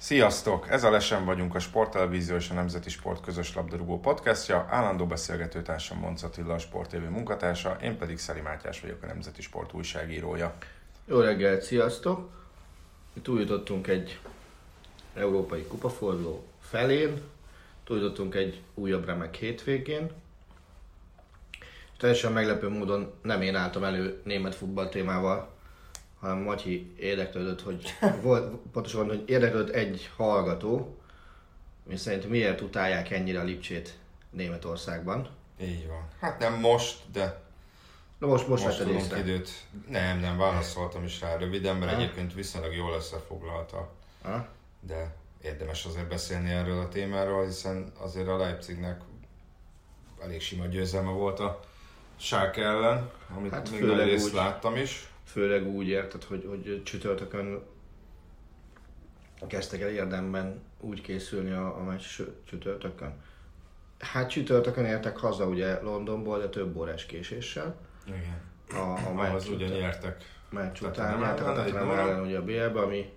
Sziasztok! 0.00 0.70
Ez 0.70 0.84
a 0.84 0.90
Lesen 0.90 1.24
vagyunk 1.24 1.54
a 1.54 1.58
Sporttelevízió 1.58 2.36
és 2.36 2.50
a 2.50 2.54
Nemzeti 2.54 2.90
Sport 2.90 3.24
közös 3.24 3.54
labdarúgó 3.54 4.00
podcastja. 4.00 4.66
Állandó 4.70 5.06
beszélgetőtársam 5.06 5.98
Monc 5.98 6.22
Attila, 6.22 6.54
a 6.54 6.58
Sport 6.58 6.90
TV 6.90 6.96
munkatársa, 6.96 7.76
én 7.82 7.98
pedig 7.98 8.18
Szeri 8.18 8.40
Mátyás 8.40 8.80
vagyok, 8.80 9.02
a 9.02 9.06
Nemzeti 9.06 9.42
Sport 9.42 9.72
újságírója. 9.72 10.54
Jó 11.04 11.20
reggelt, 11.20 11.62
sziasztok! 11.62 12.30
Mi 13.12 13.20
túljutottunk 13.20 13.86
egy 13.86 14.18
európai 15.14 15.62
kupaforduló 15.62 16.44
felén, 16.60 17.20
túljutottunk 17.84 18.34
egy 18.34 18.62
újabb 18.74 19.04
remek 19.04 19.34
hétvégén. 19.34 20.10
És 21.92 21.96
teljesen 21.98 22.32
meglepő 22.32 22.68
módon 22.68 23.12
nem 23.22 23.42
én 23.42 23.54
álltam 23.54 23.84
elő 23.84 24.20
német 24.24 24.54
futball 24.54 24.88
témával, 24.88 25.50
hanem 26.20 26.38
Matyi 26.38 26.92
érdeklődött, 26.98 27.62
hogy 27.62 27.94
volt, 28.22 28.54
pontosan, 28.72 29.06
hogy 29.06 29.22
érdeklődött 29.26 29.74
egy 29.74 30.10
hallgató, 30.16 30.96
mi 31.82 31.96
szerint 31.96 32.28
miért 32.28 32.60
utálják 32.60 33.10
ennyire 33.10 33.40
a 33.40 33.44
Lipcsét 33.44 33.98
Németországban. 34.30 35.28
Így 35.60 35.86
van. 35.88 36.08
Hát 36.20 36.38
nem 36.38 36.54
most, 36.60 36.98
de 37.12 37.40
Na 38.18 38.26
most, 38.26 38.48
most, 38.48 38.64
most 38.64 38.78
tudunk 38.78 39.00
észre. 39.00 39.18
időt. 39.18 39.50
Nem, 39.88 40.18
nem, 40.18 40.36
válaszoltam 40.38 41.04
is 41.04 41.20
rá 41.20 41.36
röviden, 41.36 41.76
mert 41.76 41.92
Ha? 41.92 41.96
egyébként 42.00 42.34
viszonylag 42.34 42.74
jól 42.74 42.94
összefoglalta. 42.94 43.88
Ha? 44.22 44.46
De 44.80 45.14
érdemes 45.42 45.84
azért 45.84 46.08
beszélni 46.08 46.50
erről 46.50 46.78
a 46.80 46.88
témáról, 46.88 47.44
hiszen 47.44 47.92
azért 47.98 48.28
a 48.28 48.36
Leipzignek 48.36 49.00
elég 50.22 50.40
sima 50.40 50.66
győzelme 50.66 51.10
volt 51.10 51.40
a 51.40 51.60
Schalke 52.16 52.62
ellen, 52.62 53.10
amit 53.36 53.52
Hát 53.52 53.70
még 53.70 53.80
nagy 53.82 54.04
részt 54.04 54.26
úgy. 54.26 54.32
láttam 54.34 54.76
is. 54.76 55.09
Főleg 55.30 55.66
úgy 55.66 55.88
érted, 55.88 56.24
hogy, 56.24 56.44
hogy 56.48 56.82
csütörtökön 56.84 57.62
kezdtek 59.46 59.80
el 59.80 59.88
érdemben 59.90 60.60
úgy 60.80 61.00
készülni 61.00 61.50
a, 61.50 61.76
a 61.78 61.82
meccs 61.82 62.02
csütörtökön. 62.44 63.12
Hát 63.98 64.30
csütörtökön 64.30 64.84
értek 64.84 65.16
haza 65.16 65.46
ugye 65.46 65.80
Londonból, 65.82 66.38
de 66.38 66.48
több 66.48 66.76
órás 66.76 67.06
késéssel. 67.06 67.76
Igen. 68.06 68.40
A, 68.70 68.76
a 68.76 69.22
Ahhoz 69.22 69.44
meccs, 69.44 69.54
ugye 69.54 69.66
után, 69.66 69.78
nyertek. 69.78 70.24
meccs 70.50 70.80
után 70.80 71.18
nyertek 71.18 71.46
a 71.46 71.52
Tottenham 71.52 71.90
ellen 71.90 72.20
ugye 72.22 72.38
a 72.38 72.44
BL-be, 72.44 72.80
ami, 72.80 73.12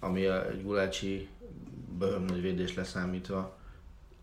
ami 0.00 0.24
a- 0.26 0.46
Gulácsi 0.62 1.28
böhöm 1.98 2.22
nagy 2.24 2.40
védés 2.40 2.74
leszámítva, 2.74 3.56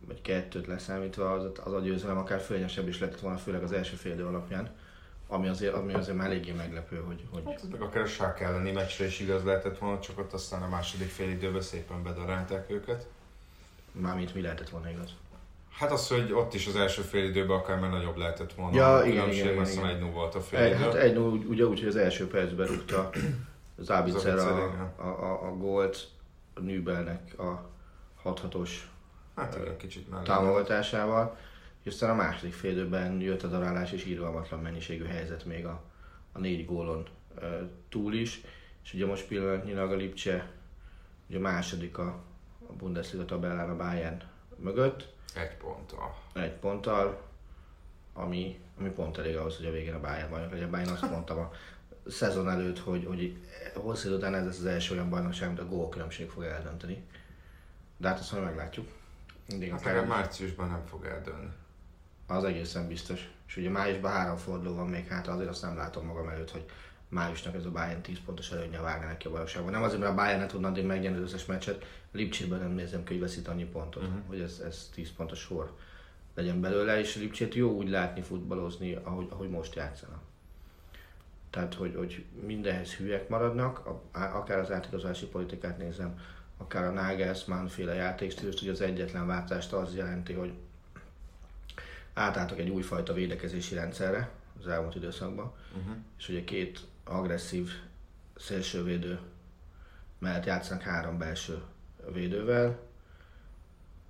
vagy 0.08 0.22
kettőt 0.22 0.68
leszámítva, 0.68 1.32
az, 1.32 1.52
az 1.64 1.74
a 1.74 1.80
győzelem 1.80 2.18
akár 2.18 2.40
fölnyesebb 2.42 2.88
is 2.88 3.00
lett 3.00 3.20
volna, 3.20 3.38
főleg 3.38 3.64
az 3.64 3.72
első 3.72 3.96
fél 3.96 4.26
alapján. 4.28 4.70
Ami 5.28 5.48
azért, 5.48 5.74
ami 5.74 5.94
azért 5.94 6.18
már 6.18 6.26
eléggé 6.26 6.52
meglepő, 6.52 7.04
hogy, 7.06 7.24
hogy, 7.32 7.44
Hát 7.46 7.54
ez 7.64 7.70
meg 7.72 7.82
akár 7.82 8.04
a 8.04 8.06
Schalke 8.06 8.46
elleni 8.46 8.72
meccsre 8.72 9.06
is 9.06 9.20
igaz 9.20 9.44
lehetett 9.44 9.78
volna, 9.78 10.00
csak 10.00 10.20
ott 10.20 10.34
aztán 10.34 10.62
a 10.62 10.68
második 10.68 11.10
fél 11.10 11.30
időben 11.30 11.62
szépen 11.62 12.04
bedarálták 12.04 12.70
őket. 12.72 13.08
Mármint 13.92 14.34
mi 14.34 14.42
lehetett 14.42 14.70
volna 14.70 14.90
igaz. 14.90 15.10
Hát 15.72 15.92
az, 15.92 16.08
hogy 16.08 16.32
ott 16.34 16.54
is 16.54 16.68
az 16.68 16.76
első 16.76 17.02
fél 17.02 17.24
időben 17.24 17.58
akár 17.58 17.80
már 17.80 17.90
nagyobb 17.90 18.18
lehetett 18.18 18.54
volna. 18.54 18.76
Ja, 18.76 18.96
a 18.96 19.06
igen, 19.06 19.30
igen, 19.30 19.54
igen, 19.54 19.68
igen. 19.68 19.88
egy 19.88 20.00
0 20.00 20.12
volt 20.12 20.36
a 20.36 20.42
fél 20.42 20.60
Egy, 20.60 20.72
idő. 20.72 20.80
hát 20.80 20.94
egy 20.94 21.18
úgy, 21.18 21.46
ugye 21.46 21.66
úgy, 21.66 21.80
hogy 21.80 21.88
az 21.88 21.96
első 21.96 22.28
percben 22.28 22.68
rúgta 22.68 23.10
Zábicer 23.78 24.38
a, 24.38 24.92
a, 24.98 25.04
a, 25.04 25.48
a 25.48 25.56
gólt 25.58 26.08
a 26.54 26.60
Nübelnek 26.60 27.40
a 27.40 27.70
6-6-os 28.24 28.70
Hát 29.36 29.58
igen, 29.62 29.78
kicsit 29.78 30.08
támogatásával, 30.24 31.38
és 31.86 31.92
aztán 31.92 32.10
a 32.10 32.16
második 32.16 32.54
fél 32.54 32.72
időben 32.72 33.22
jött 33.22 33.44
a 33.44 33.48
darálás 33.48 33.92
és 33.92 34.06
írgalmatlan 34.06 34.60
mennyiségű 34.60 35.06
helyzet 35.06 35.46
még 35.46 35.66
a, 35.66 35.84
a 36.32 36.40
négy 36.40 36.66
gólon 36.66 37.08
ö, 37.40 37.62
túl 37.90 38.14
is, 38.14 38.42
és 38.84 38.94
ugye 38.94 39.06
most 39.06 39.28
pillanatnyilag 39.28 39.92
a 39.92 39.96
Lipcse 39.96 40.52
ugye 41.30 41.40
második 41.40 41.98
a, 41.98 42.24
a 42.68 42.74
Bundesliga 42.74 43.26
tabellán 43.26 43.70
a 43.70 43.76
Bayern 43.76 44.22
mögött, 44.56 45.14
Egy 45.36 45.56
ponttal. 45.58 46.16
egy 46.34 46.52
ponttal, 46.54 47.22
ami, 48.14 48.60
ami 48.80 48.90
pont 48.90 49.18
elég 49.18 49.36
ahhoz, 49.38 49.58
hogy 49.58 49.66
a 49.66 49.72
végén 49.72 49.94
a 49.94 50.00
Bayern 50.00 50.30
bajnok 50.30 50.52
legyen. 50.52 50.70
Bayern 50.70 50.90
azt 50.90 51.10
mondtam 51.10 51.38
a 51.38 51.52
szezon 52.08 52.50
előtt, 52.50 52.80
hogy, 52.80 53.06
hogy 53.06 53.38
hosszú 53.74 54.08
idő 54.08 54.18
után 54.18 54.34
ez 54.36 54.46
lesz 54.46 54.60
az 54.60 54.66
első 54.66 54.94
olyan 54.94 55.10
bajnokság, 55.10 55.48
amit 55.48 55.60
a 55.60 55.68
gólkülönbség 55.68 56.30
fog 56.30 56.44
eldönteni. 56.44 57.04
De 57.98 58.08
hát 58.08 58.20
azt 58.20 58.32
majd 58.32 58.44
meglátjuk. 58.44 58.88
Mindig 59.48 59.70
Hát 59.72 59.80
akár 59.80 59.94
legalább 59.94 60.18
márciusban 60.18 60.70
nem 60.70 60.86
fog 60.86 61.06
eldőlni. 61.06 61.50
Az 62.28 62.44
egészen 62.44 62.88
biztos. 62.88 63.30
És 63.48 63.58
ugye 63.58 63.70
májusban 63.70 64.12
három 64.12 64.38
forduló 64.38 64.76
van 64.76 64.88
még, 64.88 65.08
hát 65.08 65.28
azért 65.28 65.50
azt 65.50 65.62
nem 65.62 65.76
látom 65.76 66.06
magam 66.06 66.28
előtt, 66.28 66.52
hogy 66.52 66.66
májusnak 67.08 67.56
ez 67.56 67.66
a 67.66 67.72
Bayern 67.72 68.02
10 68.02 68.18
pontos 68.26 68.52
előnye 68.52 68.82
vágna 68.82 69.08
neki 69.08 69.28
a 69.28 69.30
bajnokságban. 69.30 69.72
Nem 69.72 69.84
azért, 69.84 70.00
mert 70.00 70.12
a 70.12 70.16
Bayern 70.16 70.40
ne 70.40 70.46
tudna 70.46 70.68
addig 70.68 70.86
megnyerni 70.86 71.18
az 71.18 71.24
összes 71.24 71.46
meccset, 71.46 71.86
Lipcsében 72.12 72.60
nem 72.60 72.72
nézem 72.72 73.04
ki, 73.04 73.14
hogy 73.14 73.22
veszít 73.22 73.48
annyi 73.48 73.66
pontot, 73.66 74.04
uh-huh. 74.04 74.20
hogy 74.28 74.40
ez, 74.40 74.62
ez 74.66 74.90
10 74.94 75.12
pontos 75.12 75.40
sor 75.40 75.74
legyen 76.36 76.62
belőle, 76.62 77.00
és 77.00 77.16
Lipcsét 77.16 77.54
jó 77.54 77.72
úgy 77.72 77.90
látni 77.90 78.22
futballozni, 78.22 78.94
ahogy, 79.04 79.28
ahogy 79.30 79.50
most 79.50 79.76
játszanak. 79.76 80.22
Tehát, 81.50 81.74
hogy, 81.74 81.96
hogy 81.96 82.26
mindenhez 82.46 82.94
hülyek 82.94 83.30
maradnak, 83.30 83.86
a- 83.86 84.02
akár 84.12 84.60
az 84.60 84.72
átigazolási 84.72 85.26
politikát 85.26 85.78
nézem, 85.78 86.20
akár 86.58 86.84
a 86.84 86.92
Nagelsmann 86.92 87.68
féle 87.68 87.94
játékstílust, 87.94 88.60
hogy 88.60 88.70
az 88.70 88.82
egyetlen 88.82 89.28
váltást 89.28 89.74
az 89.74 89.96
jelenti, 89.96 90.34
hogy 90.34 90.54
átálltak 92.16 92.60
egy 92.60 92.70
újfajta 92.70 93.14
védekezési 93.14 93.76
rendszerre 93.76 94.30
az 94.60 94.68
elmúlt 94.68 94.96
időszakban, 94.96 95.54
uh-huh. 95.78 95.96
és 96.18 96.30
ugye 96.30 96.44
két 96.44 96.80
agresszív 97.04 97.70
szélsővédő 98.36 99.20
mellett 100.20 100.46
játszanak 100.46 100.84
három 100.84 101.18
belső 101.18 101.62
védővel, 102.14 102.80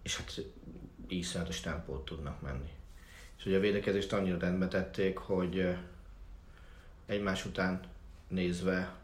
és 0.01 0.17
hát 0.17 0.41
iszonyatos 1.07 1.59
tempót 1.59 2.05
tudnak 2.05 2.41
menni. 2.41 2.69
És 3.38 3.45
ugye 3.45 3.57
a 3.57 3.59
védekezést 3.59 4.13
annyira 4.13 4.38
rendbe 4.38 4.67
tették, 4.67 5.17
hogy 5.17 5.77
egymás 7.05 7.45
után 7.45 7.81
nézve 8.27 8.95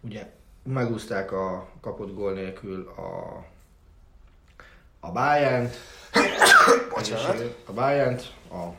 ugye 0.00 0.32
megúzták 0.62 1.32
a 1.32 1.70
kapott 1.80 2.14
gól 2.14 2.32
nélkül 2.32 2.88
a, 2.88 3.44
a 5.00 5.10
Bayern-t, 5.10 5.76
a 7.66 7.72
bayern 7.72 8.20
a 8.50 8.74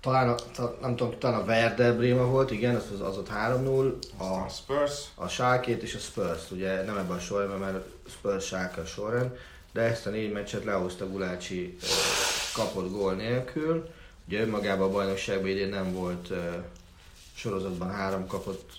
talán, 0.00 0.28
a, 0.28 0.62
nem 0.80 0.96
tudom, 0.96 1.18
talán 1.18 1.40
a 1.40 1.44
Werder 1.44 1.96
Bréma 1.96 2.24
volt, 2.24 2.50
igen, 2.50 2.74
az, 2.74 2.84
az, 2.92 3.00
az 3.00 3.16
ott 3.16 3.28
3-0, 3.28 3.92
a, 4.16 4.24
A 4.24 4.48
Spurs, 4.48 4.92
a 5.14 5.28
Schalke-t 5.28 5.82
és 5.82 5.94
a 5.94 5.98
Spurs, 5.98 6.50
ugye 6.50 6.82
nem 6.82 6.96
ebben 6.96 7.16
a 7.16 7.20
sorrendben, 7.20 7.58
mert 7.58 7.84
Spurs 8.08 8.44
Schalke 8.44 8.80
a 8.80 8.86
sorrend, 8.86 9.38
de 9.72 9.80
ezt 9.80 10.06
a 10.06 10.10
négy 10.10 10.32
meccset 10.32 10.64
lehozta 10.64 11.10
Gulácsi 11.10 11.76
kapott 12.54 12.90
gól 12.92 13.14
nélkül. 13.14 13.88
Ugye 14.28 14.40
önmagában 14.40 14.88
a 14.88 14.92
bajnokságban 14.92 15.48
idén 15.48 15.68
nem 15.68 15.92
volt 15.92 16.28
sorozatban 17.34 17.90
három 17.90 18.26
kapott 18.26 18.70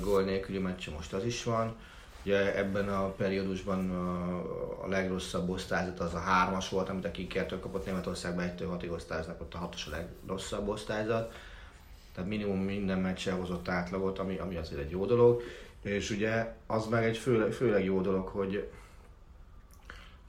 gól 0.00 0.22
nélküli 0.22 0.58
meccse, 0.58 0.90
most 0.90 1.12
az 1.12 1.24
is 1.24 1.44
van. 1.44 1.76
Ugye 2.24 2.56
ebben 2.56 2.88
a 2.88 3.08
periódusban 3.08 3.90
a, 3.90 4.86
legrosszabb 4.88 5.48
osztályzat 5.48 6.00
az 6.00 6.14
a 6.14 6.18
hármas 6.18 6.68
volt, 6.68 6.88
amit 6.88 7.04
a 7.04 7.10
kikertől 7.10 7.60
kapott 7.60 7.86
Németországban 7.86 8.44
1 8.44 8.64
6 8.68 8.86
osztályoznak, 8.90 9.40
ott 9.40 9.54
a 9.54 9.58
hatos 9.58 9.86
a 9.86 9.90
legrosszabb 9.90 10.68
osztályzat. 10.68 11.34
Tehát 12.14 12.30
minimum 12.30 12.58
minden 12.58 12.98
meccsen 12.98 13.36
hozott 13.36 13.68
átlagot, 13.68 14.18
ami, 14.18 14.38
ami 14.38 14.56
azért 14.56 14.80
egy 14.80 14.90
jó 14.90 15.06
dolog. 15.06 15.42
És 15.82 16.10
ugye 16.10 16.54
az 16.66 16.86
meg 16.86 17.04
egy 17.04 17.16
főleg, 17.16 17.52
főleg 17.52 17.84
jó 17.84 18.00
dolog, 18.00 18.26
hogy 18.26 18.68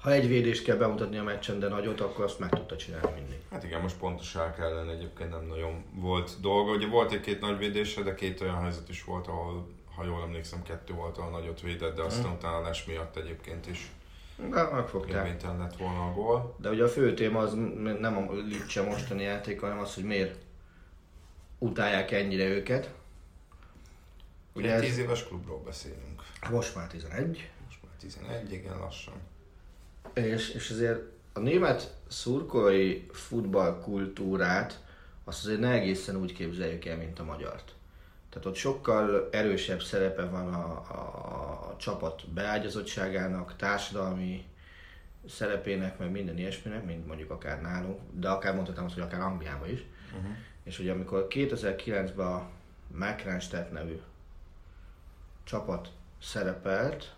ha 0.04 0.12
egy 0.12 0.28
védést 0.28 0.64
kell 0.64 0.76
bemutatni 0.76 1.18
a 1.18 1.24
meccsen, 1.24 1.60
de 1.60 1.68
nagyot, 1.68 2.02
akkor 2.02 2.24
azt 2.24 2.40
meg 2.40 2.50
tudta 2.50 2.76
csinálni 2.76 3.12
mindig. 3.16 3.38
Hát 3.52 3.64
igen, 3.64 3.82
most 3.82 3.98
pontos 3.98 4.36
el 4.36 4.54
kellene 4.54 4.92
egyébként 4.92 5.30
nem 5.30 5.46
nagyon 5.48 5.84
volt 5.94 6.32
dolga. 6.42 6.72
Ugye 6.72 6.88
volt 6.88 7.12
egy-két 7.12 7.42
nagy 7.42 7.58
védése, 7.58 8.02
de 8.02 8.14
két 8.14 8.42
olyan 8.42 8.62
helyzet 8.62 8.90
is 8.90 9.04
volt, 9.04 9.28
ahol, 9.28 9.68
ha 9.96 10.04
jól 10.04 10.22
emlékszem, 10.22 10.64
kettő 10.64 10.94
volt, 10.94 11.18
ahol 11.18 11.32
nagyot 11.32 11.62
védett, 11.62 11.96
de 11.96 12.02
aztán 12.02 12.24
hmm. 12.24 12.34
utána 12.34 12.62
les 12.62 12.86
miatt 12.86 13.16
egyébként 13.18 13.68
is 13.68 13.92
De 14.50 14.64
megfogták. 14.64 15.12
érvénytelen 15.26 15.58
lett 15.58 15.78
volna 15.78 16.06
a 16.10 16.14
gól. 16.14 16.56
De 16.60 16.70
ugye 16.70 16.84
a 16.84 16.88
fő 16.88 17.14
téma 17.14 17.40
az 17.40 17.54
nem 18.00 18.18
a 18.18 18.34
Lipcse 18.34 18.82
mostani 18.82 19.24
játék, 19.24 19.60
hanem 19.60 19.80
az, 19.80 19.94
hogy 19.94 20.04
miért 20.04 20.36
utálják 21.60 22.12
ennyire 22.12 22.46
őket. 22.48 22.94
Ugye 24.54 24.68
Ugye 24.68 24.76
egy 24.76 24.84
ez, 24.84 24.90
10 24.90 24.98
éves 24.98 25.24
klubról 25.28 25.62
beszélünk. 25.66 26.24
most 26.50 26.76
már 26.76 26.88
11, 26.88 27.50
Most 27.66 27.80
már 27.84 27.94
11, 28.00 28.52
igen, 28.52 28.80
lassan. 28.80 29.14
és, 30.14 30.50
és 30.50 30.70
azért 30.70 31.02
a 31.34 31.40
német 31.40 31.96
szurkolói 32.08 33.06
futballkultúrát 33.12 34.84
azt 35.24 35.46
azért 35.46 35.60
ne 35.60 35.72
egészen 35.72 36.16
úgy 36.16 36.34
képzeljük 36.34 36.86
el, 36.86 36.98
mint 36.98 37.20
a 37.20 37.24
magyart. 37.24 37.73
Tehát 38.34 38.48
ott 38.48 38.56
sokkal 38.56 39.30
erősebb 39.32 39.82
szerepe 39.82 40.26
van 40.26 40.54
a, 40.54 40.66
a, 40.92 41.72
a 41.72 41.76
csapat 41.78 42.30
beágyazottságának, 42.30 43.56
társadalmi 43.56 44.46
szerepének, 45.30 45.98
meg 45.98 46.12
minden 46.12 46.38
ilyesminek, 46.38 46.86
mint 46.86 47.08
mondjuk 47.08 47.32
akár 47.32 47.62
nálunk, 47.62 48.00
de 48.12 48.30
akár 48.30 48.56
mondhatnám 48.56 48.86
azt, 48.86 48.94
hogy 48.94 49.04
akár 49.04 49.22
Angliában 49.22 49.70
is. 49.70 49.86
Uh-huh. 50.16 50.32
És 50.64 50.80
ugye 50.80 50.92
amikor 50.92 51.28
2009-ben 51.30 52.28
a 52.28 52.50
Macranstadt 52.98 53.72
nevű 53.72 54.00
csapat 55.44 55.90
szerepelt, 56.22 57.16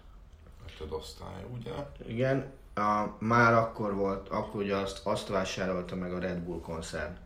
Ötöd 0.73 0.91
osztály, 0.91 1.45
ugye? 1.53 1.71
igen, 2.05 2.51
a, 2.73 3.05
már 3.19 3.53
akkor 3.53 3.93
volt, 3.93 4.29
akkor 4.29 4.61
ugye 4.61 4.75
azt, 4.75 5.05
azt 5.05 5.27
vásárolta 5.27 5.95
meg 5.95 6.13
a 6.13 6.19
Red 6.19 6.37
Bull 6.37 6.59
koncern 6.61 7.17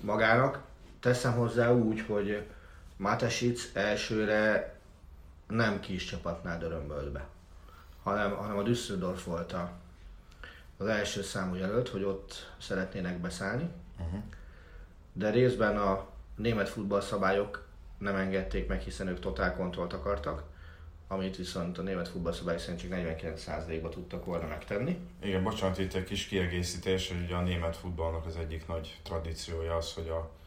magának. 0.00 0.62
Teszem 1.00 1.32
hozzá 1.32 1.72
úgy, 1.72 2.00
hogy 2.00 2.46
Matesic 3.00 3.70
elsőre 3.72 4.74
nem 5.48 5.80
kis 5.80 6.04
csapatnál 6.04 6.58
dörömbölt 6.58 7.12
be, 7.12 7.26
hanem, 8.02 8.36
hanem 8.36 8.58
a 8.58 8.62
Düsseldorf 8.62 9.24
volt 9.24 9.52
a, 9.52 9.72
az 10.76 10.86
első 10.86 11.22
számú 11.22 11.54
jelölt, 11.54 11.88
hogy 11.88 12.02
ott 12.02 12.52
szeretnének 12.58 13.18
beszállni. 13.18 13.68
Uh-huh. 13.98 14.22
De 15.12 15.30
részben 15.30 15.76
a 15.76 16.08
német 16.36 16.68
futballszabályok 16.68 17.66
nem 17.98 18.16
engedték 18.16 18.68
meg, 18.68 18.80
hiszen 18.80 19.08
ők 19.08 19.20
totál 19.20 19.54
kontrollt 19.54 19.92
akartak, 19.92 20.42
amit 21.08 21.36
viszont 21.36 21.78
a 21.78 21.82
német 21.82 22.08
futballszabályok 22.08 22.60
szerint 22.60 22.80
csak 22.80 22.90
49%-ba 22.92 23.88
tudtak 23.88 24.24
volna 24.24 24.46
megtenni. 24.46 24.98
Igen, 25.22 25.42
bocsánat, 25.42 25.78
itt 25.78 25.94
egy 25.94 26.04
kis 26.04 26.26
kiegészítés, 26.26 27.08
hogy 27.08 27.22
ugye 27.22 27.34
a 27.34 27.42
német 27.42 27.76
futballnak 27.76 28.26
az 28.26 28.36
egyik 28.36 28.66
nagy 28.66 29.00
tradíciója 29.02 29.76
az, 29.76 29.92
hogy 29.92 30.08
a 30.08 30.38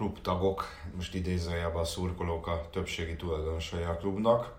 klubtagok, 0.00 0.64
most 0.94 1.14
idézőjelben 1.14 1.80
a 1.80 1.84
szurkolók 1.84 2.46
a 2.46 2.68
többségi 2.70 3.16
tulajdonosai 3.16 3.82
a 3.82 3.96
klubnak, 3.96 4.56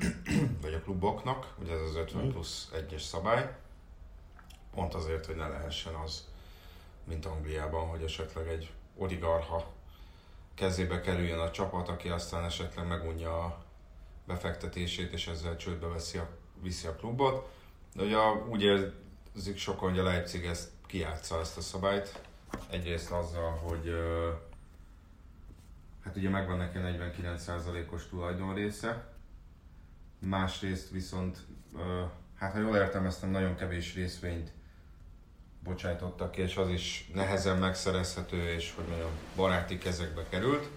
vagy 0.62 0.74
a 0.74 0.80
kluboknak, 0.80 1.54
ugye 1.62 1.72
ez 1.72 1.80
az 1.80 1.96
50 1.96 2.30
plusz 2.30 2.70
1-es 2.74 3.00
szabály, 3.00 3.56
pont 4.74 4.94
azért, 4.94 5.26
hogy 5.26 5.36
ne 5.36 5.48
lehessen 5.48 5.94
az, 5.94 6.28
mint 7.04 7.26
Angliában, 7.26 7.88
hogy 7.88 8.02
esetleg 8.02 8.48
egy 8.48 8.72
oligarha 8.96 9.72
kezébe 10.54 11.00
kerüljön 11.00 11.38
a 11.38 11.50
csapat, 11.50 11.88
aki 11.88 12.08
aztán 12.08 12.44
esetleg 12.44 12.86
megunja 12.86 13.44
a 13.44 13.64
befektetését, 14.26 15.12
és 15.12 15.26
ezzel 15.26 15.56
csődbe 15.56 15.86
veszi 15.86 16.18
a, 16.18 16.28
viszi 16.62 16.86
a 16.86 16.96
klubot. 16.96 17.48
De 17.94 18.02
ugye 18.02 18.16
úgy 18.48 18.62
érzik 18.62 19.58
sokan, 19.58 19.88
hogy 19.88 19.98
a 19.98 20.02
Leipzig 20.02 20.44
ezt 20.44 20.70
kiátsza 20.86 21.40
ezt 21.40 21.56
a 21.56 21.60
szabályt. 21.60 22.20
Egyrészt 22.70 23.10
azzal, 23.10 23.50
hogy 23.50 23.94
hát 26.04 26.16
ugye 26.16 26.28
megvan 26.28 26.56
neki 26.56 26.78
a 26.78 26.80
49%-os 26.80 28.08
tulajdonrésze, 28.08 29.04
másrészt 30.18 30.90
viszont, 30.90 31.38
hát 32.38 32.52
ha 32.52 32.58
jól 32.58 32.76
értelmeztem, 32.76 33.30
nagyon 33.30 33.56
kevés 33.56 33.94
részvényt 33.94 34.52
bocsájtottak 35.64 36.30
ki, 36.30 36.40
és 36.40 36.56
az 36.56 36.68
is 36.68 37.10
nehezen 37.14 37.58
megszerezhető, 37.58 38.48
és 38.48 38.72
hogy 38.76 38.84
mondjam, 38.86 39.10
baráti 39.36 39.78
kezekbe 39.78 40.26
került. 40.28 40.68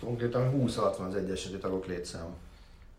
Konkrétan 0.00 0.52
20-60 0.54 1.06
az 1.06 1.14
egyesítő 1.14 1.58
tagok 1.58 1.86
létszáma. 1.86 2.36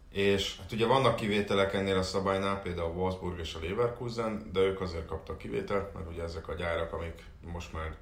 És 0.09 0.57
hát 0.59 0.71
ugye 0.71 0.85
vannak 0.85 1.15
kivételek 1.15 1.73
ennél 1.73 1.97
a 1.97 2.03
szabálynál, 2.03 2.61
például 2.61 2.87
a 2.87 2.93
Wolfsburg 2.93 3.39
és 3.39 3.53
a 3.53 3.59
Leverkusen, 3.61 4.49
de 4.53 4.59
ők 4.59 4.81
azért 4.81 5.05
kaptak 5.05 5.37
kivételt, 5.37 5.93
mert 5.93 6.09
ugye 6.09 6.23
ezek 6.23 6.47
a 6.47 6.53
gyárak, 6.53 6.93
amik 6.93 7.23
most 7.51 7.73
már 7.73 7.95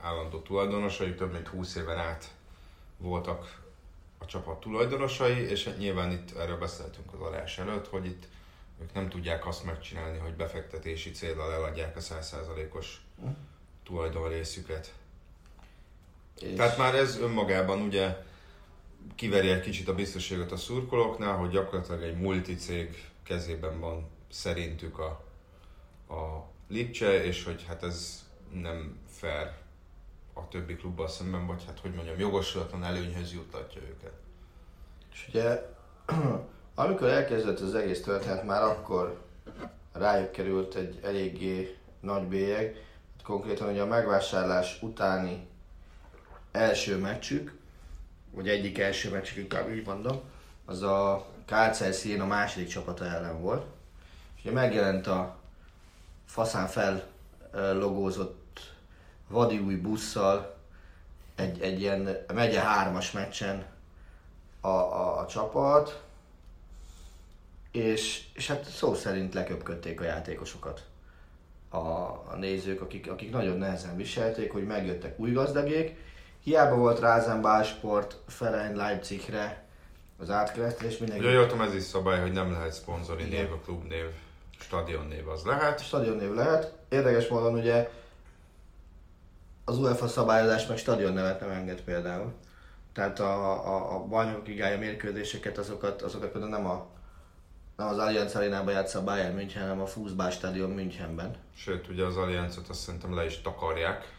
állandó 0.00 0.38
tulajdonosai, 0.38 1.14
több 1.14 1.32
mint 1.32 1.48
20 1.48 1.76
éven 1.76 1.98
át 1.98 2.30
voltak 3.00 3.62
a 4.18 4.24
csapat 4.24 4.60
tulajdonosai, 4.60 5.38
és 5.38 5.64
hát 5.64 5.78
nyilván 5.78 6.10
itt 6.10 6.36
erről 6.36 6.58
beszéltünk 6.58 7.12
az 7.12 7.20
adás 7.20 7.58
előtt, 7.58 7.88
hogy 7.88 8.06
itt 8.06 8.28
ők 8.82 8.92
nem 8.92 9.08
tudják 9.08 9.46
azt 9.46 9.64
megcsinálni, 9.64 10.18
hogy 10.18 10.34
befektetési 10.34 11.10
célral 11.10 11.52
eladják 11.52 11.96
a 11.96 12.00
100%-os 12.00 13.00
tulajdonrészüket. 13.84 14.92
És 16.40 16.56
Tehát 16.56 16.78
már 16.78 16.94
ez 16.94 17.18
önmagában 17.18 17.80
ugye 17.80 18.16
kiveri 19.14 19.50
egy 19.50 19.60
kicsit 19.60 19.88
a 19.88 19.94
biztonságot 19.94 20.52
a 20.52 20.56
szurkolóknál, 20.56 21.36
hogy 21.36 21.50
gyakorlatilag 21.50 22.02
egy 22.02 22.16
multicég 22.16 23.10
kezében 23.22 23.80
van 23.80 24.08
szerintük 24.30 24.98
a, 24.98 25.24
a 26.14 26.48
Lipcse, 26.68 27.24
és 27.24 27.44
hogy 27.44 27.64
hát 27.68 27.82
ez 27.82 28.24
nem 28.52 28.98
fair 29.08 29.59
a 30.32 30.48
többi 30.48 30.76
klubbal 30.76 31.08
szemben, 31.08 31.46
vagy 31.46 31.64
hát 31.66 31.80
hogy 31.80 31.94
mondjam, 31.94 32.18
jogosulatlan 32.18 32.84
előnyhöz 32.84 33.32
juttatja 33.32 33.80
őket. 33.82 34.12
És 35.12 35.26
ugye, 35.28 35.62
amikor 36.74 37.08
elkezdett 37.08 37.60
az 37.60 37.74
egész 37.74 38.02
történet, 38.02 38.44
már 38.44 38.62
akkor 38.62 39.20
rájuk 39.92 40.32
került 40.32 40.74
egy 40.74 41.00
eléggé 41.02 41.76
nagy 42.00 42.22
bélyeg. 42.22 42.74
Hát 43.16 43.22
Konkrétan 43.22 43.68
ugye 43.68 43.82
a 43.82 43.86
megvásárlás 43.86 44.82
utáni 44.82 45.48
első 46.52 46.98
meccsük, 46.98 47.58
vagy 48.30 48.48
egyik 48.48 48.78
első 48.78 49.10
meccsük, 49.10 49.36
inkább 49.36 49.70
így 49.70 49.86
mondom, 49.86 50.20
az 50.64 50.82
a 50.82 51.26
KCS 51.44 52.04
a 52.04 52.26
második 52.26 52.68
csapata 52.68 53.04
ellen 53.04 53.40
volt. 53.40 53.66
És 54.36 54.42
ugye 54.44 54.52
megjelent 54.52 55.06
a 55.06 55.36
faszán 56.24 56.66
fel 56.66 57.06
logózott 57.52 58.39
vadi 59.30 59.58
új 59.58 59.74
busszal 59.74 60.56
egy, 61.34 61.60
egy 61.60 61.80
ilyen 61.80 62.24
megye 62.34 62.60
hármas 62.60 63.10
meccsen 63.10 63.64
a, 64.60 64.68
a, 64.68 65.18
a 65.18 65.26
csapat, 65.26 66.02
és, 67.70 68.24
és 68.34 68.46
hát 68.46 68.64
szó 68.64 68.94
szerint 68.94 69.34
leköpködték 69.34 70.00
a 70.00 70.04
játékosokat 70.04 70.84
a, 71.68 71.78
a 71.78 72.36
nézők, 72.38 72.80
akik, 72.80 73.10
akik 73.10 73.30
nagyon 73.30 73.58
nehezen 73.58 73.96
viselték, 73.96 74.52
hogy 74.52 74.66
megjöttek 74.66 75.18
új 75.18 75.32
gazdagék. 75.32 75.96
Hiába 76.42 76.76
volt 76.76 77.00
Rázenbál 77.00 77.62
Sport 77.62 78.16
Ferein 78.26 78.76
Leipzigre 78.76 79.64
az 80.18 80.30
átkeresztés, 80.30 80.98
mindenki 80.98 81.26
jól 81.26 81.46
tudom, 81.46 81.66
ez 81.66 81.74
is 81.74 81.82
szabály, 81.82 82.20
hogy 82.20 82.32
nem 82.32 82.52
lehet 82.52 82.72
szponzori 82.72 83.24
név, 83.24 83.52
a 83.52 83.56
klubnév, 83.64 84.04
stadionnév 84.58 85.28
az 85.28 85.44
lehet. 85.44 85.84
stadionnév 85.84 86.34
lehet. 86.34 86.72
Érdekes 86.88 87.28
módon 87.28 87.54
ugye 87.54 87.90
az 89.64 89.78
UEFA 89.78 90.08
szabályozás 90.08 90.66
meg 90.66 90.76
stadionnevet 90.76 91.40
nem 91.40 91.50
enged 91.50 91.80
például. 91.80 92.32
Tehát 92.92 93.20
a, 93.20 93.66
a, 93.66 93.94
a 93.94 94.04
bajnokok 94.04 94.46
ligája 94.46 94.78
mérkőzéseket, 94.78 95.58
azokat, 95.58 96.02
azokat 96.02 96.30
például 96.30 96.52
nem, 96.52 96.66
a, 96.66 96.86
nem 97.76 97.88
az 97.88 97.98
Allianz 97.98 98.34
Arénában 98.34 98.72
játsza 98.72 98.98
a 98.98 99.04
Bayern 99.04 99.34
München, 99.34 99.62
hanem 99.62 99.80
a 99.80 99.86
Fußball 99.86 100.30
Stadion 100.30 100.70
Münchenben. 100.70 101.34
Sőt, 101.54 101.88
ugye 101.88 102.04
az 102.04 102.16
Allianzot 102.16 102.68
azt 102.68 102.80
szerintem 102.80 103.14
le 103.14 103.24
is 103.24 103.40
takarják. 103.40 104.18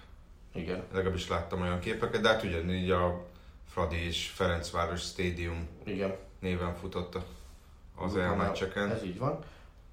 Igen. 0.54 0.84
Legalábbis 0.94 1.28
láttam 1.28 1.62
olyan 1.62 1.80
képeket, 1.80 2.22
de 2.22 2.28
hát 2.28 2.44
ugyanígy 2.44 2.92
a 2.92 3.26
Fradi 3.70 4.06
és 4.06 4.28
Ferencváros 4.28 5.02
Stadium 5.02 5.68
Igen. 5.84 6.16
néven 6.40 6.76
futott 6.76 7.18
az 7.96 8.18
elmeccseken. 8.18 8.92
Ez 8.92 9.04
így 9.04 9.18
van. 9.18 9.40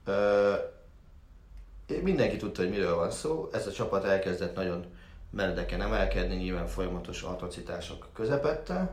Ö, 0.05 0.55
mindenki 2.03 2.37
tudta, 2.37 2.63
hogy 2.63 2.71
miről 2.71 2.95
van 2.95 3.11
szó. 3.11 3.49
Ez 3.53 3.67
a 3.67 3.73
csapat 3.73 4.05
elkezdett 4.05 4.55
nagyon 4.55 4.85
meredeken 5.31 5.81
emelkedni, 5.81 6.35
nyilván 6.35 6.67
folyamatos 6.67 7.23
atrocitások 7.23 8.09
közepette. 8.15 8.91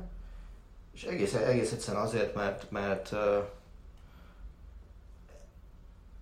És 0.93 1.03
egész, 1.03 1.33
egész 1.33 1.71
egyszerűen 1.71 2.03
azért, 2.03 2.35
mert, 2.35 2.71
mert 2.71 3.15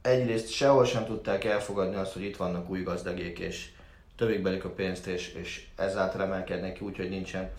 egyrészt 0.02 0.50
sehol 0.50 0.86
sem 0.86 1.06
tudták 1.06 1.44
elfogadni 1.44 1.96
azt, 1.96 2.14
hogy 2.14 2.24
itt 2.24 2.38
vannak 2.38 2.70
új 2.70 2.84
gazdagék, 2.84 3.40
és 3.40 3.72
többikbelik 4.16 4.66
a 4.66 4.70
pénzt, 4.70 5.08
és, 5.08 5.34
és 5.34 5.68
ezáltal 5.76 6.22
emelkednek 6.22 6.74
ki, 6.74 6.84
úgyhogy 6.84 7.10
nincsen 7.10 7.52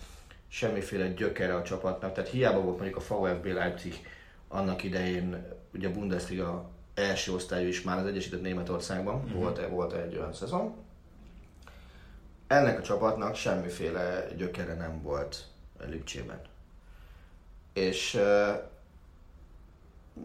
semmiféle 0.47 1.07
gyökere 1.07 1.55
a 1.55 1.63
csapatnak. 1.63 2.13
Tehát 2.13 2.29
hiába 2.29 2.61
volt 2.61 2.79
mondjuk 2.79 3.03
a 3.09 3.15
VfB 3.15 3.45
Leipzig 3.45 4.07
annak 4.47 4.83
idején 4.83 5.45
ugye 5.73 5.87
a 5.87 5.91
Bundesliga 5.91 6.69
első 6.93 7.33
osztályú 7.33 7.67
is 7.67 7.81
már 7.81 7.97
az 7.97 8.05
Egyesített 8.05 8.41
Németországban, 8.41 9.15
uh-huh. 9.15 9.41
volt, 9.41 9.67
volt 9.67 9.93
egy 9.93 10.15
olyan 10.15 10.33
szezon. 10.33 10.84
Ennek 12.47 12.79
a 12.79 12.81
csapatnak 12.81 13.35
semmiféle 13.35 14.27
gyökere 14.35 14.73
nem 14.73 15.01
volt 15.01 15.45
Lipcsében. 15.87 16.41
És 17.73 18.13
uh, 18.13 18.61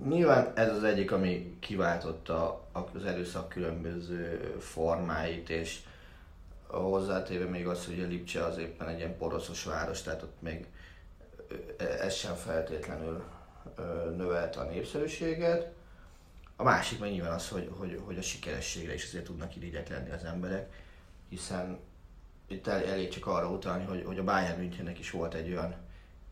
nyilván 0.09 0.53
ez 0.55 0.69
az 0.69 0.85
egyik, 0.85 1.13
ami 1.13 1.57
kiváltotta 1.61 2.65
az 2.73 3.05
erőszak 3.05 3.49
különböző 3.49 4.55
formáit, 4.61 5.51
és 5.51 5.81
hozzátéve 6.67 7.45
még 7.45 7.67
az, 7.67 7.87
hogy 7.87 8.01
a 8.03 8.07
Lipcse 8.07 8.45
az 8.45 8.59
éppen 8.59 8.89
egy 8.89 8.99
ilyen 8.99 9.17
poroszos 9.17 9.65
város, 9.65 10.03
tehát 10.03 10.23
ott 10.23 10.43
még 10.43 10.67
ez 11.79 12.15
sem 12.15 12.35
feltétlenül 12.35 13.25
növelte 14.17 14.61
a 14.61 14.65
népszerűséget. 14.65 15.73
A 16.57 16.63
másik 16.63 16.99
meg 16.99 17.11
nyilván 17.11 17.33
az, 17.33 17.49
hogy, 17.49 17.71
hogy, 17.79 18.01
hogy 18.05 18.19
a 18.19 18.23
sikerességre 18.23 18.95
is 18.95 19.05
azért 19.05 19.25
tudnak 19.25 19.57
irigyek 19.57 19.89
lenni 19.89 20.11
az 20.11 20.25
emberek, 20.25 20.73
hiszen 21.29 21.79
itt 22.51 22.67
el, 22.67 22.85
elég 22.85 23.09
csak 23.09 23.27
arra 23.27 23.51
utalni, 23.51 23.85
hogy, 23.85 24.05
hogy 24.07 24.19
a 24.19 24.25
Bayern 24.25 24.59
Münchennek 24.61 24.99
is 24.99 25.11
volt 25.11 25.35
egy 25.35 25.51
olyan 25.51 25.75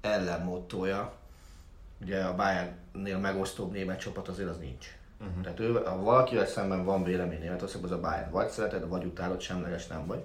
ellenmottója, 0.00 1.12
ugye 2.00 2.24
a 2.24 2.34
Bayernnél 2.34 3.18
megosztóbb 3.18 3.72
német 3.72 4.00
csapat 4.00 4.28
azért 4.28 4.48
az 4.48 4.58
nincs. 4.58 4.86
Uh-huh. 5.20 5.42
Tehát 5.42 5.60
ő, 5.60 5.72
ha 5.72 6.02
valakivel 6.02 6.46
szemben 6.46 6.84
van 6.84 7.04
vélemény 7.04 7.40
Németországban, 7.40 7.90
az 7.90 7.96
a 7.96 8.00
Bayern. 8.00 8.30
Vagy 8.30 8.48
szereted, 8.48 8.88
vagy 8.88 9.04
utálod, 9.04 9.40
semleges 9.40 9.86
nem 9.86 10.06
vagy. 10.06 10.24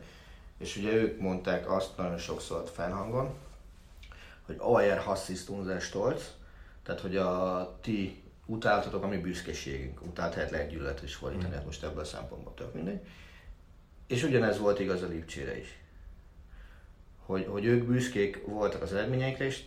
És 0.57 0.77
ugye 0.77 0.93
ők 0.93 1.19
mondták 1.19 1.71
azt 1.71 1.97
nagyon 1.97 2.17
sokszor 2.17 2.69
fennhangon, 2.73 3.33
hogy 4.45 4.55
Auer 4.59 4.97
Hassis 4.97 5.47
unser 5.47 5.81
Stolz, 5.81 6.33
tehát 6.83 7.01
hogy 7.01 7.17
a 7.17 7.77
ti 7.81 8.23
utáltatok, 8.45 9.03
ami 9.03 9.17
büszkeségünk. 9.17 10.01
Utált 10.01 10.35
lehet 10.35 10.51
leggyűlölet 10.51 11.03
is 11.03 11.15
fordítani, 11.15 11.49
mm. 11.49 11.53
hát 11.53 11.65
most 11.65 11.83
ebből 11.83 12.01
a 12.01 12.05
szempontból 12.05 12.53
tök 12.53 12.73
mindegy. 12.73 12.99
És 14.07 14.23
ugyanez 14.23 14.59
volt 14.59 14.79
igaz 14.79 15.01
a 15.01 15.07
Lipcsére 15.07 15.57
is. 15.57 15.82
Hogy, 17.25 17.45
hogy 17.49 17.65
ők 17.65 17.83
büszkék 17.83 18.45
voltak 18.45 18.81
az 18.81 18.93
eredményeikre, 18.93 19.45
és 19.45 19.63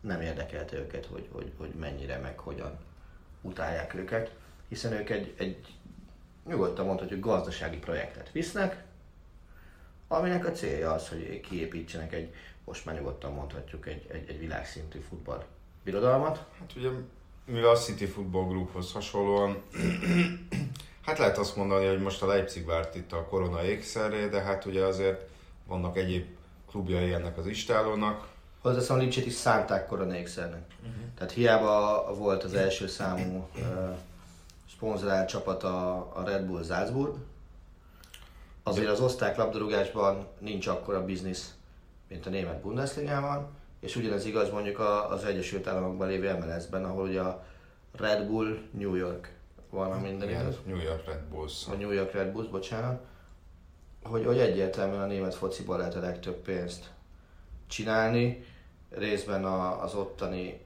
nem 0.00 0.20
érdekelte 0.20 0.76
őket, 0.76 1.06
hogy, 1.06 1.28
hogy, 1.32 1.52
hogy 1.56 1.70
mennyire, 1.74 2.18
meg 2.18 2.38
hogyan 2.38 2.78
utálják 3.40 3.94
őket, 3.94 4.34
hiszen 4.68 4.92
ők 4.92 5.10
egy, 5.10 5.34
egy 5.36 5.74
nyugodtan 6.46 6.86
mondhatjuk 6.86 7.20
gazdasági 7.20 7.78
projektet 7.78 8.32
visznek, 8.32 8.84
aminek 10.08 10.46
a 10.46 10.50
célja 10.50 10.92
az, 10.92 11.08
hogy 11.08 11.40
kiépítsenek 11.40 12.12
egy, 12.12 12.34
most 12.64 12.84
már 12.84 12.94
nyugodtan 12.94 13.32
mondhatjuk, 13.32 13.86
egy, 13.86 14.06
egy, 14.12 14.28
egy 14.28 14.38
világszintű 14.38 14.98
futball 15.08 15.44
birodalmat. 15.84 16.44
Hát 16.58 16.72
ugye, 16.76 16.88
mivel 17.44 17.70
a 17.70 17.76
City 17.76 18.06
Football 18.06 18.48
Grouphoz 18.48 18.92
hasonlóan, 18.92 19.62
hát 21.06 21.18
lehet 21.18 21.38
azt 21.38 21.56
mondani, 21.56 21.86
hogy 21.86 22.00
most 22.00 22.22
a 22.22 22.26
Leipzig 22.26 22.66
várt 22.66 22.94
itt 22.94 23.12
a 23.12 23.26
korona 23.26 23.64
ékszerré, 23.64 24.28
de 24.28 24.40
hát 24.40 24.64
ugye 24.64 24.84
azért 24.84 25.28
vannak 25.66 25.96
egyéb 25.96 26.26
klubjai 26.76 27.12
ennek 27.12 27.38
az 27.38 27.46
istálónak. 27.46 28.28
Hozzáteszem, 28.62 28.96
a 28.96 28.98
Lipcsit 28.98 29.26
is 29.26 29.32
szánták 29.32 29.86
korona 29.86 30.16
ékszernek. 30.16 30.62
Uh-huh. 30.80 30.94
Tehát 31.14 31.32
hiába 31.32 32.14
volt 32.14 32.44
az 32.44 32.54
első 32.54 32.86
számú 32.86 33.48
uh, 33.54 33.96
szponzorált 34.70 35.28
csapat 35.28 35.62
a, 35.62 35.96
a 36.14 36.22
Red 36.24 36.44
Bull 36.44 36.64
Salzburg, 36.64 37.14
azért 38.62 38.88
az 38.88 39.00
osztrák 39.00 39.36
labdarúgásban 39.36 40.26
nincs 40.38 40.66
akkora 40.66 41.04
biznisz, 41.04 41.54
mint 42.08 42.26
a 42.26 42.30
német 42.30 42.60
Bundesligában, 42.60 43.48
és 43.80 43.96
ugyanez 43.96 44.24
igaz 44.24 44.50
mondjuk 44.50 44.78
az 45.10 45.24
Egyesült 45.24 45.66
Államokban 45.66 46.08
lévő 46.08 46.38
MLS-ben, 46.38 46.84
ahol 46.84 47.08
ugye 47.08 47.20
a 47.20 47.44
Red 47.92 48.26
Bull 48.26 48.58
New 48.70 48.94
York 48.94 49.32
van, 49.70 49.92
a 49.92 49.98
minden 49.98 50.28
igaz. 50.28 50.56
New 50.64 50.80
York 50.80 51.06
Red 51.06 51.22
Bulls. 51.30 51.66
A 51.66 51.74
New 51.74 51.90
York 51.90 52.12
Red 52.12 52.32
Bulls, 52.32 52.48
bocsánat. 52.48 53.00
Hogy, 54.08 54.24
hogy 54.24 54.38
egyértelműen 54.38 55.00
a 55.00 55.06
német 55.06 55.34
fociban 55.34 55.78
lehet 55.78 55.94
a 55.94 56.00
legtöbb 56.00 56.36
pénzt 56.36 56.90
csinálni, 57.66 58.44
részben 58.90 59.44
a, 59.44 59.82
az 59.82 59.94
ottani 59.94 60.60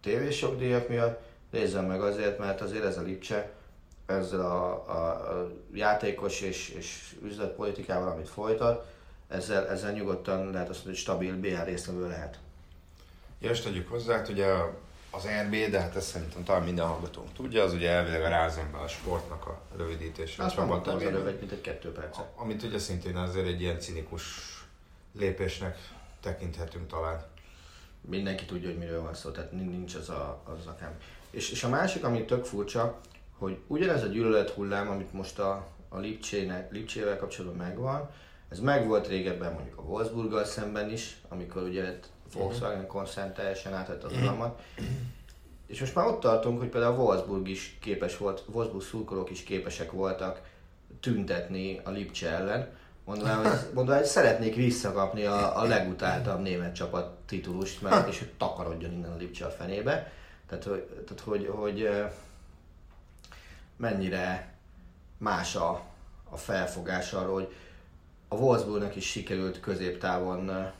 tévésjogdíjak 0.00 0.88
miatt, 0.88 1.20
részben 1.50 1.84
meg 1.84 2.00
azért, 2.00 2.38
mert 2.38 2.60
azért 2.60 2.84
ez 2.84 2.98
a 2.98 3.02
Lipcse 3.02 3.52
ezzel 4.06 4.40
a, 4.40 4.88
a, 4.88 5.10
a 5.10 5.50
játékos 5.72 6.40
és, 6.40 6.68
és 6.68 7.16
üzletpolitikával, 7.22 8.08
amit 8.08 8.28
folytat, 8.28 8.86
ezzel, 9.28 9.68
ezzel 9.68 9.92
nyugodtan 9.92 10.50
lehet 10.50 10.68
azt 10.68 10.84
mondani, 10.84 10.86
hogy 10.86 10.96
stabil 10.96 11.36
BL 11.36 11.64
résztvevő 11.64 12.08
lehet. 12.08 12.38
Ja, 13.40 13.50
és 13.50 13.60
tegyük 13.60 13.88
hozzá, 13.88 14.18
hogy 14.18 14.30
ugye 14.30 14.46
az 15.10 15.26
RB, 15.46 15.70
de 15.70 15.80
hát 15.80 15.96
ezt 15.96 16.08
szerintem 16.08 16.44
talán 16.44 16.62
minden 16.62 16.86
hallgatónk 16.86 17.32
tudja, 17.32 17.62
az 17.62 17.72
ugye 17.72 17.90
elvileg 17.90 18.22
a 18.22 18.28
rázemben 18.28 18.80
a 18.80 18.88
sportnak 18.88 19.46
a 19.46 19.60
rövidítése. 19.76 20.44
Azt 20.44 20.56
mondtam, 20.56 20.94
hogy 20.94 21.02
előbb 21.02 21.38
mint 21.38 21.52
egy 21.52 21.60
kettő 21.60 21.92
percet. 21.92 22.26
Amit 22.36 22.62
ugye 22.62 22.78
szintén 22.78 23.16
azért 23.16 23.46
egy 23.46 23.60
ilyen 23.60 23.80
cinikus 23.80 24.24
lépésnek 25.18 25.78
tekinthetünk 26.20 26.86
talán. 26.86 27.24
Mindenki 28.00 28.44
tudja, 28.44 28.68
hogy 28.68 28.78
miről 28.78 29.02
van 29.02 29.14
szó, 29.14 29.30
tehát 29.30 29.52
nincs 29.52 29.94
az 29.94 30.08
a, 30.08 30.42
az 30.44 30.66
akár. 30.66 30.94
És, 31.30 31.50
és 31.50 31.64
a 31.64 31.68
másik, 31.68 32.04
ami 32.04 32.24
tök 32.24 32.44
furcsa, 32.44 33.00
hogy 33.38 33.58
ugyanez 33.66 34.02
a 34.02 34.06
gyűlölet 34.06 34.50
hullám, 34.50 34.88
amit 34.88 35.12
most 35.12 35.38
a, 35.38 35.66
a 35.88 35.98
Lipcsének, 35.98 36.72
Lipcsével 36.72 37.16
kapcsolatban 37.16 37.66
megvan, 37.66 38.10
ez 38.48 38.60
megvolt 38.60 39.06
régebben 39.06 39.52
mondjuk 39.52 39.78
a 39.78 39.82
Wolfsburggal 39.82 40.44
szemben 40.44 40.90
is, 40.90 41.20
amikor 41.28 41.62
ugye 41.62 41.98
Volkswagen 42.34 42.86
koncern 42.86 43.34
teljesen 43.34 43.74
átvett 43.74 44.02
az 44.02 44.12
uralmat. 44.12 44.62
És 45.66 45.80
most 45.80 45.94
már 45.94 46.06
ott 46.06 46.20
tartunk, 46.20 46.58
hogy 46.58 46.68
például 46.68 46.94
a 46.94 47.02
Wolfsburg 47.02 47.48
is 47.48 47.76
képes 47.80 48.16
volt, 48.16 48.44
Wolfsburg 48.46 48.84
szurkolók 48.84 49.30
is 49.30 49.42
képesek 49.42 49.92
voltak 49.92 50.40
tüntetni 51.00 51.80
a 51.84 51.90
Lipcse 51.90 52.28
ellen, 52.28 52.68
mondván, 53.04 53.36
hogy, 53.36 53.58
mondván, 53.74 53.98
hogy 53.98 54.06
szeretnék 54.06 54.54
visszakapni 54.54 55.24
a, 55.24 55.60
a 55.60 55.64
legutáltabb 55.64 56.40
német 56.40 56.74
csapat 56.74 57.10
titulust, 57.26 57.82
mert 57.82 58.08
és 58.12 58.18
hogy 58.18 58.32
takarodjon 58.38 58.92
innen 58.92 59.12
a 59.12 59.16
Lipcse 59.16 59.46
a 59.46 59.50
fenébe. 59.50 60.12
Tehát, 60.48 60.64
hogy, 60.64 60.82
tehát, 60.82 61.20
hogy, 61.24 61.46
hogy 61.46 61.90
mennyire 63.76 64.54
más 65.18 65.54
a, 65.54 65.82
a 66.30 66.36
felfogás 66.36 67.12
arról, 67.12 67.34
hogy 67.34 67.54
a 68.28 68.36
Wolfsburgnak 68.36 68.96
is 68.96 69.06
sikerült 69.10 69.60
középtávon 69.60 70.72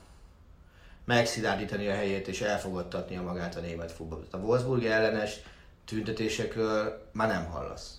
megszilárdítani 1.10 1.88
a 1.88 1.94
helyét 1.94 2.28
és 2.28 2.40
elfogadtatni 2.40 3.16
a 3.16 3.22
magát 3.22 3.56
a 3.56 3.60
német 3.60 3.92
futballt. 3.92 4.34
A 4.34 4.36
Wolfsburg 4.36 4.84
ellenes 4.84 5.40
tüntetésekről 5.84 7.02
már 7.12 7.28
nem 7.28 7.44
hallasz. 7.44 7.98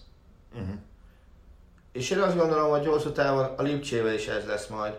Uh-huh. 0.54 0.76
És 1.92 2.10
én 2.10 2.20
azt 2.20 2.38
gondolom, 2.38 2.70
hogy 2.70 2.86
hosszú 2.86 3.12
távon 3.12 3.44
a 3.44 3.62
Lipcsével 3.62 4.14
is 4.14 4.28
ez 4.28 4.46
lesz 4.46 4.68
majd, 4.68 4.94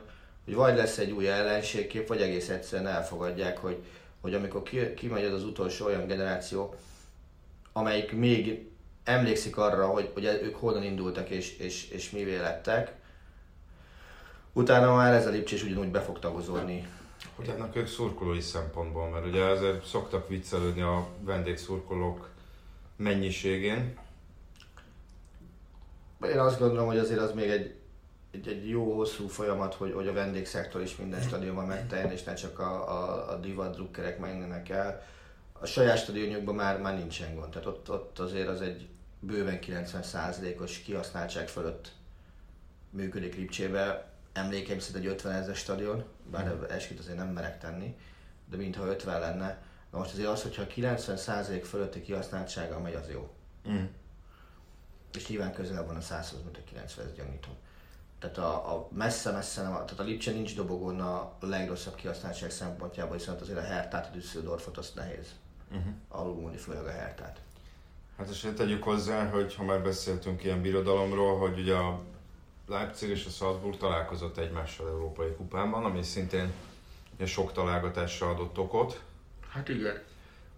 hogy 0.45 0.55
vagy 0.55 0.77
lesz 0.77 0.99
egy 0.99 1.11
új 1.11 1.29
ellenségkép, 1.29 2.09
vagy 2.09 2.21
egész 2.21 2.49
egyszerűen 2.49 2.93
elfogadják, 2.93 3.59
hogy, 3.59 3.77
hogy 4.21 4.35
amikor 4.35 4.63
ki, 4.63 4.95
kimegy 4.95 5.25
az, 5.25 5.33
az 5.33 5.45
utolsó 5.45 5.87
olyan 5.87 6.07
generáció, 6.07 6.75
amelyik 7.73 8.13
még 8.13 8.69
emlékszik 9.05 9.57
arra, 9.57 9.87
hogy, 9.87 10.11
hogy 10.15 10.25
ők 10.25 10.57
honnan 10.57 10.83
indultak 10.83 11.29
és, 11.29 11.59
és, 11.59 11.89
és 11.91 12.11
mivé 12.11 12.37
lettek, 12.37 12.93
utána 14.53 14.95
már 14.95 15.15
ez 15.15 15.27
a 15.27 15.31
Lipcsés 15.31 15.63
ugyanúgy 15.63 15.91
be 15.91 16.01
fog 16.01 16.19
tagozódni. 16.19 16.87
Hogy 17.37 17.49
ennek 17.49 17.77
ők 17.77 17.87
szurkolói 17.87 18.41
szempontból, 18.41 19.09
mert 19.09 19.27
ugye 19.27 19.45
ezért 19.45 19.85
szoktak 19.85 20.29
viccelődni 20.29 20.81
a 20.81 21.07
vendégszurkolók 21.21 22.29
mennyiségén. 22.97 23.99
Én 26.25 26.39
azt 26.39 26.59
gondolom, 26.59 26.87
hogy 26.87 26.99
azért 26.99 27.21
az 27.21 27.33
még 27.33 27.51
egy, 27.51 27.75
egy, 28.31 28.49
egy 28.49 28.69
jó 28.69 28.95
hosszú 28.95 29.27
folyamat, 29.27 29.75
hogy, 29.75 29.93
hogy 29.93 30.09
a 30.09 30.13
vendégszektor 30.13 30.83
is 30.83 30.97
minden 30.97 31.23
stadionban 31.23 31.67
megteljen, 31.67 32.11
és 32.11 32.23
ne 32.23 32.35
csak 32.35 32.59
a, 32.59 32.89
a, 32.89 33.31
a 33.31 33.37
divat 33.37 33.75
drukkerek 33.75 34.19
menjenek 34.19 34.69
el. 34.69 35.03
A 35.53 35.67
saját 35.67 35.99
stadionjukban 35.99 36.55
már, 36.55 36.81
már 36.81 36.99
nincsen 36.99 37.35
gond, 37.35 37.51
tehát 37.51 37.67
ott, 37.67 37.91
ott 37.91 38.19
azért 38.19 38.49
az 38.49 38.61
egy 38.61 38.89
bőven 39.21 39.59
90%-os 39.63 40.79
kihasználtság 40.79 41.49
fölött 41.49 41.93
működik 42.91 43.37
Lipcsével 43.37 44.12
emlékeim 44.33 44.79
szerint 44.79 45.05
egy 45.05 45.11
50 45.11 45.33
ezer 45.33 45.55
stadion, 45.55 46.05
bár 46.31 46.55
mm. 46.55 46.63
esküt 46.69 46.99
azért 46.99 47.17
nem 47.17 47.29
merek 47.29 47.59
tenni, 47.59 47.97
de 48.51 48.57
mintha 48.57 48.87
50 48.87 49.21
lenne. 49.21 49.63
Na 49.91 49.99
most 49.99 50.13
azért 50.13 50.29
az, 50.29 50.43
hogyha 50.43 50.67
90% 50.77 51.63
fölötti 51.65 52.01
kihasználtsága 52.01 52.81
megy, 52.81 52.95
az 52.95 53.09
jó. 53.11 53.35
Mm. 53.69 53.85
És 55.15 55.29
nyilván 55.29 55.53
közel 55.53 55.87
van 55.87 55.97
a 55.97 56.01
100 56.01 56.35
mint 56.45 56.57
a 56.57 56.65
90, 56.65 57.07
ez 57.07 57.13
gyanítom. 57.13 57.55
Tehát 58.19 58.39
a, 58.39 58.75
a 58.75 58.89
messze-messze 58.93 59.63
nem, 59.63 59.73
tehát 59.73 59.99
a 59.99 60.03
Lipcse 60.03 60.33
nincs 60.33 60.55
dobogón 60.55 61.01
a 61.01 61.33
legrosszabb 61.41 61.95
kihasználtság 61.95 62.51
szempontjából, 62.51 63.17
viszont 63.17 63.41
azért 63.41 63.59
a 63.59 63.63
Hertát, 63.63 64.07
a 64.07 64.11
Düsseldorfot 64.13 64.79
azt 64.79 64.95
nehéz 64.95 65.27
uh-huh. 65.71 65.93
alulmúlni, 66.09 66.57
főleg 66.57 66.85
a 66.85 66.91
Hertát. 66.91 67.41
Hát 68.17 68.29
és 68.29 68.49
tegyük 68.57 68.83
hozzá, 68.83 69.29
hogy 69.29 69.55
ha 69.55 69.65
már 69.65 69.83
beszéltünk 69.83 70.45
ilyen 70.45 70.63
birodalomról, 70.63 71.39
hogy 71.39 71.59
ugye 71.59 71.75
a 71.75 72.01
Leipzig 72.73 73.09
és 73.09 73.27
a 73.27 73.31
Salzburg 73.31 73.77
találkozott 73.77 74.39
egymással 74.39 74.89
Európai 74.89 75.35
Kupában, 75.37 75.85
ami 75.85 76.03
szintén 76.03 76.53
sok 77.25 77.53
találgatásra 77.53 78.29
adott 78.29 78.59
okot. 78.59 79.03
Hát 79.49 79.69
igen. 79.69 80.03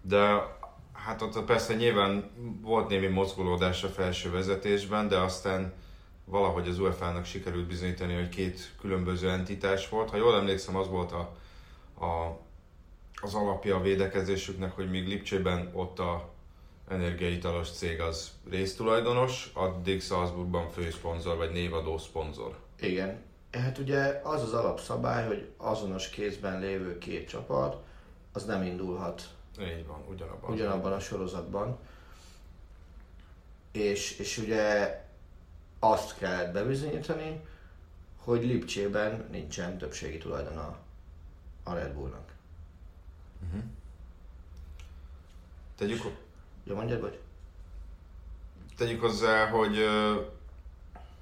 De 0.03 0.53
Hát 1.05 1.23
ott 1.23 1.45
persze 1.45 1.75
nyilván 1.75 2.31
volt 2.61 2.89
némi 2.89 3.07
mozgolódás 3.07 3.85
a 3.85 3.89
felső 3.89 4.31
vezetésben, 4.31 5.09
de 5.09 5.17
aztán 5.17 5.73
valahogy 6.25 6.69
az 6.69 6.79
UEFA-nak 6.79 7.25
sikerült 7.25 7.67
bizonyítani, 7.67 8.15
hogy 8.15 8.29
két 8.29 8.73
különböző 8.81 9.31
entitás 9.31 9.89
volt. 9.89 10.11
Ha 10.11 10.17
jól 10.17 10.37
emlékszem, 10.37 10.77
az 10.77 10.89
volt 10.89 11.13
a, 11.13 11.37
a, 12.05 12.41
az 13.23 13.35
alapja 13.35 13.77
a 13.77 13.81
védekezésüknek, 13.81 14.73
hogy 14.73 14.91
míg 14.91 15.09
Lipcsében 15.09 15.71
ott 15.73 15.99
a 15.99 16.34
energiaitalos 16.89 17.71
cég 17.71 18.01
az 18.01 18.31
résztulajdonos, 18.51 19.51
addig 19.55 20.03
Salzburgban 20.03 20.71
főszponzor 20.71 21.37
vagy 21.37 21.51
névadó 21.53 21.99
szponzor. 21.99 22.59
Igen. 22.81 23.23
Hát 23.53 23.79
ugye 23.79 24.21
az 24.25 24.43
az 24.43 24.53
alapszabály, 24.53 25.27
hogy 25.27 25.49
azonos 25.57 26.09
kézben 26.09 26.61
lévő 26.61 26.99
két 26.99 27.29
csapat, 27.29 27.83
az 28.33 28.45
nem 28.45 28.63
indulhat 28.63 29.29
Így 29.61 29.87
van, 29.87 30.05
ugyanabban. 30.09 30.53
ugyanabban 30.53 30.93
a 30.93 31.01
sorozatban. 31.01 31.79
És, 33.73 34.19
és 34.19 34.39
ugye 34.39 35.01
azt 35.79 36.19
kellett 36.19 36.53
bebizonyítani, 36.53 37.41
hogy 38.17 38.45
Lipcsében 38.45 39.29
nincsen 39.31 39.79
többségi 39.79 40.19
tulajdona 40.19 40.79
a 41.63 41.75
Red 41.75 41.93
Bullnak. 41.93 42.33
Tegyük, 45.77 46.03
Jó, 46.65 46.75
mondjad, 46.75 47.01
vagy? 47.01 47.19
tegyük 48.77 49.01
hozzá, 49.01 49.47
hogy 49.47 49.77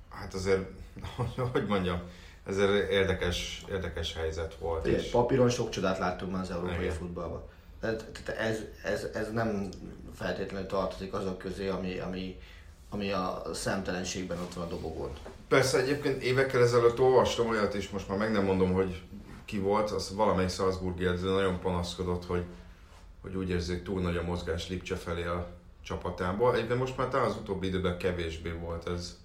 hát 0.08 0.34
azért, 0.34 0.68
hogy, 1.52 1.66
mondjam, 1.66 2.00
ez 2.46 2.58
egy 2.58 2.90
érdekes, 2.90 3.64
érdekes 3.70 4.14
helyzet 4.14 4.54
volt. 4.54 4.82
Figyelj, 4.82 5.02
És, 5.02 5.10
papíron 5.10 5.50
sok 5.50 5.70
csodát 5.70 5.98
láttunk 5.98 6.32
már 6.32 6.40
az 6.40 6.50
európai 6.50 6.84
Igen. 6.84 6.94
futballban. 6.94 7.42
Tehát 7.80 8.04
tehát 8.24 8.40
ez, 8.40 8.58
ez, 8.84 9.06
ez 9.14 9.32
nem 9.32 9.68
feltétlenül 10.14 10.66
tartozik 10.66 11.12
azok 11.12 11.38
közé, 11.38 11.68
ami, 11.68 11.98
ami, 11.98 12.40
ami 12.90 13.12
a 13.12 13.42
szemtelenségben 13.52 14.38
ott 14.38 14.54
van 14.54 14.64
a 14.64 14.68
dobogón. 14.68 15.10
persze 15.48 15.78
egyébként 15.78 16.22
évekkel 16.22 16.62
ezelőtt 16.62 17.00
olvastam 17.00 17.48
olyat 17.48 17.74
is, 17.74 17.90
most 17.90 18.08
már 18.08 18.18
meg 18.18 18.32
nem 18.32 18.44
mondom, 18.44 18.72
hogy 18.72 19.02
ki 19.44 19.58
volt, 19.58 19.90
az 19.90 20.14
valamelyik 20.14 20.50
Salzburgi 20.50 21.06
edző 21.06 21.30
nagyon 21.30 21.60
panaszkodott, 21.60 22.26
hogy, 22.26 22.44
hogy 23.22 23.34
úgy 23.34 23.50
érzik 23.50 23.82
túl 23.82 24.00
nagy 24.00 24.16
a 24.16 24.22
mozgás 24.22 24.68
Lipcse 24.68 24.96
felé 24.96 25.24
a 25.24 25.46
csapatából. 25.82 26.54
Egyébként 26.54 26.78
most 26.78 26.96
már 26.96 27.08
talán 27.08 27.26
az 27.26 27.36
utóbbi 27.36 27.66
időben 27.66 27.98
kevésbé 27.98 28.50
volt 28.50 28.88
ez. 28.88 29.20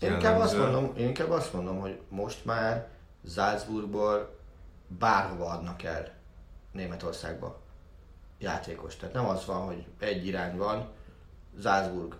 Én 0.00 0.12
inkább, 0.12 0.40
azt 0.40 0.58
mondom, 0.58 0.92
én 0.96 1.06
inkább 1.06 1.30
azt 1.30 1.52
mondom, 1.52 1.80
hogy 1.80 1.98
most 2.08 2.44
már 2.44 2.88
Salzburgból 3.28 4.36
bárhova 4.98 5.44
adnak 5.50 5.82
el 5.82 6.14
Németországba 6.72 7.60
játékos. 8.38 8.96
Tehát 8.96 9.14
nem 9.14 9.28
az 9.28 9.46
van, 9.46 9.66
hogy 9.66 9.84
egy 9.98 10.26
irány 10.26 10.56
van, 10.56 10.88
Salzburg, 11.62 12.14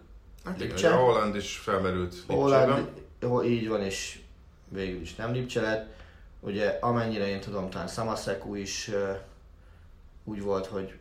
Hát 0.44 0.56
igen, 0.56 0.68
Lipcse. 0.68 0.88
ugye 0.88 0.96
a 0.96 1.00
Holland 1.00 1.36
is 1.36 1.56
felmerült. 1.56 2.14
Holland, 2.26 2.90
jó, 3.20 3.42
így 3.42 3.68
van, 3.68 3.82
és 3.82 4.20
végül 4.68 5.00
is 5.00 5.14
nem 5.14 5.32
Lipcse 5.32 5.60
lett. 5.60 5.96
Ugye 6.40 6.78
amennyire 6.80 7.26
én 7.28 7.40
tudom, 7.40 7.70
talán 7.70 7.88
Samaseku 7.88 8.54
is 8.54 8.90
úgy 10.28 10.42
volt, 10.42 10.66
hogy 10.66 10.98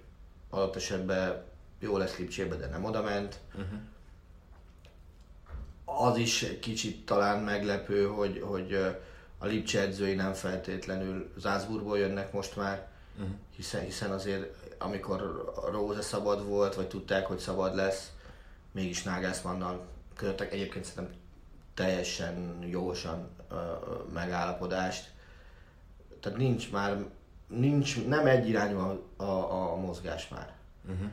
adott 0.49 0.75
esetben 0.75 1.43
jó 1.79 1.97
lesz 1.97 2.17
Lipcsébe, 2.17 2.55
de 2.55 2.67
nem 2.67 2.83
oda 2.83 3.01
ment. 3.01 3.39
Uh-huh. 3.53 3.79
Az 6.09 6.17
is 6.17 6.45
kicsit 6.61 7.05
talán 7.05 7.43
meglepő, 7.43 8.05
hogy, 8.05 8.41
hogy 8.41 8.73
a 9.37 9.45
Lipcse 9.45 9.81
edzői 9.81 10.13
nem 10.13 10.33
feltétlenül 10.33 11.33
Salzburgból 11.41 11.97
jönnek 11.97 12.31
most 12.33 12.55
már, 12.55 12.87
Uh-huh. 13.19 13.35
hiszen, 13.55 13.81
hiszen 13.83 14.11
azért 14.11 14.55
amikor 14.77 15.53
Rose 15.71 16.01
szabad 16.01 16.45
volt, 16.45 16.75
vagy 16.75 16.87
tudták, 16.87 17.25
hogy 17.25 17.39
szabad 17.39 17.75
lesz, 17.75 18.11
mégis 18.71 19.03
Nagelsmannnal 19.03 19.87
kötöttek 20.15 20.53
egyébként 20.53 20.85
szerintem 20.85 21.17
teljesen 21.73 22.59
ö, 23.49 23.55
megállapodást. 24.13 25.11
Tehát 26.19 26.37
nincs 26.37 26.71
már, 26.71 27.05
nincs, 27.47 28.05
nem 28.05 28.25
egyirányú 28.25 28.77
a, 28.77 29.23
a, 29.23 29.71
a 29.71 29.75
mozgás 29.75 30.27
már. 30.27 30.53
Uh-huh. 30.89 31.09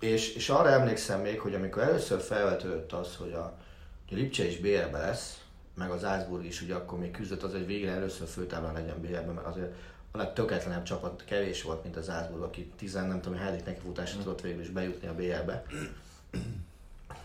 És, 0.00 0.34
és 0.34 0.48
arra 0.48 0.68
emlékszem 0.68 1.20
még, 1.20 1.40
hogy 1.40 1.54
amikor 1.54 1.82
először 1.82 2.20
felvetődött 2.20 2.92
az, 2.92 3.16
hogy 3.16 3.32
a, 3.32 3.58
hogy 4.08 4.18
a 4.18 4.20
Lipcse 4.20 4.46
is 4.46 4.58
BL-be 4.58 4.98
lesz, 4.98 5.40
meg 5.74 5.90
az 5.90 6.00
Salzburg 6.00 6.44
is 6.44 6.62
ugye 6.62 6.74
akkor 6.74 6.98
még 6.98 7.10
küzdött 7.10 7.42
az, 7.42 7.52
hogy 7.52 7.66
végre 7.66 7.90
először 7.90 8.28
főtáblán 8.28 8.72
legyen 8.72 9.00
BL-be, 9.00 9.32
mert 9.32 9.46
azért 9.46 9.74
a 10.10 10.16
legtökéletlenebb 10.16 10.82
csapat 10.82 11.24
kevés 11.24 11.62
volt, 11.62 11.82
mint 11.82 11.96
az 11.96 12.04
Salzburg, 12.06 12.42
aki 12.42 12.70
10 12.76 12.92
nem 12.92 13.20
tudom, 13.20 13.38
hetedik 13.38 13.64
nekifutásra 13.64 14.18
tudott 14.18 14.40
végül 14.40 14.60
is 14.60 14.68
bejutni 14.68 15.08
a 15.08 15.14
BL-be. 15.14 15.64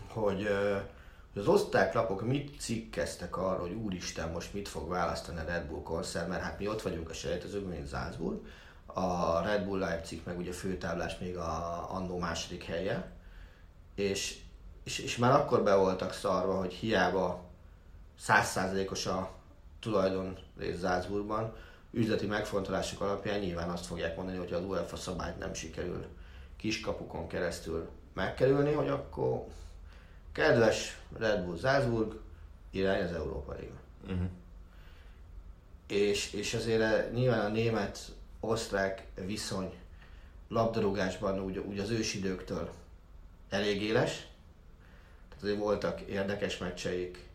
Hogy, 0.08 0.48
az 1.36 1.48
osztrák 1.48 2.22
mit 2.22 2.60
cikkeztek 2.60 3.38
arról, 3.38 3.60
hogy 3.60 3.74
úristen, 3.74 4.32
most 4.32 4.54
mit 4.54 4.68
fog 4.68 4.90
választani 4.90 5.40
a 5.40 5.44
Red 5.44 5.66
Bull 5.66 5.82
koncern, 5.82 6.30
mert 6.30 6.42
hát 6.42 6.60
mi 6.60 6.68
ott 6.68 6.82
vagyunk 6.82 7.10
a 7.10 7.14
sejtezőkben, 7.14 7.76
mint 7.76 7.90
Salzburg, 7.90 8.46
a 8.86 9.42
Red 9.42 9.66
Bull 9.66 9.80
Leipzig 9.80 10.22
meg 10.26 10.38
ugye 10.38 10.52
főtáblás 10.52 11.18
még 11.18 11.38
a 11.38 11.86
annó 11.92 12.18
második 12.18 12.64
helye, 12.64 13.12
és, 13.96 14.40
és, 14.84 15.00
és 15.00 15.18
már 15.18 15.32
akkor 15.32 15.64
be 15.64 15.76
voltak 15.76 16.14
szarva, 16.14 16.58
hogy 16.58 16.74
hiába 16.74 17.44
százszázalékos 18.20 19.06
a 19.06 19.32
tulajdon 19.80 20.38
rész 20.58 20.80
Salzburgban, 20.80 21.56
üzleti 21.92 22.26
megfontolások 22.26 23.02
alapján 23.02 23.40
nyilván 23.40 23.70
azt 23.70 23.86
fogják 23.86 24.16
mondani, 24.16 24.38
hogy 24.38 24.54
az 24.54 24.64
UEFA 24.64 24.96
szabályt 24.96 25.40
nem 25.40 25.54
sikerül 25.54 26.06
kiskapukon 26.58 27.28
keresztül 27.28 27.90
megkerülni, 28.14 28.74
hogy 28.74 28.90
akkor 28.90 29.46
kedves 30.32 31.00
Red 31.18 31.46
Bull 31.46 31.58
Salzburg, 31.58 32.20
irány 32.70 33.04
az 33.04 33.12
Európa 33.12 33.54
Liga. 33.60 33.80
Uh-huh. 34.04 34.30
És, 35.88 36.34
és 36.34 36.54
azért 36.54 36.82
eh, 36.82 37.06
nyilván 37.14 37.46
a 37.46 37.50
német-osztrák 37.50 39.08
viszony 39.26 39.74
labdarúgásban 40.48 41.40
úgy, 41.40 41.58
úgy 41.58 41.80
az 41.80 41.90
ősidőktől 41.90 42.70
elég 43.50 43.82
éles. 43.82 44.28
Tehát 45.30 45.44
azért 45.44 45.58
voltak 45.58 46.02
érdekes 46.02 46.58
meccseik, 46.58 47.30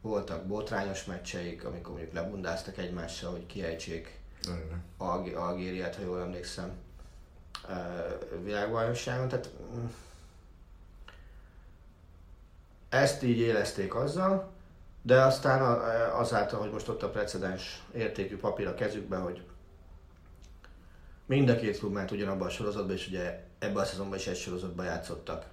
voltak 0.00 0.46
botrányos 0.46 1.04
meccseik, 1.04 1.64
amikor 1.64 1.92
mondjuk 1.92 2.14
lebundáztak 2.14 2.78
egymással, 2.78 3.30
hogy 3.30 3.46
kiejtsék. 3.46 4.18
Alg- 4.96 5.34
Algériát, 5.34 5.94
ha 5.96 6.02
jól 6.02 6.20
emlékszem, 6.20 6.72
ö, 7.68 7.74
világbajnokságon. 8.42 9.28
Tehát 9.28 9.50
mm, 9.74 9.84
ezt 12.90 13.22
így 13.22 13.38
élezték 13.38 13.94
azzal, 13.94 14.50
de 15.02 15.20
aztán 15.20 15.62
azáltal, 16.10 16.60
hogy 16.60 16.70
most 16.70 16.88
ott 16.88 17.02
a 17.02 17.10
precedens 17.10 17.82
értékű 17.94 18.36
papír 18.36 18.66
a 18.66 18.74
kezükben, 18.74 19.20
hogy 19.20 19.42
mind 21.26 21.48
a 21.48 21.56
két 21.56 21.78
klub 21.78 21.92
ment 21.92 22.10
ugyanabban 22.10 22.46
a 22.46 22.50
sorozatban, 22.50 22.96
és 22.96 23.08
ugye 23.08 23.44
ebben 23.58 23.82
a 23.82 23.84
szezonban 23.84 24.18
is 24.18 24.26
egy 24.26 24.36
sorozatban 24.36 24.84
játszottak 24.84 25.46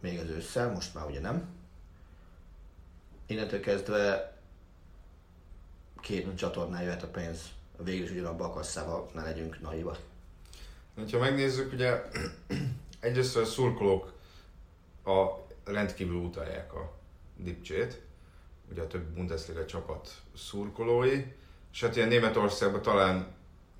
még 0.00 0.18
az 0.18 0.28
ősszel, 0.28 0.72
most 0.72 0.94
már 0.94 1.06
ugye 1.06 1.20
nem. 1.20 1.48
Innentől 3.26 3.60
kezdve 3.60 4.32
két 6.00 6.36
csatornán 6.36 6.82
jöhet 6.82 7.02
a 7.02 7.08
pénz, 7.08 7.38
végül 7.78 8.04
is 8.04 8.10
ugyanabba 8.10 8.44
a 8.44 8.50
kasszába, 8.50 9.10
ne 9.14 9.22
legyünk 9.22 9.60
naivak. 9.60 9.98
Ha 11.10 11.18
megnézzük, 11.18 11.72
ugye 11.72 12.02
egyrészt 13.00 13.36
a 13.36 13.44
szurkolók 13.44 14.12
a 15.04 15.45
rendkívül 15.66 16.16
utalják 16.16 16.74
a 16.74 16.92
Lipcsét, 17.44 18.00
ugye 18.70 18.82
a 18.82 18.86
több 18.86 19.02
Bundesliga 19.02 19.66
csapat 19.66 20.10
szurkolói, 20.36 21.24
és 21.72 21.80
hát 21.80 21.96
ilyen 21.96 22.08
Németországban 22.08 22.82
talán 22.82 23.34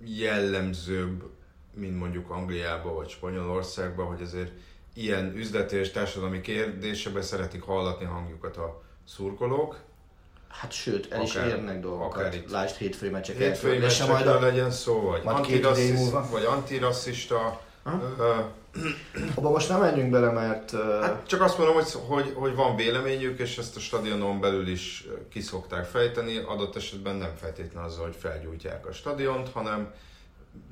jellemzőbb, 0.05 1.31
mint 1.75 1.99
mondjuk 1.99 2.31
Angliában 2.31 2.95
vagy 2.95 3.09
Spanyolországban, 3.09 4.07
hogy 4.07 4.23
azért 4.23 4.53
ilyen 4.95 5.37
üzleti 5.37 5.77
és 5.77 5.91
társadalmi 5.91 6.41
kérdésebe 6.41 7.23
szeretik 7.23 7.63
hallatni 7.63 8.05
hangjukat 8.05 8.57
a 8.57 8.83
szurkolók. 9.05 9.79
Hát 10.49 10.73
sőt, 10.73 11.13
el 11.13 11.23
is 11.23 11.35
Akár- 11.35 11.49
érnek 11.49 11.81
dolgokat. 11.81 12.51
Lásd 12.51 12.77
hétfői 12.77 13.09
meccsek. 13.09 13.37
Hétfői 13.37 13.89
sem 13.89 14.09
majd 14.09 14.27
a, 14.27 14.41
legyen 14.41 14.71
szó, 14.71 15.01
vagy, 15.01 15.23
majd 15.23 15.45
két 15.45 15.57
idő 15.57 15.67
antirasszis, 15.67 15.99
múlva. 15.99 16.29
vagy 16.31 16.45
antirasszista. 16.45 17.61
Abba 19.35 19.51
most 19.51 19.69
nem 19.69 19.81
menjünk 19.81 20.11
bele, 20.11 20.31
mert 20.31 20.71
Hát 21.01 21.27
csak 21.27 21.41
azt 21.41 21.59
mondom, 21.59 21.75
hogy, 21.75 21.93
hogy, 22.07 22.33
hogy 22.35 22.55
van 22.55 22.77
véleményük, 22.77 23.39
és 23.39 23.59
ezt 23.59 23.77
a 23.77 23.81
stadionon 23.81 24.41
belül 24.41 24.69
is 24.69 25.07
ki 25.29 25.41
szokták 25.41 25.85
fejteni, 25.85 26.37
adott 26.47 26.77
esetben 26.77 27.17
nem 27.17 27.33
feltétlen 27.41 27.85
azzal, 27.85 28.05
hogy 28.05 28.17
felgyújtják 28.19 28.87
a 28.87 28.93
stadiont, 28.93 29.49
hanem 29.53 29.93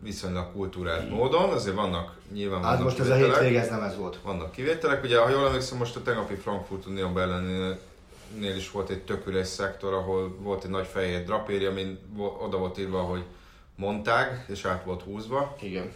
viszonylag 0.03 0.53
kultúrált 0.53 1.11
módon, 1.11 1.51
azért 1.51 1.77
vannak 1.77 2.17
nyilván 2.33 2.63
hát 2.63 2.79
vannak 2.79 2.85
most 2.85 2.99
ez 2.99 3.09
a 3.09 3.15
hétvége 3.15 3.61
ez 3.61 3.69
nem 3.69 3.83
ez 3.83 3.97
volt. 3.97 4.19
Vannak 4.23 4.53
kivételek, 4.53 5.03
ugye 5.03 5.19
ha 5.19 5.29
jól 5.29 5.47
emlékszem, 5.47 5.79
most 5.79 5.97
a 5.97 6.03
tegnapi 6.03 6.35
Frankfurt 6.35 6.87
Union 6.87 7.19
ellenénél 7.19 8.57
is 8.57 8.71
volt 8.71 8.91
egy 8.91 9.03
tök 9.03 9.27
üres 9.27 9.47
szektor, 9.47 9.93
ahol 9.93 10.37
volt 10.41 10.65
egy 10.65 10.71
nagy 10.71 10.87
fehér 10.87 11.25
drapéria, 11.25 11.71
amin 11.71 11.99
oda 12.41 12.57
volt 12.57 12.79
írva, 12.79 13.01
hogy 13.01 13.25
mondták, 13.77 14.45
és 14.49 14.65
át 14.65 14.85
volt 14.85 15.03
húzva. 15.03 15.57
Igen. 15.61 15.93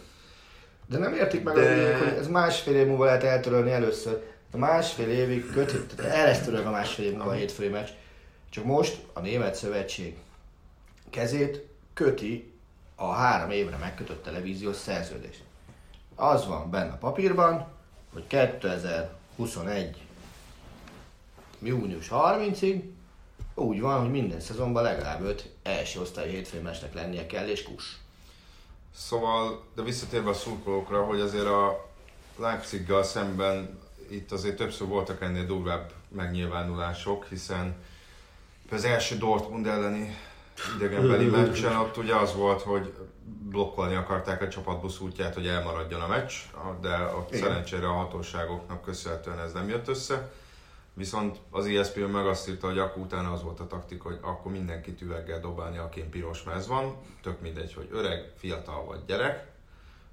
De 0.89 0.97
nem 0.97 1.13
értik 1.13 1.43
meg, 1.43 1.55
De- 1.55 1.75
De... 1.75 1.97
hogy 1.97 2.07
ez 2.07 2.27
másfél 2.27 2.75
év 2.75 2.87
múlva 2.87 3.05
lehet 3.05 3.23
eltörölni 3.23 3.71
először. 3.71 4.23
A 4.51 4.57
másfél 4.57 5.09
évig 5.09 5.51
köti, 5.51 5.77
tehát 5.95 6.13
el 6.13 6.25
lesz 6.25 6.41
törölve 6.41 6.67
a 6.67 6.71
másfél 6.71 7.05
év 7.05 7.13
múlva 7.13 7.29
a 7.29 7.33
hétfői 7.33 7.67
meccs. 7.67 7.89
Csak 8.49 8.63
most 8.63 8.97
a 9.13 9.19
Német 9.19 9.55
Szövetség 9.55 10.17
kezét 11.09 11.65
köti 11.93 12.53
a 12.95 13.11
három 13.11 13.51
évre 13.51 13.77
megkötött 13.77 14.23
televíziós 14.23 14.75
szerződést. 14.75 15.43
Az 16.15 16.47
van 16.47 16.69
benne 16.69 16.91
a 16.91 16.97
papírban, 16.97 17.67
hogy 18.13 18.27
2021 18.27 20.01
június 21.59 22.07
30-ig 22.11 22.81
úgy 23.55 23.81
van, 23.81 23.99
hogy 23.99 24.11
minden 24.11 24.39
szezonban 24.39 24.83
legalább 24.83 25.21
5 25.21 25.49
első 25.63 25.99
osztályi 25.99 26.31
hétfői 26.31 26.61
meccsnek 26.61 26.93
lennie 26.93 27.25
kell, 27.25 27.47
és 27.47 27.63
kus. 27.63 27.97
Szóval, 28.99 29.63
de 29.75 29.81
visszatérve 29.81 30.29
a 30.29 30.33
szurkolókra, 30.33 31.03
hogy 31.03 31.19
azért 31.19 31.45
a 31.45 31.89
Leipziggal 32.37 33.03
szemben 33.03 33.79
itt 34.09 34.31
azért 34.31 34.55
többször 34.55 34.87
voltak 34.87 35.21
ennél 35.21 35.45
durvább 35.45 35.91
megnyilvánulások, 36.07 37.25
hiszen 37.25 37.75
az 38.71 38.83
első 38.83 39.17
Dortmund 39.17 39.67
elleni 39.67 40.17
idegenbeli 40.75 41.25
meccsen 41.25 41.75
ott 41.75 41.97
ugye 41.97 42.15
az 42.15 42.35
volt, 42.35 42.61
hogy 42.61 42.93
blokkolni 43.49 43.95
akarták 43.95 44.41
a 44.41 44.47
csapatbusz 44.47 44.99
útját, 44.99 45.33
hogy 45.33 45.47
elmaradjon 45.47 46.01
a 46.01 46.07
meccs, 46.07 46.33
de 46.81 47.13
ott 47.17 47.33
Igen. 47.33 47.41
szerencsére 47.41 47.87
a 47.87 47.93
hatóságoknak 47.93 48.81
köszönhetően 48.81 49.39
ez 49.39 49.53
nem 49.53 49.69
jött 49.69 49.87
össze. 49.87 50.31
Viszont 50.99 51.39
az 51.49 51.65
ESPN 51.65 51.99
meg 51.99 52.25
azt 52.25 52.49
írta, 52.49 52.67
hogy 52.67 52.77
akkor 52.77 53.03
utána 53.03 53.31
az 53.31 53.43
volt 53.43 53.59
a 53.59 53.67
taktika, 53.67 54.07
hogy 54.07 54.19
akkor 54.21 54.51
mindenkit 54.51 55.01
üveggel 55.01 55.39
dobálni, 55.39 55.77
akin 55.77 56.09
piros 56.09 56.43
mez 56.43 56.67
van. 56.67 56.95
Tök 57.21 57.41
mindegy, 57.41 57.73
hogy 57.73 57.87
öreg, 57.91 58.31
fiatal 58.35 58.85
vagy 58.85 58.99
gyerek. 59.05 59.51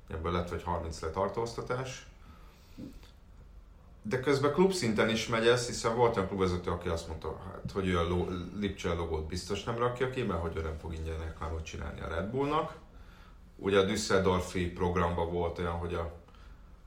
Ebből 0.08 0.32
lett, 0.32 0.48
hogy 0.48 0.62
30 0.62 1.00
letartóztatás. 1.00 2.06
De 4.02 4.20
közben 4.20 4.52
klubszinten 4.52 5.08
is 5.08 5.28
megy 5.28 5.46
ez, 5.46 5.66
hiszen 5.66 5.96
volt 5.96 6.16
olyan 6.16 6.28
klubvezető, 6.28 6.70
aki 6.70 6.88
azt 6.88 7.08
mondta, 7.08 7.40
hát, 7.44 7.70
hogy 7.72 7.88
ő 7.88 7.98
a 7.98 8.08
lo- 8.08 8.30
Lipcse 8.58 8.92
logót 8.92 9.26
biztos 9.26 9.64
nem 9.64 9.78
rakja 9.78 10.10
ki, 10.10 10.22
mert 10.22 10.40
hogy 10.40 10.56
ő 10.56 10.62
nem 10.62 10.76
fog 10.78 10.94
ingyen 10.94 11.18
reklámot 11.18 11.64
csinálni 11.64 12.00
a 12.00 12.08
Red 12.08 12.30
Bullnak. 12.30 12.74
Ugye 13.56 13.78
a 13.78 13.84
Düsseldorfi 13.84 14.70
programban 14.70 15.32
volt 15.32 15.58
olyan, 15.58 15.72
hogy 15.72 15.94
a, 15.94 16.12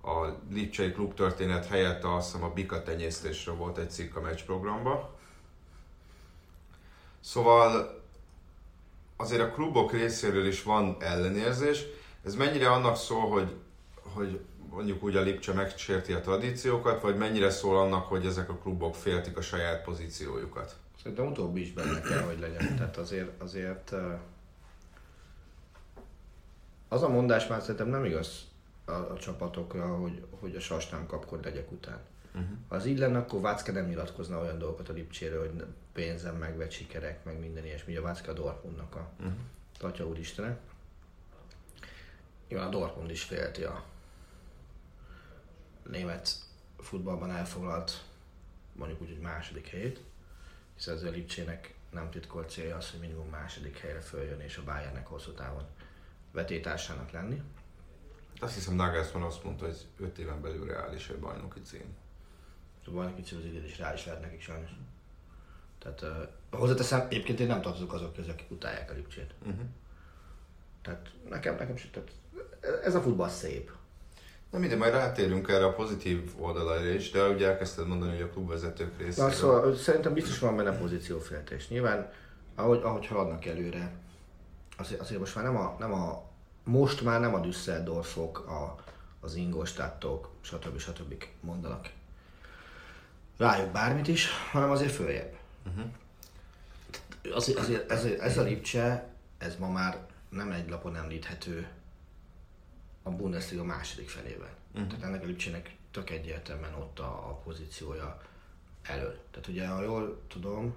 a 0.10 0.40
Lipcsei 0.52 0.92
klub 0.92 1.14
történet 1.14 1.66
helyett 1.66 2.04
azt 2.04 2.32
hiszem 2.32 2.44
a 2.44 2.54
bika 2.54 2.84
tenyésztésről 2.84 3.56
volt 3.56 3.78
egy 3.78 3.90
cikk 3.90 4.16
a 4.16 4.22
meccs 4.22 4.42
programban. 4.42 5.10
Szóval 7.20 8.02
azért 9.18 9.42
a 9.42 9.52
klubok 9.52 9.92
részéről 9.92 10.48
is 10.48 10.64
van 10.64 10.98
ellenérzés. 11.00 11.86
Ez 12.26 12.36
mennyire 12.36 12.72
annak 12.72 12.96
szól, 12.96 13.30
hogy, 13.30 13.56
hogy 14.04 14.40
mondjuk 14.70 15.04
úgy 15.04 15.16
a 15.16 15.22
Lipcse 15.22 15.54
megsérti 15.54 16.14
a 16.14 16.22
tradíciókat, 16.22 17.02
vagy 17.02 17.18
mennyire 17.18 17.50
szól 17.50 17.78
annak, 17.78 18.06
hogy 18.06 18.26
ezek 18.26 18.50
a 18.50 18.56
klubok 18.56 18.96
féltik 18.96 19.38
a 19.38 19.42
saját 19.42 19.84
pozíciójukat? 19.84 20.76
Szerintem 21.02 21.28
utóbbi 21.28 21.62
is 21.62 21.72
benne 21.74 22.02
kell, 22.02 22.22
hogy 22.22 22.40
legyen. 22.40 22.76
Tehát 22.76 22.98
azért, 22.98 23.42
azért 23.42 23.94
az 26.88 27.04
a 27.04 27.10
mondás 27.10 27.48
már 27.48 27.62
szerintem 27.62 27.88
nem 27.88 28.06
igaz 28.06 28.49
a, 28.90 29.12
a 29.12 29.18
csapatokra, 29.18 29.96
hogy, 29.96 30.26
hogy 30.40 30.56
a 30.56 30.60
sas 30.60 30.90
nem 30.90 31.06
kapkod 31.06 31.44
legyek 31.44 31.72
után. 31.72 32.00
Uh-huh. 32.34 32.50
Ha 32.68 32.76
az 32.76 32.86
így 32.86 32.98
lenne, 32.98 33.18
akkor 33.18 33.42
Vácke 33.42 33.72
nem 33.72 33.86
nyilatkozna 33.86 34.40
olyan 34.40 34.58
dolgokat 34.58 34.90
a 34.90 34.94
Lipcséről, 34.94 35.40
hogy 35.40 35.66
pénzem 35.94 36.36
megvett 36.36 36.72
sikerek, 36.72 37.24
meg 37.24 37.40
minden 37.40 37.66
ilyesmi. 37.66 37.92
Ugye 37.92 38.02
Vácke 38.02 38.32
a 38.32 38.34
Dortmundnak 38.34 38.96
a 38.96 39.10
uh-huh. 39.20 39.34
Atya 39.80 40.08
úristene. 40.08 40.58
Nyilván 42.48 42.68
a 42.68 42.72
Dortmund 42.72 43.10
is 43.10 43.24
félti 43.24 43.64
a 43.64 43.84
német 45.90 46.30
futballban 46.78 47.32
elfoglalt 47.32 48.04
mondjuk 48.80 49.02
úgy, 49.02 49.10
hogy 49.10 49.20
második 49.20 49.68
helyét, 49.68 50.00
hiszen 50.76 50.96
az 50.96 51.04
a 51.04 51.10
Lipcsének 51.10 51.74
nem 51.90 52.10
titkolt 52.10 52.50
célja 52.50 52.76
az, 52.76 52.92
hogy 52.92 53.00
minimum 53.00 53.30
második 53.30 53.78
helyre 53.78 54.00
följön 54.00 54.40
és 54.40 54.58
a 54.58 54.64
Bayernnek 54.64 55.08
hosszú 55.08 55.32
távon 55.32 55.64
vetétársának 56.32 57.12
lenni. 57.12 57.42
Azt 58.40 58.54
hiszem 58.54 58.76
Nagelsmann 58.76 59.24
azt 59.24 59.44
mondta, 59.44 59.66
hogy 59.66 59.86
5 60.00 60.18
éven 60.18 60.42
belül 60.42 60.66
reális 60.66 61.10
egy 61.10 61.20
bajnoki 61.20 61.60
cím. 61.62 61.96
Szóval 62.86 63.04
van 63.04 63.16
kicsit 63.16 63.38
az 63.38 63.46
idén 63.46 63.64
is 63.64 63.78
rá 63.78 63.94
is 63.94 64.06
lehet 64.06 64.22
nekik 64.22 64.42
sajnos. 64.42 64.70
Tehát 65.80 66.02
uh, 66.02 66.60
hozzáteszem, 66.60 67.08
egyébként 67.10 67.40
én 67.40 67.48
nem 67.48 67.62
tartozok 67.62 67.94
azok 67.94 68.14
közé, 68.14 68.30
akik 68.30 68.52
utálják 68.52 68.92
a 68.92 68.94
Lipcsét. 68.94 69.34
Uh-huh. 69.40 69.62
Tehát 70.82 71.12
nekem, 71.30 71.56
nekem 71.56 71.76
se, 71.78 71.88
tehát 71.90 72.12
ez 72.84 72.96
a 72.96 73.02
futball 73.02 73.30
szép. 73.30 73.72
Nem 74.52 74.64
ide, 74.64 74.76
majd 74.76 74.94
rátérünk 74.94 75.48
erre 75.48 75.66
a 75.66 75.74
pozitív 75.74 76.32
oldalaira 76.40 76.90
is, 76.90 77.12
de 77.12 77.28
ugye 77.28 77.48
elkezdted 77.48 77.88
mondani, 77.88 78.12
hogy 78.12 78.22
a 78.22 78.30
klubvezetők 78.30 78.98
Na, 78.98 79.04
részéről. 79.04 79.32
szóval 79.32 79.76
szerintem 79.76 80.14
biztos 80.14 80.40
van 80.40 80.56
benne 80.56 80.78
pozícióféltés. 80.78 81.68
Nyilván, 81.68 82.12
ahogy, 82.56 82.82
ahogy 82.84 83.08
haladnak 83.08 83.46
előre, 83.46 83.92
azért, 84.78 85.02
azért 85.02 85.20
most 85.20 85.36
már 85.36 85.44
nem 85.44 85.58
a, 85.58 85.76
nem 85.80 85.94
a 85.94 86.29
most 86.64 87.02
már 87.02 87.20
nem 87.20 87.34
a 87.34 87.40
Düsseldorfok, 87.40 88.40
a, 88.40 88.76
az 89.20 89.36
Ingolstadtok, 89.36 90.30
stb. 90.42 90.78
stb. 90.80 91.24
mondanak 91.40 91.90
rájuk 93.40 93.72
bármit 93.72 94.08
is, 94.08 94.28
hanem 94.52 94.70
azért 94.70 94.92
följebb. 94.92 95.38
Uh-huh. 95.66 95.92
Azért, 97.36 97.58
azért, 97.58 97.92
ezért, 97.92 98.20
ez 98.20 98.38
a 98.38 98.42
Lipcse, 98.42 99.10
ez 99.38 99.56
ma 99.56 99.70
már 99.70 100.08
nem 100.30 100.52
egy 100.52 100.70
lapon 100.70 100.96
említhető 100.96 101.68
a 103.04 103.10
Bundesliga 103.10 103.64
második 103.64 104.10
felében. 104.10 104.50
Uh-huh. 104.74 104.88
Tehát 104.88 105.04
ennek 105.04 105.24
a 105.24 105.26
Lipcsének 105.26 105.76
tök 105.92 106.10
egyértelműen 106.10 106.74
ott 106.74 107.00
a, 107.00 107.30
a 107.30 107.34
pozíciója 107.44 108.22
elől. 108.82 109.20
Tehát 109.32 109.48
ugye, 109.48 109.68
ha 109.68 109.82
jól 109.82 110.22
tudom, 110.28 110.76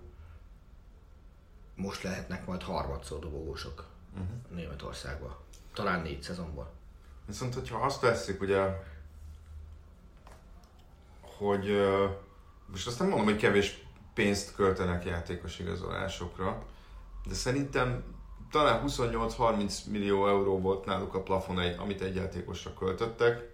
most 1.74 2.02
lehetnek 2.02 2.46
majd 2.46 2.62
harmadszor 2.62 3.18
dobogósok 3.18 3.86
uh-huh. 4.12 4.56
Németországban. 4.56 5.36
Talán 5.74 6.02
négy 6.02 6.22
szezonban. 6.22 6.68
Viszont, 7.26 7.54
hogyha 7.54 7.78
azt 7.78 8.00
veszik, 8.00 8.40
ugye, 8.40 8.82
hogy 11.20 11.66
most 12.66 12.86
azt 12.86 12.98
nem 12.98 13.08
mondom, 13.08 13.26
hogy 13.26 13.36
kevés 13.36 13.84
pénzt 14.14 14.54
költenek 14.54 15.04
játékos 15.04 15.58
igazolásokra, 15.58 16.62
de 17.28 17.34
szerintem 17.34 18.04
talán 18.50 18.84
28-30 18.86 19.84
millió 19.90 20.28
euró 20.28 20.60
volt 20.60 20.84
náluk 20.84 21.14
a 21.14 21.22
plafon, 21.22 21.58
amit 21.58 22.00
egy 22.00 22.14
játékosra 22.14 22.74
költöttek, 22.74 23.50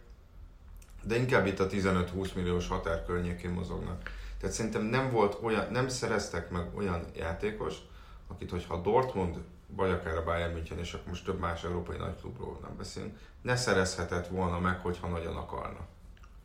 de 1.03 1.17
inkább 1.17 1.47
itt 1.47 1.59
a 1.59 1.67
15-20 1.67 2.35
milliós 2.35 2.69
határ 2.69 3.05
környékén 3.05 3.51
mozognak. 3.51 4.11
Tehát 4.41 4.55
szerintem 4.55 4.83
nem 4.83 5.11
volt 5.11 5.39
olyan, 5.43 5.73
nem 5.73 5.89
szereztek 5.89 6.51
meg 6.51 6.77
olyan 6.77 7.05
játékos, 7.17 7.77
akit, 8.29 8.51
hogyha 8.51 8.81
Dortmund, 8.81 9.39
vagy 9.77 9.91
akár 9.91 10.17
a 10.17 10.25
Bayern 10.25 10.53
München, 10.53 10.79
és 10.79 10.93
akkor 10.93 11.09
most 11.09 11.25
több 11.25 11.39
más 11.39 11.65
európai 11.65 11.97
nagyklubról 11.97 12.59
nem 12.63 12.77
beszélünk, 12.77 13.19
ne 13.43 13.57
szerezhetett 13.57 14.27
volna 14.27 14.61
meg, 14.61 14.81
hogyha 14.81 15.09
nagyon 15.09 15.37
akarna. 15.37 15.87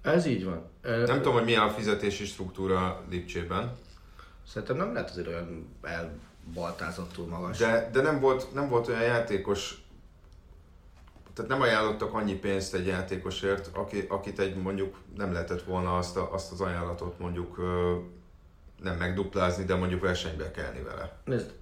Ez 0.02 0.26
így 0.26 0.46
van. 0.46 0.70
Nem 0.82 1.18
tudom, 1.18 1.34
hogy 1.34 1.44
milyen 1.44 1.62
a 1.62 1.70
fizetési 1.70 2.26
struktúra 2.26 3.04
Lipcsében, 3.10 3.78
Szerintem 4.48 4.78
nem 4.78 4.94
lehet 4.94 5.10
azért 5.10 5.28
olyan 5.28 5.76
elbaltázottul 5.82 7.26
magas. 7.26 7.58
de, 7.58 7.90
de 7.92 8.02
nem, 8.02 8.20
volt, 8.20 8.54
nem 8.54 8.70
volt 8.70 8.88
olyan 8.88 9.02
játékos, 9.02 9.84
tehát 11.34 11.52
nem 11.52 11.62
ajánlottak 11.62 12.14
annyi 12.14 12.34
pénzt 12.34 12.74
egy 12.74 12.86
játékosért, 12.86 13.70
aki, 13.74 14.06
akit 14.10 14.40
egy 14.40 14.56
mondjuk 14.56 14.98
nem 15.18 15.34
lehetett 15.34 15.64
volna 15.64 15.98
azt, 15.98 16.18
a, 16.18 16.34
azt 16.34 16.52
az 16.52 16.62
ajánlatot 16.62 17.20
mondjuk 17.20 17.58
nem 18.82 18.98
megduplázni, 18.98 19.64
de 19.64 19.76
mondjuk 19.76 20.02
versenybe 20.02 20.52
kelni 20.52 20.82
vele. 20.82 21.18
Nézd, 21.26 21.54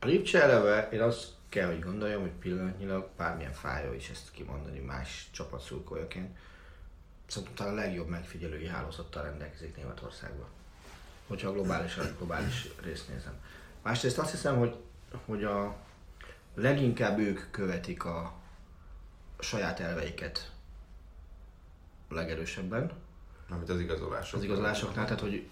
a 0.00 0.06
Lipcse 0.06 0.42
eleve, 0.42 0.88
én 0.92 1.00
azt 1.00 1.28
kell, 1.48 1.66
hogy 1.66 1.80
gondoljam, 1.80 2.20
hogy 2.20 2.30
pillanatnyilag 2.30 3.08
bármilyen 3.16 3.52
fájó 3.52 3.92
is 3.92 4.08
ezt 4.08 4.30
kimondani 4.30 4.78
más 4.78 5.28
csapat 5.30 5.62
szurkolójaként. 5.62 6.38
Szerintem 7.26 7.56
talán 7.56 7.72
a 7.72 7.76
legjobb 7.76 8.08
megfigyelői 8.08 8.66
hálózattal 8.66 9.22
rendelkezik 9.22 9.76
Németországban. 9.76 10.48
Hogyha 11.26 11.48
a 11.48 11.52
globális, 11.52 11.96
részt 12.82 13.08
nézem. 13.08 13.34
Másrészt 13.82 14.18
azt 14.18 14.30
hiszem, 14.30 14.56
hogy, 14.58 14.76
hogy 15.24 15.44
a 15.44 15.76
leginkább 16.54 17.18
ők 17.18 17.50
követik 17.50 18.04
a, 18.04 18.18
a 19.36 19.42
saját 19.42 19.80
elveiket 19.80 20.52
a 22.08 22.14
legerősebben 22.14 22.92
Amit 23.48 23.68
az 23.68 23.80
igazolások. 23.80 24.38
az 24.38 24.44
igazolásoknál, 24.44 25.04
tehát 25.04 25.20
hogy 25.20 25.48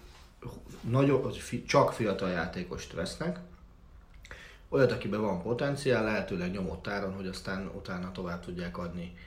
nagyon, 0.81 1.23
hogy 1.23 1.37
fi, 1.37 1.63
csak 1.63 1.93
fiatal 1.93 2.29
játékost 2.29 2.93
vesznek, 2.93 3.39
olyat, 4.69 4.91
akiben 4.91 5.21
van 5.21 5.41
potenciál, 5.41 6.03
lehetőleg 6.03 6.51
nyomott 6.51 6.87
áron, 6.87 7.13
hogy 7.13 7.27
aztán 7.27 7.67
utána 7.67 8.11
tovább 8.11 8.43
tudják 8.43 8.77
adni 8.77 9.17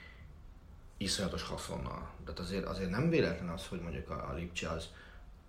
iszonyatos 0.97 1.43
haszonnal. 1.43 2.11
Tehát 2.25 2.41
azért, 2.41 2.65
azért 2.65 2.91
nem 2.91 3.09
véletlen 3.09 3.49
az, 3.49 3.67
hogy 3.67 3.81
mondjuk 3.81 4.11
a, 4.11 4.29
a 4.31 4.35
Lipcse 4.35 4.69
az 4.69 4.89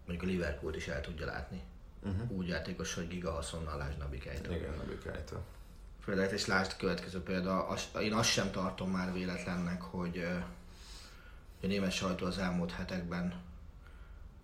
mondjuk 0.06 0.29
a 0.29 0.32
Liverpool 0.32 0.75
is 0.75 0.88
el 0.88 1.01
tudja 1.01 1.25
látni. 1.25 1.62
Uh-huh. 2.03 2.32
Úgy 2.32 2.47
játékos, 2.47 2.93
hogy 2.93 3.08
giga 3.08 3.32
haszonnal 3.32 3.77
lásd 3.77 3.97
Nabi 3.97 4.17
Keita. 4.17 4.56
Igen, 4.56 4.73
Bikájta. 4.88 5.43
Például, 6.06 6.34
és 6.34 6.45
lásd 6.45 6.71
a 6.71 6.79
következő 6.79 7.21
példa, 7.21 7.67
az, 7.67 7.88
én 8.01 8.13
azt 8.13 8.29
sem 8.29 8.51
tartom 8.51 8.91
már 8.91 9.13
véletlennek, 9.13 9.82
hogy, 9.82 10.17
ö, 10.17 10.36
a 11.62 11.67
német 11.67 11.91
sajtó 11.91 12.25
az 12.25 12.38
elmúlt 12.38 12.71
hetekben 12.71 13.34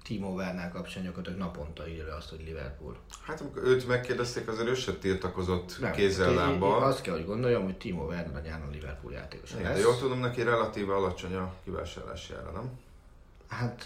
Timo 0.03 0.27
Werner 0.29 0.71
kapcsán 0.71 1.03
gyakorlatilag 1.03 1.39
naponta 1.39 1.88
írja 1.88 2.15
azt, 2.15 2.29
hogy 2.29 2.43
Liverpool. 2.45 2.97
Hát 3.25 3.41
amikor 3.41 3.63
őt 3.63 3.88
megkérdezték, 3.88 4.47
azért 4.47 4.67
ő 4.67 4.73
se 4.73 4.93
tiltakozott 4.93 5.79
Nem, 5.79 5.91
kézzel 5.91 6.25
én- 6.25 6.31
én 6.31 6.38
lábbal. 6.39 6.83
Azt 6.83 7.01
kell, 7.01 7.13
hogy 7.13 7.25
gondoljam, 7.25 7.63
hogy 7.63 7.77
Timo 7.77 8.05
Werner 8.05 8.35
a 8.35 8.39
nyáron 8.39 8.69
Liverpool 8.71 9.13
játékos 9.13 9.51
lesz. 9.53 9.62
de 9.63 9.77
jól 9.79 9.97
tudom, 9.97 10.19
neki 10.19 10.43
relatíve 10.43 10.93
alacsony 10.95 11.35
a 11.35 11.53
kivásárlási 11.63 12.33
ára, 12.33 12.51
nem? 12.51 12.69
Hát 13.47 13.85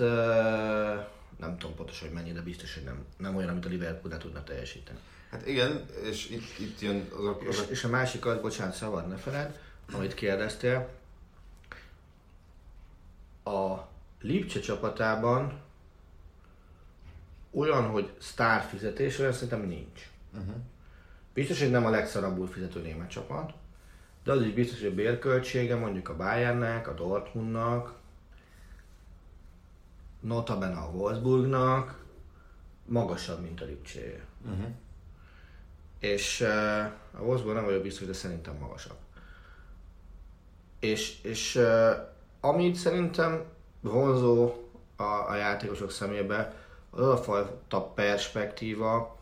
nem 1.39 1.57
tudom 1.57 1.75
pontosan, 1.75 2.07
hogy 2.07 2.17
mennyi, 2.17 2.31
de 2.31 2.41
biztos, 2.41 2.73
hogy 2.73 2.83
nem, 2.83 3.05
nem 3.17 3.35
olyan, 3.35 3.49
amit 3.49 3.65
a 3.65 3.69
Liverpool 3.69 4.13
ne 4.13 4.17
tudna 4.19 4.43
teljesíteni. 4.43 4.97
Hát 5.31 5.47
igen, 5.47 5.85
és 6.03 6.29
itt, 6.29 6.59
itt 6.59 6.79
jön 6.81 7.07
az 7.17 7.25
a, 7.25 7.37
És, 7.49 7.59
a 7.59 7.63
és 7.69 7.83
a 7.83 7.87
másik 7.89 8.25
az, 8.25 8.37
bocsánat, 8.41 8.75
szabad 8.75 9.07
ne 9.07 9.15
feled, 9.15 9.59
amit 9.93 10.13
kérdeztél, 10.13 10.89
a 13.43 13.77
Lipcse 14.21 14.59
csapatában 14.59 15.59
olyan, 17.53 17.89
hogy 17.89 18.13
sztár 18.19 18.61
fizetés, 18.61 19.19
olyan 19.19 19.31
szerintem 19.31 19.67
nincs. 19.67 20.09
Uh-huh. 20.33 20.55
Biztos, 21.33 21.59
hogy 21.59 21.71
nem 21.71 21.85
a 21.85 21.89
legszarabbul 21.89 22.47
fizető 22.47 22.81
német 22.81 23.09
csapat, 23.09 23.53
de 24.23 24.31
az 24.31 24.41
is 24.41 24.53
biztos, 24.53 24.79
hogy 24.79 24.91
a 24.91 24.93
bérköltsége 24.93 25.75
mondjuk 25.75 26.09
a 26.09 26.15
Bayernnek, 26.15 26.87
a 26.87 26.93
Dortmundnak, 26.93 27.93
notabene 30.19 30.77
a 30.77 30.89
Wolfsburgnak 30.89 32.03
magasabb, 32.85 33.41
mint 33.41 33.61
a 33.61 33.65
Lipcséje. 33.65 34.25
uh-huh. 34.45 34.67
És 35.99 36.41
uh, 36.41 36.85
a 37.11 37.21
Wolfsburg 37.21 37.55
nem 37.55 37.65
vagyok 37.65 37.81
biztos, 37.81 38.07
de 38.07 38.13
szerintem 38.13 38.55
magasabb. 38.55 38.97
És, 40.79 41.23
és 41.23 41.55
uh, 41.55 41.91
amit 42.39 42.75
szerintem 42.75 43.43
vonzó 43.81 44.53
a, 44.95 45.29
a 45.29 45.35
játékosok 45.35 45.91
szemébe, 45.91 46.62
az 46.95 47.07
a 47.07 47.17
fajta 47.17 47.81
perspektíva, 47.81 49.17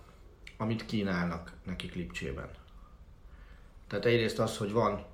amit 0.58 0.86
kínálnak 0.86 1.52
nekik 1.66 1.96
Lipcsében. 1.96 2.50
Tehát 3.88 4.06
egyrészt 4.06 4.40
az, 4.40 4.58
hogy 4.58 4.72
van, 4.72 5.06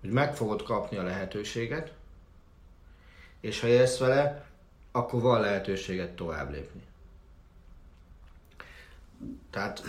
hogy 0.00 0.10
meg 0.10 0.36
fogod 0.36 0.62
kapni 0.62 0.96
a 0.96 1.02
lehetőséget, 1.02 1.92
és 3.40 3.60
ha 3.60 3.66
élsz 3.66 3.98
vele, 3.98 4.46
akkor 4.92 5.20
van 5.20 5.40
lehetőséget 5.40 6.16
tovább 6.16 6.50
lépni. 6.50 6.82
Tehát 9.50 9.82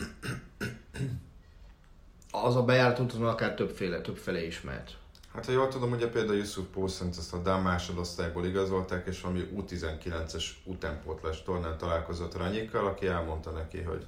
az 2.31 2.55
a 2.55 2.63
bejárat 2.63 2.99
úton 2.99 3.25
akár 3.25 3.53
többféle, 3.53 4.01
többfele 4.01 4.45
is 4.45 4.61
mehet. 4.61 4.98
Hát 5.39 5.47
ha 5.47 5.54
jól 5.54 5.67
tudom, 5.67 5.91
ugye 5.91 6.10
például 6.10 6.38
Yusuf 6.38 6.65
Poulsen 6.73 7.08
ezt 7.17 7.34
a 7.34 7.38
Dán 7.38 7.62
másodosztályból 7.62 8.45
igazolták, 8.45 9.08
és 9.08 9.21
valami 9.21 9.49
U19-es 9.56 10.43
utánpótlás 10.63 11.43
tornán 11.43 11.78
találkozott 11.78 12.38
Ranyikkal, 12.38 12.86
aki 12.86 13.08
elmondta 13.08 13.49
neki, 13.52 13.82
hogy 13.82 14.06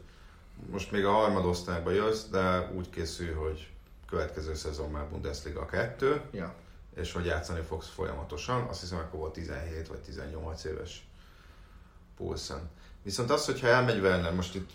most 0.72 0.92
még 0.92 1.06
a 1.06 1.12
harmadosztályba 1.12 1.92
jössz, 1.92 2.24
de 2.24 2.72
úgy 2.76 2.90
készül, 2.90 3.36
hogy 3.36 3.70
következő 4.10 4.56
szezon 4.56 4.92
már 4.92 5.10
Bundesliga 5.10 5.66
2, 5.66 6.22
Ja. 6.32 6.56
és 6.96 7.12
hogy 7.12 7.26
játszani 7.26 7.62
fogsz 7.62 7.90
folyamatosan. 7.90 8.62
Azt 8.62 8.80
hiszem, 8.82 8.98
akkor 8.98 9.20
volt 9.20 9.34
17 9.34 9.88
vagy 9.88 10.00
18 10.00 10.64
éves 10.64 11.08
Poulsen. 12.18 12.70
Viszont 13.04 13.30
az, 13.30 13.46
hogyha 13.46 13.68
elmegy 13.68 14.00
Werner, 14.00 14.34
most 14.34 14.56
itt 14.56 14.70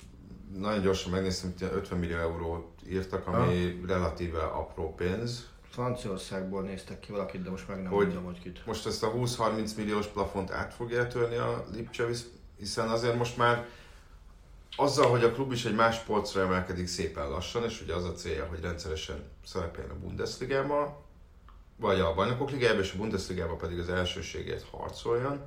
nagyon 0.55 0.83
gyorsan 0.83 1.13
megnéztem, 1.13 1.55
hogy 1.59 1.69
50 1.73 1.99
millió 1.99 2.17
eurót 2.17 2.67
írtak, 2.89 3.27
ami 3.27 3.85
relatíve 3.87 4.43
apró 4.43 4.95
pénz. 4.95 5.55
Franciaországból 5.77 6.63
néztek 6.63 7.01
ki 7.01 7.13
valakit, 7.13 7.43
de 7.43 7.51
most 7.51 7.69
meg 7.69 7.83
nem 7.83 7.93
Hogy- 7.93 8.07
mondom, 8.07 8.25
hogy 8.25 8.41
kit. 8.41 8.67
Most 8.67 8.87
ezt 8.87 9.03
a 9.03 9.11
20-30 9.11 9.75
milliós 9.77 10.07
plafont 10.07 10.51
át 10.51 10.75
fogja 10.75 11.07
törni 11.07 11.37
a 11.37 11.65
Lipcse, 11.73 12.07
hisz- 12.07 12.31
hiszen 12.59 12.89
azért 12.89 13.17
most 13.17 13.37
már 13.37 13.67
azzal, 14.77 15.11
hogy 15.11 15.25
a 15.25 15.33
klub 15.33 15.53
is 15.53 15.65
egy 15.65 15.75
más 15.75 15.99
polcra 15.99 16.41
emelkedik 16.41 16.87
szépen 16.87 17.29
lassan, 17.29 17.65
és 17.65 17.83
ugye 17.83 17.95
az 17.95 18.05
a 18.05 18.13
célja, 18.13 18.47
hogy 18.47 18.61
rendszeresen 18.61 19.25
szerepeljen 19.45 19.91
a 19.91 19.99
Bundesligában, 19.99 20.95
vagy 21.77 22.01
a 22.01 22.15
Bajnokok 22.15 22.51
Ligájában, 22.51 22.83
és 22.83 22.93
a 22.93 22.97
Bundesligában 22.97 23.59
pedig 23.59 23.79
az 23.79 23.89
elsőségért 23.89 24.67
harcoljon. 24.71 25.41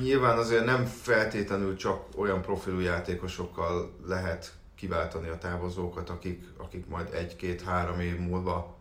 Nyilván 0.00 0.38
azért 0.38 0.64
nem 0.64 0.84
feltétlenül 0.84 1.76
csak 1.76 2.04
olyan 2.16 2.42
profilú 2.42 2.78
játékosokkal 2.80 3.94
lehet 4.06 4.52
kiváltani 4.78 5.28
a 5.28 5.38
távozókat, 5.38 6.10
akik, 6.10 6.44
akik 6.56 6.86
majd 6.86 7.14
egy-két-három 7.14 8.00
év 8.00 8.18
múlva 8.18 8.76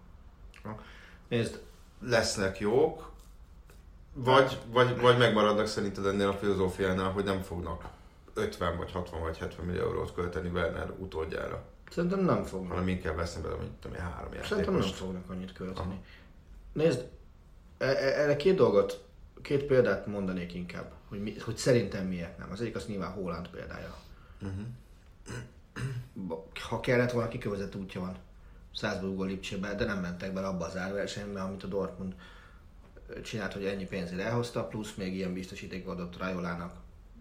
Nézd, 1.28 1.60
lesznek 2.00 2.60
jók, 2.60 3.12
vagy, 4.14 4.58
vagy, 4.72 5.00
vagy 5.00 5.18
megmaradnak 5.18 5.68
szerinted 5.68 6.06
ennél 6.06 6.28
a 6.28 6.34
filozófiánál, 6.34 7.12
hogy 7.12 7.24
nem 7.24 7.42
fognak 7.42 7.90
50 8.34 8.78
vagy 8.78 8.92
60 8.92 9.22
vagy 9.22 9.38
70 9.38 9.66
millió 9.66 9.82
eurót 9.82 10.14
költeni 10.14 10.50
Werner 10.50 10.90
utódjára, 10.98 11.64
szerintem 11.90 12.20
nem 12.20 12.44
fognak. 12.44 12.72
hanem 12.72 12.88
inkább 12.88 13.16
vesznek 13.16 13.44
bele 13.44 13.56
mondjuk 13.56 13.80
tudom, 13.80 13.98
három 13.98 14.32
Szerintem 14.32 14.58
nem 14.58 14.74
játékost. 14.74 14.96
fognak 14.96 15.30
annyit 15.30 15.54
költeni. 15.54 16.00
Nézd, 16.74 17.08
e- 17.78 17.86
e- 17.86 18.22
erre 18.22 18.36
két 18.36 18.56
dolgot, 18.56 19.04
két 19.42 19.64
példát 19.64 20.08
mondanék 20.08 20.54
inkább, 20.54 20.92
hogy, 21.08 21.22
mi, 21.22 21.40
hogy 21.40 21.58
szerintem 21.58 22.06
miért 22.06 22.38
nem. 22.38 22.52
Az 22.52 22.62
egyik 22.62 22.76
az 22.76 22.86
nyilván 22.86 23.12
Holland 23.12 23.48
példája. 23.48 23.96
Uh-huh. 24.42 24.66
Ha 26.70 26.80
kellett 26.80 27.12
volna, 27.12 27.28
kikövezett 27.28 27.76
útja 27.76 28.02
van 28.02 28.18
Salzburgból 28.74 29.28
Lipcsébe, 29.28 29.76
de 29.76 29.86
nem 29.86 30.00
mentek 30.00 30.34
bele 30.34 30.48
abba 30.48 30.66
az 30.66 30.78
árversenybe, 30.78 31.42
amit 31.42 31.64
a 31.64 31.68
Dortmund 31.68 32.14
csinált, 33.24 33.54
hogy 33.54 33.66
ennyi 33.66 33.86
pénzért 33.86 34.22
elhozta, 34.22 34.68
plusz 34.68 34.94
még 34.96 35.16
ilyen 35.16 35.34
biztosíték 35.34 35.88
adott 35.88 36.18
Rajolának, 36.18 36.74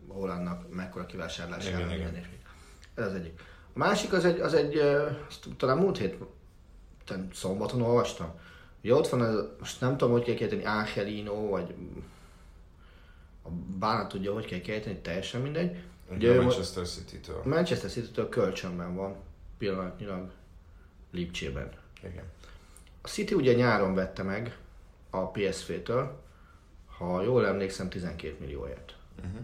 Hollandnak, 0.08 0.74
mekkora 0.74 1.06
kivásárlás 1.06 1.66
Igen, 1.66 1.90
igen. 1.90 2.14
és. 2.14 2.26
Ez 2.94 3.06
az 3.06 3.14
egyik. 3.14 3.40
A 3.72 3.78
másik 3.78 4.12
az 4.12 4.24
egy, 4.24 4.40
az 4.40 4.54
egy 4.54 4.80
talán 5.56 5.78
múlt 5.78 5.98
hét 5.98 6.16
talán 7.04 7.28
szombaton 7.32 7.82
olvastam. 7.82 8.34
Ugye 8.82 8.94
ott 8.94 9.08
van, 9.08 9.24
ez, 9.24 9.34
most 9.58 9.80
nem 9.80 9.96
tudom, 9.96 10.12
hogy 10.12 10.24
kell 10.24 10.34
kiejteni, 10.34 10.64
Angelino, 10.64 11.48
vagy 11.48 11.74
a 13.42 13.48
bánat 13.78 14.08
tudja, 14.08 14.32
hogy 14.32 14.46
kell 14.46 14.60
kiejteni, 14.60 14.98
teljesen 14.98 15.40
mindegy. 15.40 15.76
Ugye 16.10 16.38
a 16.38 16.42
Manchester 16.42 16.86
City-től. 16.86 17.42
Manchester 17.44 17.90
City-től 17.90 18.28
kölcsönben 18.28 18.94
van, 18.94 19.16
pillanatnyilag 19.58 20.30
Lipcsében. 21.10 21.72
Igen. 22.02 22.24
A 23.02 23.08
City 23.08 23.34
ugye 23.34 23.52
nyáron 23.52 23.94
vette 23.94 24.22
meg 24.22 24.58
a 25.10 25.30
PSV-től, 25.30 26.22
ha 26.86 27.22
jól 27.22 27.46
emlékszem, 27.46 27.88
12 27.88 28.36
millióért. 28.40 28.96
Uh-huh. 29.18 29.40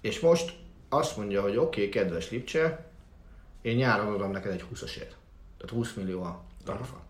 És 0.00 0.20
most 0.20 0.56
azt 0.88 1.16
mondja, 1.16 1.42
hogy 1.42 1.56
oké, 1.56 1.80
okay, 1.80 1.88
kedves 1.88 2.30
Lipcse, 2.30 2.86
én 3.60 3.76
nyáron 3.76 4.14
adom 4.14 4.30
neked 4.30 4.52
egy 4.52 4.64
20-asért. 4.74 5.14
Tehát 5.56 5.70
20 5.70 5.94
millió 5.94 6.22
a 6.22 6.44
tarifa. 6.64 7.00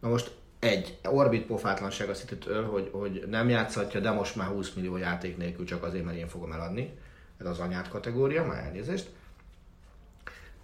Na 0.00 0.08
most 0.08 0.34
egy, 0.64 0.98
Orbit 1.04 1.46
pofátlanság 1.46 2.08
a 2.08 2.12
city 2.12 2.50
hogy, 2.70 2.90
hogy 2.92 3.24
nem 3.28 3.48
játszhatja, 3.48 4.00
de 4.00 4.10
most 4.10 4.36
már 4.36 4.46
20 4.46 4.72
millió 4.72 4.96
játék 4.96 5.36
nélkül 5.36 5.66
csak 5.66 5.82
azért, 5.82 6.04
mert 6.04 6.16
én 6.16 6.28
fogom 6.28 6.52
eladni. 6.52 6.98
Ez 7.38 7.46
az 7.46 7.58
anyát 7.58 7.88
kategória, 7.88 8.44
már 8.44 8.64
elnézést. 8.64 9.10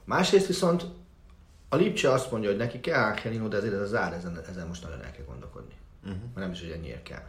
Másrészt 0.05 0.47
viszont 0.47 0.85
a 1.69 1.77
Lipcse 1.77 2.13
azt 2.13 2.31
mondja, 2.31 2.49
hogy 2.49 2.59
neki 2.59 2.81
kell 2.81 3.03
Angelino, 3.03 3.49
de 3.49 3.57
ezért 3.57 3.75
ez 3.75 3.81
az 3.81 3.95
ár, 3.95 4.13
ezen, 4.13 4.41
ezen 4.49 4.67
most 4.67 4.83
nagyon 4.83 5.05
el 5.05 5.11
kell 5.11 5.25
gondolkodni. 5.25 5.75
Uh-huh. 6.03 6.21
Mert 6.21 6.35
nem 6.35 6.51
is, 6.51 6.61
hogy 6.61 6.71
ennyiért 6.71 7.03
kell. 7.03 7.25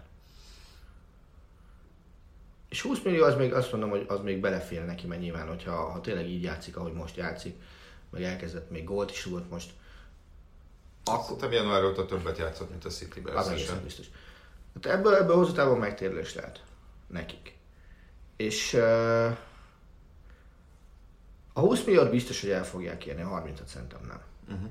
És 2.70 2.82
20 2.82 3.02
millió 3.02 3.24
az 3.24 3.36
még 3.36 3.54
azt 3.54 3.72
mondom, 3.72 3.90
hogy 3.90 4.06
az 4.08 4.20
még 4.20 4.40
belefér 4.40 4.86
neki, 4.86 5.08
mert 5.08 5.22
nyilván, 5.22 5.48
hogyha 5.48 5.72
ha 5.72 6.02
tényleg 6.02 6.30
így 6.30 6.44
játszik, 6.44 6.78
ahogy 6.78 6.94
most 6.94 7.16
játszik, 7.16 7.56
meg 8.10 8.24
elkezdett 8.24 8.70
még 8.70 8.84
gólt 8.84 9.12
is 9.12 9.26
rúgott 9.26 9.50
most, 9.50 9.72
Akkor... 11.04 11.24
Szerintem 11.24 11.52
január 11.52 11.84
óta 11.84 12.06
többet 12.06 12.38
játszott, 12.38 12.70
mint 12.70 12.86
a 12.86 12.90
City-ben 12.90 13.36
az 13.36 13.54
biztos. 13.84 14.06
Hát 14.74 14.86
ebből, 14.86 15.16
ebből 15.16 15.36
hosszú 15.36 15.52
távon 15.52 15.78
megtérülés 15.78 16.36
lehet 16.36 16.64
nekik. 17.08 17.56
És 18.36 18.74
uh, 18.74 19.38
a 21.54 21.60
20 21.60 21.84
milliót 21.84 22.10
biztos, 22.10 22.42
hogy 22.42 22.50
el 22.50 22.66
fogják 22.66 22.98
kérni, 22.98 23.22
a 23.22 23.44
30-at 23.46 23.66
szerintem 23.66 24.00
nem. 24.08 24.22
Uh-huh. 24.50 24.70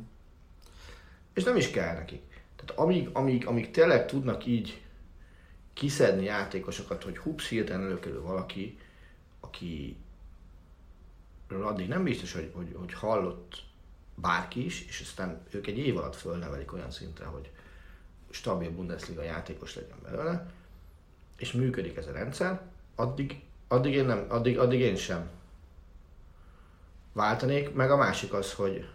És 1.32 1.42
nem 1.42 1.56
is 1.56 1.70
kell 1.70 1.94
nekik. 1.94 2.22
Tehát 2.56 2.80
amíg, 2.80 3.08
amíg, 3.12 3.46
amíg 3.46 3.70
tényleg 3.70 4.06
tudnak 4.06 4.46
így 4.46 4.82
kiszedni 5.72 6.24
játékosokat, 6.24 7.02
hogy 7.02 7.18
hups, 7.18 7.48
hirtelen 7.48 7.84
előkerül 7.84 8.22
valaki, 8.22 8.78
aki 9.40 9.96
addig 11.48 11.88
nem 11.88 12.04
biztos, 12.04 12.32
hogy, 12.32 12.50
hogy, 12.54 12.74
hogy 12.78 12.92
hallott 12.92 13.62
bárki 14.20 14.64
is, 14.64 14.86
és 14.88 15.00
aztán 15.00 15.40
ők 15.50 15.66
egy 15.66 15.78
év 15.78 15.96
alatt 15.96 16.16
fölnevelik 16.16 16.72
olyan 16.72 16.90
szintre, 16.90 17.24
hogy 17.24 17.50
stabil 18.30 18.70
Bundesliga 18.70 19.22
játékos 19.22 19.74
legyen 19.74 19.98
belőle, 20.02 20.46
és 21.36 21.52
működik 21.52 21.96
ez 21.96 22.06
a 22.06 22.12
rendszer, 22.12 22.60
addig, 22.94 23.42
addig, 23.68 23.94
én, 23.94 24.04
nem, 24.04 24.26
addig, 24.28 24.58
addig 24.58 24.80
én 24.80 24.96
sem 24.96 25.30
váltanék, 27.12 27.74
meg 27.74 27.90
a 27.90 27.96
másik 27.96 28.32
az, 28.32 28.52
hogy 28.52 28.88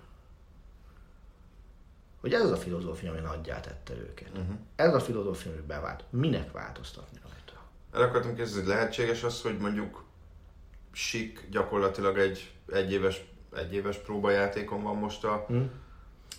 hogy 2.25 2.33
ez 2.33 2.43
az 2.43 2.51
a 2.51 2.57
filozófia, 2.57 3.11
ami 3.11 3.19
nagyjá 3.19 3.59
tette 3.59 3.93
őket. 3.93 4.29
Uh-huh. 4.38 4.55
Ez 4.75 4.93
a 4.93 4.99
filozófia, 4.99 5.51
ami 5.51 5.61
bevált. 5.61 6.03
Minek 6.09 6.51
változtatni 6.51 7.19
rajta? 7.23 7.61
El 7.91 8.01
akartam 8.01 8.35
kérdezni, 8.35 8.59
hogy 8.59 8.69
lehetséges 8.69 9.23
az, 9.23 9.41
hogy 9.41 9.57
mondjuk 9.57 10.03
Sik 10.91 11.47
gyakorlatilag 11.49 12.17
egy 12.17 12.53
egyéves, 12.71 13.25
egyéves 13.58 13.98
próbajátékon 13.98 14.84
van 14.84 14.96
most 14.96 15.24
a 15.24 15.46
hmm. 15.48 15.72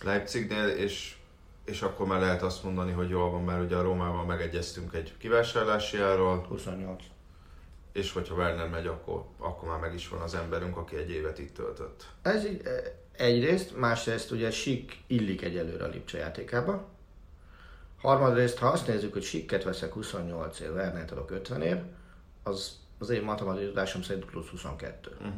Leipzignél, 0.03 0.67
és, 0.67 1.15
és 1.65 1.81
akkor 1.81 2.07
már 2.07 2.19
lehet 2.19 2.41
azt 2.41 2.63
mondani, 2.63 2.91
hogy 2.91 3.09
jól 3.09 3.31
van, 3.31 3.43
mert 3.43 3.63
ugye 3.63 3.75
a 3.75 3.81
Rómával 3.81 4.25
megegyeztünk 4.25 4.93
egy 4.93 5.13
kivásárlási 5.17 5.97
árról. 5.97 6.45
28. 6.49 7.03
És 7.91 8.11
hogyha 8.11 8.35
Werner 8.35 8.69
megy, 8.69 8.87
akkor, 8.87 9.25
akkor 9.37 9.69
már 9.69 9.79
meg 9.79 9.93
is 9.93 10.07
van 10.07 10.21
az 10.21 10.35
emberünk, 10.35 10.77
aki 10.77 10.95
egy 10.95 11.09
évet 11.09 11.39
itt 11.39 11.55
töltött. 11.55 12.05
Ez 12.21 12.45
így, 12.45 12.61
e, 12.65 12.99
egyrészt, 13.23 13.77
másrészt 13.77 14.31
ugye 14.31 14.51
Sik 14.51 14.97
illik 15.07 15.41
egyelőre 15.41 15.83
a 15.83 15.87
Lipcse 15.87 16.17
játékába. 16.17 16.89
Harmadrészt, 18.01 18.57
ha 18.57 18.67
azt 18.67 18.87
nézzük, 18.87 19.13
hogy 19.13 19.23
Sikket 19.23 19.63
veszek 19.63 19.93
28 19.93 20.59
év, 20.59 20.73
Wernert 20.73 21.11
adok 21.11 21.31
50 21.31 21.61
év, 21.61 21.77
az 22.43 22.85
az 22.99 23.09
én 23.09 23.23
matematikai 23.23 23.67
tudásom 23.67 24.01
szerint 24.01 24.25
plusz 24.25 24.47
22. 24.47 25.09
Uh-huh. 25.11 25.33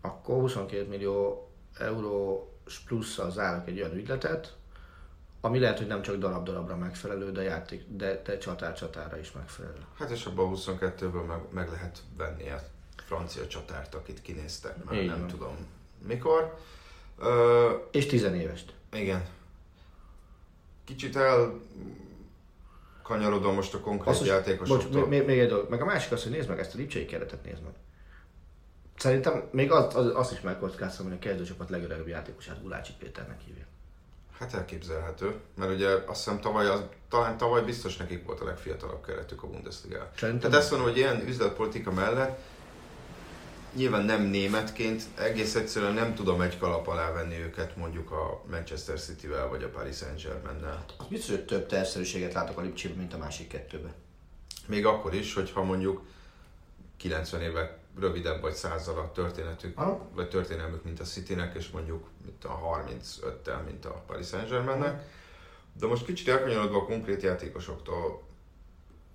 Akkor 0.00 0.40
22 0.40 0.88
millió 0.88 1.48
euró 1.78 2.48
plusszal 2.86 3.30
zárok 3.30 3.68
egy 3.68 3.80
olyan 3.80 3.94
ügyletet, 3.94 4.56
ami 5.40 5.58
lehet, 5.58 5.78
hogy 5.78 5.86
nem 5.86 6.02
csak 6.02 6.16
darab-darabra 6.16 6.76
megfelelő, 6.76 7.32
de, 7.32 7.42
játék, 7.42 7.84
de, 7.88 8.22
de 8.24 8.38
csatár-csatára 8.38 9.18
is 9.18 9.32
megfelelő. 9.32 9.80
Hát 9.98 10.10
és 10.10 10.24
abban 10.24 10.52
a 10.52 10.56
22-ből 10.56 11.26
meg, 11.26 11.40
meg 11.50 11.70
lehet 11.70 12.02
venni 12.16 12.50
a 12.50 12.60
francia 12.96 13.46
csatárt, 13.46 13.94
akit 13.94 14.22
kinéztek, 14.22 14.84
már 14.84 14.94
nem 14.94 15.18
van. 15.18 15.26
tudom 15.26 15.56
mikor. 16.06 16.58
Ö, 17.18 17.70
és 17.90 18.06
tizenévest. 18.06 18.74
Igen. 18.92 19.26
Kicsit 20.84 21.16
el 21.16 21.60
kanyarodom 23.02 23.54
most 23.54 23.74
a 23.74 23.80
konkrét 23.80 24.14
Azt, 24.14 24.26
játékosoktól. 24.26 25.00
Bocs, 25.00 25.08
még, 25.10 25.26
még 25.26 25.38
egy 25.38 25.48
dolog. 25.48 25.70
Meg 25.70 25.80
a 25.80 25.84
másik 25.84 26.12
az, 26.12 26.22
hogy 26.22 26.32
nézd 26.32 26.48
meg 26.48 26.58
ezt 26.58 26.74
a 26.74 26.76
lipcsei 26.78 27.04
keretet, 27.04 27.44
nézd 27.44 27.62
meg. 27.62 27.72
Szerintem 28.98 29.48
még 29.50 29.70
az, 29.70 29.94
az, 29.94 30.10
azt 30.14 30.32
is 30.32 30.40
megkockáztam, 30.40 31.06
hogy 31.06 31.14
a 31.14 31.18
kezdőcsapat 31.18 31.70
legöregebb 31.70 32.08
játékosát 32.08 32.62
Gulácsi 32.62 32.92
Péternek 32.98 33.40
hívja. 33.40 33.64
Hát 34.38 34.54
elképzelhető, 34.54 35.34
mert 35.56 35.72
ugye 35.72 35.88
azt 35.88 36.24
hiszem 36.24 36.40
tavaly, 36.40 36.66
az, 36.66 36.82
talán 37.08 37.36
tavaly 37.36 37.62
biztos 37.62 37.96
nekik 37.96 38.26
volt 38.26 38.40
a 38.40 38.44
legfiatalabb 38.44 39.04
keretük 39.04 39.42
a 39.42 39.46
Bundesliga. 39.46 40.10
Tehát 40.14 40.54
ezt 40.54 40.70
mondom, 40.70 40.88
hogy 40.88 40.98
ilyen 40.98 41.22
üzletpolitika 41.26 41.92
mellett 41.92 42.38
nyilván 43.74 44.04
nem 44.04 44.22
németként, 44.22 45.02
egész 45.18 45.54
egyszerűen 45.54 45.92
nem 45.92 46.14
tudom 46.14 46.40
egy 46.40 46.58
kalap 46.58 46.86
alá 46.86 47.12
venni 47.12 47.36
őket 47.38 47.76
mondjuk 47.76 48.10
a 48.10 48.42
Manchester 48.50 49.00
City-vel 49.00 49.48
vagy 49.48 49.62
a 49.62 49.68
Paris 49.68 49.96
Saint-Germain-nel. 49.96 50.84
Az 50.98 51.06
biztos, 51.08 51.30
hogy 51.30 51.44
több 51.44 51.66
terszerűséget 51.66 52.32
látok 52.32 52.58
a 52.58 52.60
Lipcsében, 52.60 52.96
mint 52.96 53.14
a 53.14 53.18
másik 53.18 53.48
kettőben. 53.48 53.92
Még 54.66 54.86
akkor 54.86 55.14
is, 55.14 55.34
hogyha 55.34 55.62
mondjuk 55.62 56.02
90 56.96 57.40
évek 57.40 57.78
rövidebb 58.00 58.40
vagy 58.40 58.54
százzal 58.54 58.98
a 58.98 59.12
történetük, 59.12 59.78
ha? 59.78 60.08
vagy 60.14 60.28
történelmük, 60.28 60.84
mint 60.84 61.00
a 61.00 61.04
Citynek, 61.04 61.54
és 61.54 61.70
mondjuk 61.70 62.06
mint 62.24 62.44
a 62.44 62.82
35-tel, 62.86 63.64
mint 63.66 63.84
a 63.84 64.02
Paris 64.06 64.26
Saint-Germainnek. 64.26 65.02
De 65.72 65.86
most 65.86 66.04
kicsit 66.04 66.28
elkanyarodva 66.28 66.78
a 66.78 66.84
konkrét 66.84 67.22
játékosoktól, 67.22 68.22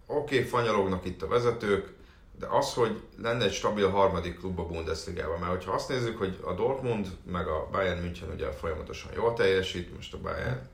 oké, 0.06 0.36
okay, 0.36 0.48
fanyalognak 0.48 1.06
itt 1.06 1.22
a 1.22 1.28
vezetők, 1.28 1.94
de 2.40 2.48
az, 2.48 2.74
hogy 2.74 3.02
lenne 3.22 3.44
egy 3.44 3.54
stabil 3.54 3.90
harmadik 3.90 4.40
klub 4.40 4.60
a 4.60 4.66
Bundesligában, 4.66 5.40
mert 5.40 5.52
hogyha 5.52 5.72
azt 5.72 5.90
nézzük, 5.90 6.18
hogy 6.18 6.40
a 6.44 6.54
Dortmund 6.54 7.08
meg 7.32 7.48
a 7.48 7.68
Bayern 7.72 8.02
München 8.02 8.30
ugye 8.30 8.52
folyamatosan 8.52 9.12
jól 9.16 9.34
teljesít, 9.34 9.96
most 9.96 10.14
a 10.14 10.18
Bayern, 10.22 10.70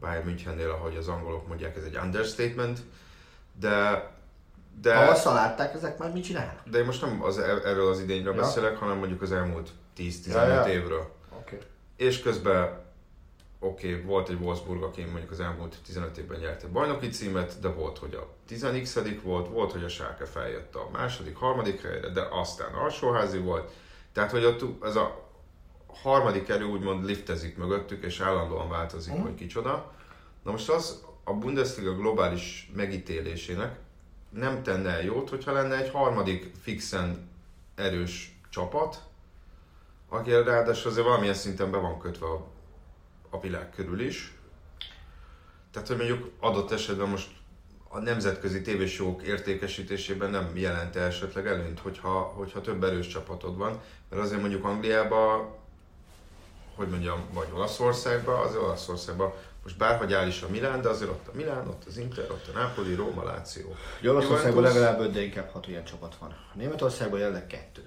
Bayern 0.00 0.24
Münchennél, 0.24 0.70
ahogy 0.70 0.96
az 0.96 1.08
angolok 1.08 1.48
mondják, 1.48 1.76
ez 1.76 1.84
egy 1.84 1.96
understatement, 1.96 2.80
de 3.58 4.08
de, 4.80 4.98
azt 4.98 5.24
látták, 5.24 5.74
ezek 5.74 5.98
már 5.98 6.12
mit 6.12 6.24
csinálnak? 6.24 6.62
De 6.64 6.78
én 6.78 6.84
most 6.84 7.00
nem 7.00 7.22
az, 7.22 7.38
erről 7.38 7.88
az 7.88 8.00
idényről 8.00 8.34
ja. 8.34 8.40
beszélek, 8.40 8.76
hanem 8.76 8.96
mondjuk 8.96 9.22
az 9.22 9.32
elmúlt 9.32 9.70
10-15 9.96 10.26
ja, 10.26 10.46
ja. 10.46 10.66
évről. 10.66 11.10
Okay. 11.40 11.58
És 11.96 12.22
közben 12.22 12.88
oké, 13.58 13.92
okay, 13.92 14.04
volt 14.04 14.28
egy 14.28 14.38
Wolfsburg, 14.40 14.82
aki 14.82 15.02
mondjuk 15.02 15.30
az 15.30 15.40
elmúlt 15.40 15.76
15 15.86 16.18
évben 16.18 16.38
nyerte 16.38 16.66
bajnoki 16.66 17.08
címet, 17.08 17.60
de 17.60 17.68
volt, 17.68 17.98
hogy 17.98 18.14
a 18.14 18.26
10 18.46 18.66
volt, 19.22 19.48
volt, 19.48 19.72
hogy 19.72 19.84
a 19.84 19.88
Schalke 19.88 20.24
feljött 20.24 20.74
a 20.74 20.88
második, 20.92 21.36
harmadik 21.36 21.82
helyre, 21.82 22.08
de 22.08 22.26
aztán 22.30 22.72
alsóházi 22.72 23.38
volt. 23.38 23.70
Tehát, 24.12 24.30
hogy 24.30 24.44
ott 24.44 24.84
ez 24.84 24.96
a 24.96 25.28
harmadik 25.86 26.48
erő 26.48 26.64
úgymond 26.64 27.04
liftezik 27.04 27.56
mögöttük, 27.56 28.04
és 28.04 28.20
állandóan 28.20 28.68
változik, 28.68 29.14
mm. 29.14 29.22
hogy 29.22 29.34
kicsoda. 29.34 29.92
Na 30.42 30.50
most 30.50 30.68
az 30.70 31.04
a 31.24 31.32
Bundesliga 31.32 31.94
globális 31.94 32.70
megítélésének 32.74 33.78
nem 34.30 34.62
tenne 34.62 34.90
el 34.90 35.02
jót, 35.02 35.28
hogyha 35.28 35.52
lenne 35.52 35.76
egy 35.76 35.90
harmadik 35.90 36.52
fixen 36.62 37.30
erős 37.74 38.40
csapat, 38.50 39.02
aki 40.08 40.30
ráadásul 40.30 40.90
azért 40.90 41.06
valamilyen 41.06 41.34
szinten 41.34 41.70
be 41.70 41.78
van 41.78 41.98
kötve 41.98 42.26
a 42.26 42.46
a 43.30 43.40
világ 43.40 43.70
körül 43.70 44.00
is. 44.00 44.34
Tehát, 45.72 45.88
hogy 45.88 45.96
mondjuk 45.96 46.30
adott 46.40 46.70
esetben 46.70 47.08
most 47.08 47.28
a 47.88 47.98
nemzetközi 47.98 48.62
tévésjók 48.62 49.22
értékesítésében 49.22 50.30
nem 50.30 50.56
jelent 50.56 50.96
esetleg 50.96 51.46
előnyt, 51.46 51.80
hogyha, 51.80 52.20
hogyha 52.20 52.60
több 52.60 52.84
erős 52.84 53.06
csapatod 53.06 53.56
van, 53.56 53.80
mert 54.08 54.22
azért 54.22 54.40
mondjuk 54.40 54.64
Angliában, 54.64 55.58
hogy 56.74 56.88
mondjam, 56.88 57.24
vagy 57.32 57.48
Olaszországban, 57.54 58.46
az 58.46 58.56
Olaszországban 58.56 59.32
most 59.62 59.76
bárhogy 59.76 60.12
áll 60.12 60.26
is 60.26 60.42
a 60.42 60.48
Milán, 60.48 60.82
de 60.82 60.88
azért 60.88 61.10
ott 61.10 61.28
a 61.28 61.30
Milán, 61.34 61.68
ott 61.68 61.84
az 61.86 61.96
Inter, 61.96 62.30
ott 62.30 62.48
a 62.54 62.58
Napoli, 62.58 62.94
Róma, 62.94 63.24
Láció. 63.24 63.74
Olaszországban 64.04 64.62
legalább 64.62 65.00
5, 65.00 65.12
de 65.12 65.22
inkább 65.22 65.50
6 65.50 65.68
ilyen 65.68 65.84
csapat 65.84 66.16
van. 66.16 66.36
Németországban 66.54 67.18
jelenleg 67.18 67.46
kettő. 67.46 67.84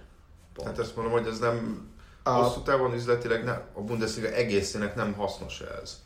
Pont. 0.53 0.67
Hát 0.67 0.79
ezt 0.79 0.95
mondom, 0.95 1.13
hogy 1.13 1.27
ez 1.27 1.39
nem 1.39 1.87
a... 2.23 2.29
Hosszú 2.29 2.61
távon 2.61 2.93
üzletileg 2.93 3.43
ne, 3.43 3.51
a 3.73 3.81
Bundesliga 3.81 4.27
egészének 4.27 4.95
nem 4.95 5.13
hasznos 5.13 5.61
ez. 5.61 6.01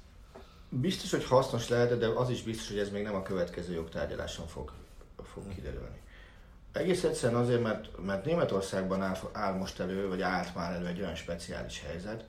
Biztos, 0.69 1.11
hogy 1.11 1.25
hasznos 1.25 1.69
lehet, 1.69 1.97
de 1.97 2.07
az 2.07 2.29
is 2.29 2.43
biztos, 2.43 2.67
hogy 2.67 2.79
ez 2.79 2.89
még 2.89 3.03
nem 3.03 3.15
a 3.15 3.21
következő 3.21 3.73
jogtárgyaláson 3.73 4.47
fog, 4.47 4.71
fog 5.33 5.43
kiderülni. 5.55 6.01
Egész 6.71 7.03
egyszerűen 7.03 7.41
azért, 7.41 7.61
mert, 7.61 8.05
mert 8.05 8.25
Németországban 8.25 9.01
áll, 9.01 9.17
áll 9.31 9.53
most 9.53 9.79
elő, 9.79 10.07
vagy 10.07 10.21
állt 10.21 10.55
már 10.55 10.73
elő 10.73 10.85
egy 10.85 10.99
olyan 10.99 11.15
speciális 11.15 11.81
helyzet, 11.81 12.25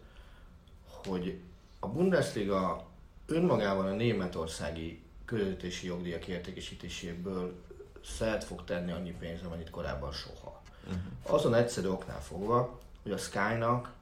hogy 1.07 1.40
a 1.81 1.88
Bundesliga 1.88 2.88
önmagában 3.28 3.86
a 3.86 3.94
németországi 3.94 5.02
közvetítési 5.24 5.86
jogdíjak 5.86 6.26
értékesítéséből 6.26 7.62
szert 8.04 8.44
fog 8.44 8.64
tenni 8.64 8.92
annyi 8.92 9.12
pénzt, 9.12 9.44
amennyit 9.44 9.70
korábban 9.70 10.12
soha. 10.12 10.62
Uh-huh. 10.86 11.00
Azon 11.34 11.54
egyszerű 11.54 11.88
oknál 11.88 12.22
fogva, 12.22 12.80
hogy 13.02 13.12
a 13.12 13.16
Sky-nak 13.16 13.92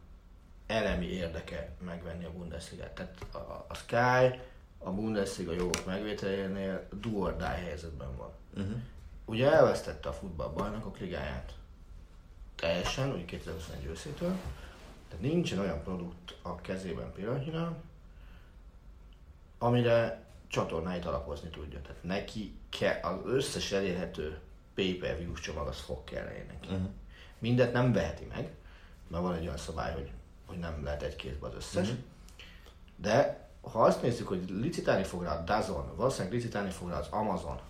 elemi 0.66 1.06
érdeke 1.06 1.74
megvenni 1.84 2.24
a 2.24 2.32
Bundesliga-t. 2.32 2.94
Tehát 2.94 3.16
a, 3.32 3.66
a 3.68 3.74
Sky 3.74 4.40
a 4.78 4.90
Bundesliga 4.90 5.52
jogok 5.52 5.86
megvételénél 5.86 6.88
do 7.00 7.38
helyzetben 7.40 8.16
van. 8.16 8.30
Uh-huh. 8.56 8.80
Ugye 9.24 9.52
elvesztette 9.52 10.08
a 10.08 10.12
futball 10.12 10.48
bajnokok 10.48 10.98
ligáját 10.98 11.54
teljesen, 12.54 13.12
úgy 13.12 13.24
2021 13.24 13.86
őszétől, 13.86 14.36
tehát 15.08 15.24
nincsen 15.24 15.58
olyan 15.58 15.82
produkt 15.82 16.34
a 16.42 16.60
kezében 16.60 17.12
pillanatnyilag, 17.12 17.74
amire 19.59 20.25
csatornáit 20.47 21.05
alapozni 21.05 21.49
tudja. 21.49 21.83
Tehát 21.83 22.03
neki 22.03 22.55
kell, 22.69 23.01
az 23.03 23.19
összes 23.25 23.73
elérhető 23.73 24.38
pay-per-view 24.75 25.35
csomag 25.35 25.66
az 25.66 25.81
fog 25.81 26.05
kellene 26.05 26.45
neki. 26.53 26.69
Uh-huh. 26.69 26.88
Mindet 27.38 27.73
nem 27.73 27.92
veheti 27.92 28.25
meg, 28.25 28.55
mert 29.09 29.23
van 29.23 29.35
egy 29.35 29.45
olyan 29.45 29.57
szabály, 29.57 29.92
hogy, 29.92 30.11
hogy 30.47 30.59
nem 30.59 30.85
lehet 30.85 31.03
egy 31.03 31.16
kézbe 31.16 31.47
az 31.47 31.55
összes. 31.55 31.88
Mm-hmm. 31.88 32.01
De 32.97 33.49
ha 33.61 33.83
azt 33.83 34.03
nézzük, 34.03 34.29
hogy 34.29 34.51
licitálni 34.51 35.05
fog 35.05 35.23
rá 35.23 35.38
a 35.38 35.45
Dazon, 35.45 35.97
valószínűleg 35.97 36.33
licitálni 36.35 36.71
fog 36.71 36.88
rá 36.88 36.99
az 36.99 37.09
Amazon, 37.11 37.61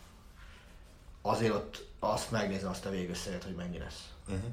azért 1.23 1.55
ott 1.55 1.89
azt 1.99 2.31
megnézem 2.31 2.71
azt 2.71 2.87
a 2.87 2.91
végösszeget, 2.91 3.45
hogy 3.45 3.55
mennyi 3.55 3.79
lesz. 3.79 4.13
Uh-huh. 4.29 4.51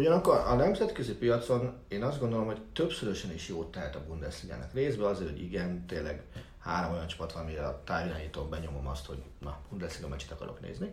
Ugyanakkor 0.00 0.36
a 0.36 0.54
nemzetközi 0.54 1.14
piacon 1.14 1.72
én 1.88 2.02
azt 2.02 2.20
gondolom, 2.20 2.46
hogy 2.46 2.60
többszörösen 2.72 3.32
is 3.32 3.48
jót 3.48 3.70
tehet 3.70 3.96
a 3.96 4.04
Bundesliga-nak. 4.06 4.72
Részben 4.72 5.10
azért, 5.10 5.30
hogy 5.30 5.42
igen, 5.42 5.86
tényleg 5.86 6.22
három 6.58 6.92
olyan 6.92 7.06
csapat 7.06 7.32
van, 7.32 7.42
amire 7.42 7.66
a 7.66 7.80
távirányítón 7.84 8.50
benyomom 8.50 8.86
azt, 8.86 9.06
hogy 9.06 9.22
na, 9.38 9.58
Bundesliga 9.68 10.08
meccset 10.08 10.30
akarok 10.30 10.60
nézni. 10.60 10.90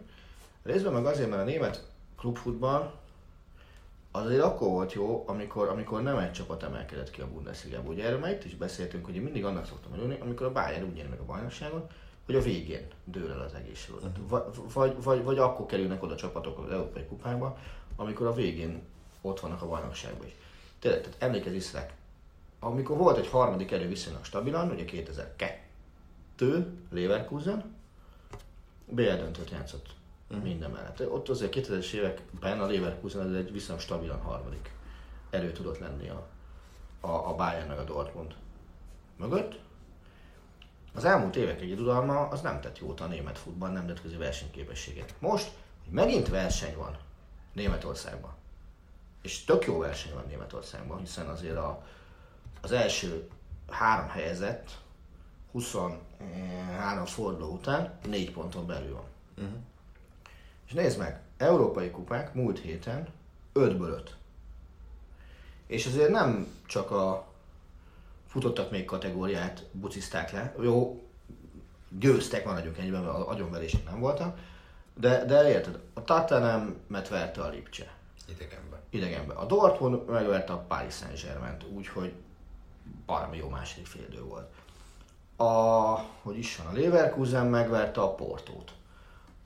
Részben 0.63 0.93
meg 0.93 1.05
azért, 1.05 1.29
mert 1.29 1.41
a 1.41 1.45
német 1.45 1.87
klubfutball 2.17 2.93
az 4.11 4.25
azért 4.25 4.41
akkor 4.41 4.67
volt 4.67 4.93
jó, 4.93 5.23
amikor, 5.27 5.67
amikor 5.67 6.01
nem 6.01 6.17
egy 6.17 6.31
csapat 6.31 6.63
emelkedett 6.63 7.09
ki 7.09 7.21
a 7.21 7.27
Bundesliga-ból. 7.27 7.93
Ugye 7.93 8.05
erről 8.05 8.19
már 8.19 8.31
itt 8.31 8.45
is 8.45 8.55
beszéltünk, 8.55 9.05
hogy 9.05 9.15
én 9.15 9.21
mindig 9.21 9.45
annak 9.45 9.65
szoktam 9.65 9.93
örülni, 9.93 10.17
amikor 10.21 10.45
a 10.45 10.51
Bayern 10.51 10.87
úgy 10.87 10.93
nyer 10.93 11.09
meg 11.09 11.19
a 11.19 11.25
bajnokságot, 11.25 11.91
hogy 12.25 12.35
a 12.35 12.41
végén 12.41 12.87
dől 13.03 13.31
el 13.31 13.41
az 13.41 13.53
egész 13.53 13.79
sorozat. 13.79 14.17
Uh-huh. 14.17 14.73
Vagy, 14.73 15.03
vagy, 15.03 15.23
vagy 15.23 15.37
akkor 15.37 15.65
kerülnek 15.65 16.03
oda 16.03 16.15
csapatok 16.15 16.59
az 16.59 16.71
Európai 16.71 17.05
Kupába, 17.05 17.57
amikor 17.95 18.27
a 18.27 18.33
végén 18.33 18.81
ott 19.27 19.39
vannak 19.39 19.61
a 19.61 19.67
bajnokságban 19.67 20.27
is. 20.27 20.33
Tényleg, 20.79 21.01
tehát 21.01 21.15
emlékezz 21.19 21.53
Iszlek 21.53 21.93
amikor 22.59 22.97
volt 22.97 23.17
egy 23.17 23.27
harmadik 23.27 23.71
erő 23.71 23.87
viszonylag 23.87 24.23
stabilan, 24.23 24.69
ugye 24.69 24.85
2002 24.85 26.67
Leverkusen, 26.89 27.75
BL 28.85 29.01
döntőt 29.01 29.49
játszott 29.49 29.87
uh-huh. 30.29 30.45
minden 30.45 30.71
mellett. 30.71 31.11
Ott 31.11 31.29
azért 31.29 31.55
2000-es 31.55 31.91
években 31.91 32.59
a 32.59 32.65
Leverkusen 32.65 33.27
ez 33.27 33.35
egy 33.35 33.51
viszonylag 33.51 33.83
stabilan 33.83 34.21
harmadik 34.21 34.71
erő 35.29 35.51
tudott 35.51 35.79
lenni 35.79 36.09
a, 36.09 36.27
a, 36.99 37.29
a 37.29 37.35
Bayern 37.35 37.67
meg 37.67 37.77
a 37.77 37.83
Dortmund 37.83 38.35
mögött. 39.17 39.59
Az 40.93 41.05
elmúlt 41.05 41.35
évek 41.35 41.61
egyeduralma 41.61 42.27
az 42.27 42.41
nem 42.41 42.61
tett 42.61 42.79
jót 42.79 42.99
a 42.99 43.07
német 43.07 43.37
futball 43.37 43.69
nemzetközi 43.69 44.15
versenyképességet. 44.15 45.13
Most, 45.19 45.51
hogy 45.83 45.93
megint 45.93 46.29
verseny 46.29 46.77
van 46.77 46.97
Németországban, 47.53 48.33
és 49.21 49.43
tök 49.43 49.65
jó 49.65 49.77
verseny 49.77 50.13
van 50.13 50.23
Németországban, 50.27 50.99
hiszen 50.99 51.27
azért 51.27 51.57
a, 51.57 51.85
az 52.61 52.71
első 52.71 53.29
három 53.69 54.09
helyezett 54.09 54.77
23 55.51 57.05
forduló 57.05 57.53
után 57.53 57.99
négy 58.07 58.31
ponton 58.31 58.65
belül 58.65 58.93
van. 58.93 59.05
Uh-huh. 59.37 59.59
És 60.67 60.73
nézd 60.73 60.97
meg, 60.97 61.21
európai 61.37 61.91
kupák 61.91 62.33
múlt 62.33 62.59
héten 62.59 63.07
5-ből 63.53 63.89
5. 63.89 64.15
És 65.67 65.85
azért 65.85 66.09
nem 66.09 66.47
csak 66.65 66.91
a 66.91 67.27
futottak 68.27 68.71
még 68.71 68.85
kategóriát 68.85 69.65
bucizták 69.71 70.31
le. 70.31 70.55
Jó, 70.61 71.07
győztek, 71.89 72.45
maradjunk 72.45 72.77
ennyiben, 72.77 73.01
mert 73.01 73.15
agyonverések 73.15 73.85
nem 73.85 73.99
voltak. 73.99 74.39
De, 74.93 75.25
de 75.25 75.49
érted, 75.49 75.79
a 75.93 76.03
Tottenham-et 76.03 77.07
verte 77.09 77.41
a 77.41 77.49
Lipcse. 77.49 77.93
Idegenben. 78.25 78.76
Idegenben. 78.89 79.37
A 79.37 79.45
Dortmund 79.45 80.09
megverte 80.09 80.53
a 80.53 80.65
Paris 80.67 80.93
Saint-Germain-t, 80.93 81.65
úgyhogy 81.73 82.13
valami 83.05 83.37
jó 83.37 83.49
második 83.49 83.85
félidő 83.85 84.23
volt. 84.23 84.49
A, 85.37 85.99
hogy 86.21 86.37
is 86.37 86.55
van, 86.55 86.75
a 86.75 86.79
Leverkusen 86.79 87.45
megverte 87.45 88.01
a 88.01 88.15
Portót. 88.15 88.71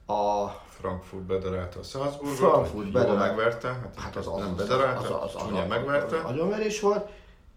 A 0.06 0.48
Frankfurt 0.68 1.22
bedarált 1.22 1.74
a 1.74 1.82
Salzburgot, 1.82 2.36
Frankfurt 2.36 2.92
bedarált, 2.92 3.18
megverte, 3.18 3.68
hát, 3.68 3.94
hát 3.98 4.16
az, 4.16 4.26
az, 4.26 4.38
nem 4.38 4.56
bedarált, 4.56 4.98
az, 4.98 5.10
az, 5.10 5.34
az, 5.34 5.42
az, 5.42 5.68
megverte. 5.68 6.16
Agyonverés 6.18 6.80
volt, 6.80 7.10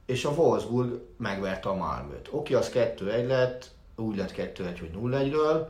és 0.06 0.26
a 0.26 0.30
Wolfsburg 0.30 1.02
megverte 1.18 1.70
a 1.70 1.74
Malmöt. 1.74 2.28
Oké, 2.32 2.54
az 2.54 2.72
2-1 2.74 3.28
lett, 3.28 3.72
úgy 3.96 4.16
lett 4.16 4.32
2-1, 4.32 4.78
hogy 4.80 4.92
0-1-ről, 4.96 5.68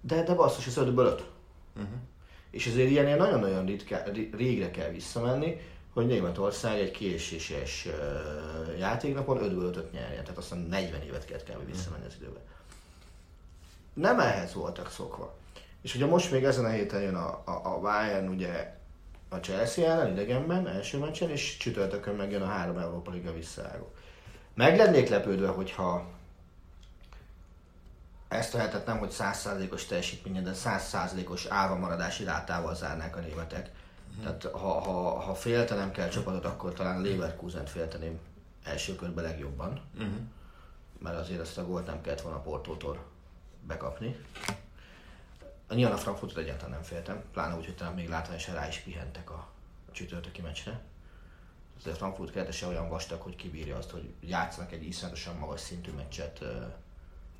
de, 0.00 0.22
de 0.22 0.34
basszus, 0.34 0.66
ez 0.66 0.74
5-ből 0.76 1.06
5. 1.06 1.24
Uh-huh. 1.76 1.92
És 2.54 2.66
azért 2.66 2.90
ilyen 2.90 3.16
nagyon-nagyon 3.16 3.66
ritka, 3.66 4.02
régre 4.36 4.70
kell 4.70 4.88
visszamenni, 4.88 5.60
hogy 5.92 6.06
Németország 6.06 6.78
egy 6.78 6.90
késéses 6.90 7.86
uh, 7.86 8.78
játéknapon 8.78 9.38
5-ből 9.38 9.76
5 9.76 9.92
nyerjen. 9.92 10.22
Tehát 10.22 10.38
aztán 10.38 10.58
40 10.58 11.02
évet 11.02 11.24
kellett 11.24 11.44
kell 11.44 11.60
visszamenni 11.66 12.04
az 12.06 12.14
időben. 12.20 12.42
Nem 13.92 14.20
ehhez 14.20 14.54
voltak 14.54 14.90
szokva. 14.90 15.36
És 15.82 15.94
ugye 15.94 16.06
most 16.06 16.30
még 16.30 16.44
ezen 16.44 16.64
a 16.64 16.68
héten 16.68 17.02
jön 17.02 17.14
a, 17.14 17.42
a, 17.44 17.60
a 17.64 17.80
Bayern 17.80 18.28
ugye 18.28 18.74
a 19.28 19.36
Chelsea 19.36 19.84
ellen 19.86 20.12
idegenben, 20.12 20.68
első 20.68 20.98
meccsen, 20.98 21.30
és 21.30 21.56
csütörtökön 21.56 22.14
megjön 22.14 22.42
a 22.42 22.46
három 22.46 22.78
Európa 22.78 23.10
Liga 23.10 23.32
visszaálló. 23.32 23.92
Meg 24.54 24.76
lennék 24.76 25.08
lepődve, 25.08 25.48
hogyha 25.48 26.13
ezt 28.34 28.54
a 28.54 28.58
hetet 28.58 28.86
nem, 28.86 28.98
hogy 28.98 29.12
100%-os 29.12 29.86
teljesítménye, 29.86 30.40
de 30.40 30.52
100%-os 30.54 31.46
állva 31.46 31.76
maradási 31.76 32.24
rátával 32.24 32.74
zárnák 32.74 33.16
a 33.16 33.20
németek. 33.20 33.70
Uh-huh. 34.08 34.24
Tehát 34.24 34.56
ha, 34.56 34.80
ha, 34.80 35.20
ha 35.20 35.34
féltenem 35.34 35.90
kell 35.90 36.08
csapatot, 36.08 36.44
akkor 36.44 36.72
talán 36.72 37.02
Leverkusen 37.02 37.66
félteném 37.66 38.18
első 38.64 38.94
körben 38.94 39.24
legjobban. 39.24 39.80
Uh-huh. 39.94 40.12
Mert 40.98 41.18
azért 41.18 41.40
ezt 41.40 41.58
a 41.58 41.66
gólt 41.66 41.86
nem 41.86 42.00
kellett 42.00 42.20
volna 42.20 42.38
a 42.38 42.42
Portótól 42.42 43.04
bekapni. 43.66 44.16
Nyilván 45.68 45.96
a 45.96 46.00
Frankfurtot 46.00 46.38
egyáltalán 46.38 46.70
nem 46.70 46.82
féltem, 46.82 47.22
pláne 47.32 47.56
úgy, 47.56 47.64
hogy 47.64 47.76
talán 47.76 47.94
még 47.94 48.08
látványosan 48.08 48.54
rá 48.54 48.68
is 48.68 48.78
pihentek 48.78 49.30
a, 49.30 49.48
a 49.88 49.92
csütörtöki 49.92 50.40
meccsre. 50.40 50.80
Azért 51.78 51.94
a 51.94 51.98
Frankfurt 51.98 52.32
keretese 52.32 52.66
olyan 52.66 52.88
vastag, 52.88 53.20
hogy 53.20 53.36
kibírja 53.36 53.76
azt, 53.76 53.90
hogy 53.90 54.12
játszanak 54.20 54.72
egy 54.72 54.86
iszonyatosan 54.86 55.36
magas 55.36 55.60
szintű 55.60 55.90
meccset 55.90 56.44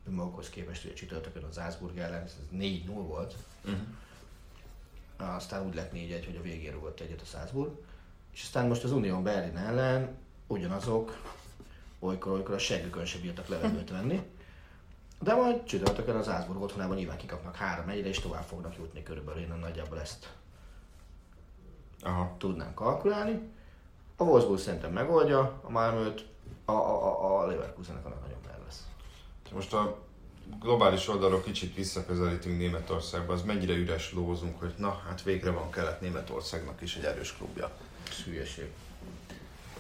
önmagukhoz 0.09 0.51
képest, 0.51 0.85
a 0.85 0.95
csütörtökön 0.95 1.45
az 1.45 1.55
Salzburg 1.55 1.99
ellen, 1.99 2.23
ez 2.23 2.37
4-0 2.53 2.83
volt. 2.87 3.35
Uh-huh. 3.65 5.35
Aztán 5.35 5.67
úgy 5.67 5.75
lett 5.75 5.93
4-1, 5.93 6.23
hogy 6.27 6.37
a 6.37 6.43
végén 6.43 6.73
rúgott 6.73 7.01
egyet 7.01 7.21
a 7.21 7.25
Salzburg. 7.25 7.71
És 8.33 8.43
aztán 8.43 8.67
most 8.67 8.85
az 8.85 8.93
Unión 8.93 9.23
Berlin 9.23 9.57
ellen 9.57 10.17
ugyanazok, 10.47 11.21
olykor-olykor 11.99 12.55
a 12.55 12.59
seggükön 12.59 13.05
sem 13.05 13.21
bírtak 13.21 13.49
levegőt 13.49 13.91
venni. 13.91 14.23
De 15.21 15.35
majd 15.35 15.65
csütörtökön 15.65 16.17
az 16.17 16.29
Ázburg 16.29 16.63
otthonában 16.63 16.97
nyilván 16.97 17.17
kikapnak 17.17 17.57
három 17.57 17.89
egyre, 17.89 18.09
és 18.09 18.19
tovább 18.19 18.45
fognak 18.45 18.77
jutni 18.77 19.03
körülbelül. 19.03 19.43
Én 19.43 19.55
nagyjából 19.61 20.01
ezt 20.01 20.33
Aha. 22.03 22.35
tudnám 22.39 22.75
kalkulálni. 22.75 23.41
A 24.17 24.25
Wolfsburg 24.25 24.61
szerintem 24.61 24.93
megoldja 24.93 25.61
a 25.63 25.71
Malmöt, 25.71 26.27
a, 26.65 26.73
a, 26.73 27.05
a, 27.05 27.41
a 27.41 27.47
Leverkusennek 27.47 28.05
annak. 28.05 28.34
Most 29.55 29.73
a 29.73 29.99
globális 30.61 31.09
oldalról 31.09 31.43
kicsit 31.43 31.75
visszaközelítünk 31.75 32.59
Németországba, 32.59 33.33
az 33.33 33.43
mennyire 33.43 33.75
üres 33.75 34.13
lózunk, 34.13 34.61
hogy 34.61 34.75
na, 34.77 35.03
hát 35.09 35.23
végre 35.23 35.51
van 35.51 35.71
kelet 35.71 36.01
Németországnak 36.01 36.81
is 36.81 36.97
egy 36.97 37.05
erős 37.05 37.33
klubja. 37.37 37.71
Hülyeség. 38.25 38.71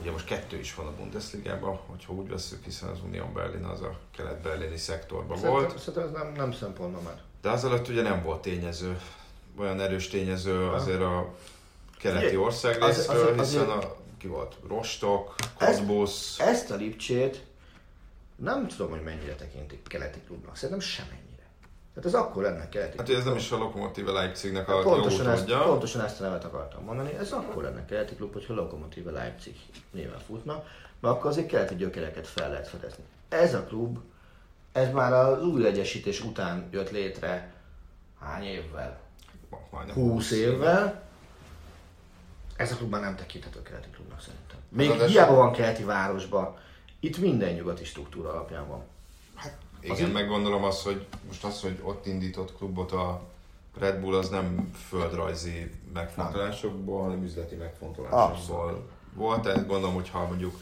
Ugye 0.00 0.10
most 0.10 0.24
kettő 0.24 0.58
is 0.58 0.74
van 0.74 0.86
a 0.86 0.94
Bundesligában, 0.94 1.80
hogyha 1.86 2.12
úgy 2.12 2.28
veszük, 2.28 2.64
hiszen 2.64 2.88
az 2.88 2.98
Union 3.06 3.32
Berlin 3.32 3.64
az 3.64 3.80
a 3.80 3.98
kelet-berlini 4.16 4.76
szektorban 4.76 5.36
szerintem, 5.36 5.64
volt. 5.64 5.78
Szerintem 5.78 6.02
ez 6.02 6.10
nem, 6.10 6.32
nem 6.32 6.52
szempont 6.52 7.04
már. 7.04 7.22
De 7.42 7.50
az 7.50 7.64
alatt 7.64 7.88
ugye 7.88 8.02
nem 8.02 8.22
volt 8.22 8.42
tényező, 8.42 9.00
olyan 9.58 9.80
erős 9.80 10.08
tényező 10.08 10.68
azért 10.68 11.00
a 11.00 11.34
keleti 11.98 12.36
ország 12.36 12.82
részről, 12.84 13.38
hiszen 13.38 13.68
a, 13.68 13.96
ki 14.18 14.26
volt, 14.26 14.56
Rostok, 14.68 15.34
Kodbusz. 15.58 16.38
Ezt, 16.38 16.48
ezt 16.48 16.70
a 16.70 16.74
Lipcsét 16.74 17.44
nem 18.44 18.68
tudom, 18.68 18.90
hogy 18.90 19.02
mennyire 19.02 19.34
tekintik 19.34 19.88
keleti 19.88 20.20
klubnak. 20.26 20.56
Szerintem 20.56 20.80
semennyi. 20.80 21.24
Tehát 21.94 22.08
ez 22.08 22.14
akkor 22.14 22.42
lenne 22.42 22.68
keleti 22.68 22.96
Hát 22.98 23.08
ez 23.08 23.24
nem 23.24 23.36
is 23.36 23.50
a 23.50 23.56
Lokomotíve 23.56 24.12
Leipzignek 24.12 24.68
a 24.68 24.82
pontosan 24.82 25.24
jó 25.24 25.30
ezt, 25.30 25.64
pontosan 25.64 26.04
ezt 26.04 26.20
a 26.20 26.24
nevet 26.24 26.44
akartam 26.44 26.84
mondani. 26.84 27.14
Ez 27.14 27.32
akkor 27.32 27.62
lenne 27.62 27.84
keleti 27.84 28.14
klub, 28.14 28.32
hogyha 28.32 28.54
Lokomotíve 28.54 29.10
Leipzig 29.10 29.56
néven 29.90 30.18
futna, 30.26 30.64
mert 31.00 31.14
akkor 31.14 31.30
azért 31.30 31.46
keleti 31.46 31.74
gyökereket 31.74 32.26
fel 32.26 32.50
lehet 32.50 32.68
fedezni. 32.68 33.04
Ez 33.28 33.54
a 33.54 33.64
klub, 33.64 33.98
ez 34.72 34.92
már 34.92 35.12
az 35.12 35.42
új 35.42 35.66
egyesítés 35.66 36.20
után 36.24 36.68
jött 36.70 36.90
létre 36.90 37.52
hány 38.20 38.44
évvel? 38.44 39.00
Majdnem 39.70 39.94
20 39.94 40.30
évvel. 40.30 41.02
Ez 42.56 42.72
a 42.72 42.76
klub 42.76 42.90
már 42.90 43.00
nem 43.00 43.16
tekinthető 43.16 43.62
keleti 43.62 43.88
klubnak 43.88 44.20
szerintem. 44.20 44.58
Még 44.68 44.92
hiába 44.92 45.34
van 45.34 45.52
keleti 45.52 45.84
városban, 45.84 46.56
itt 47.04 47.18
minden 47.18 47.54
nyugati 47.54 47.84
struktúra 47.84 48.30
alapján 48.30 48.68
van. 48.68 48.82
Igen, 49.80 49.96
Azért... 49.96 50.12
meg 50.12 50.28
gondolom 50.28 50.64
azt, 50.64 50.82
hogy 50.82 51.06
most 51.26 51.44
az, 51.44 51.60
hogy 51.60 51.80
ott 51.82 52.06
indított 52.06 52.56
klubot 52.56 52.92
a 52.92 53.22
Red 53.78 54.00
Bull, 54.00 54.14
az 54.14 54.28
nem 54.28 54.72
földrajzi 54.88 55.70
megfontolásokból, 55.92 57.02
hanem 57.02 57.22
üzleti 57.22 57.54
megfontolásokból 57.54 58.58
Abszolút. 58.58 58.90
volt. 59.14 59.42
Tehát 59.42 59.66
gondolom, 59.66 59.94
hogy 59.94 60.08
ha 60.08 60.26
mondjuk 60.26 60.58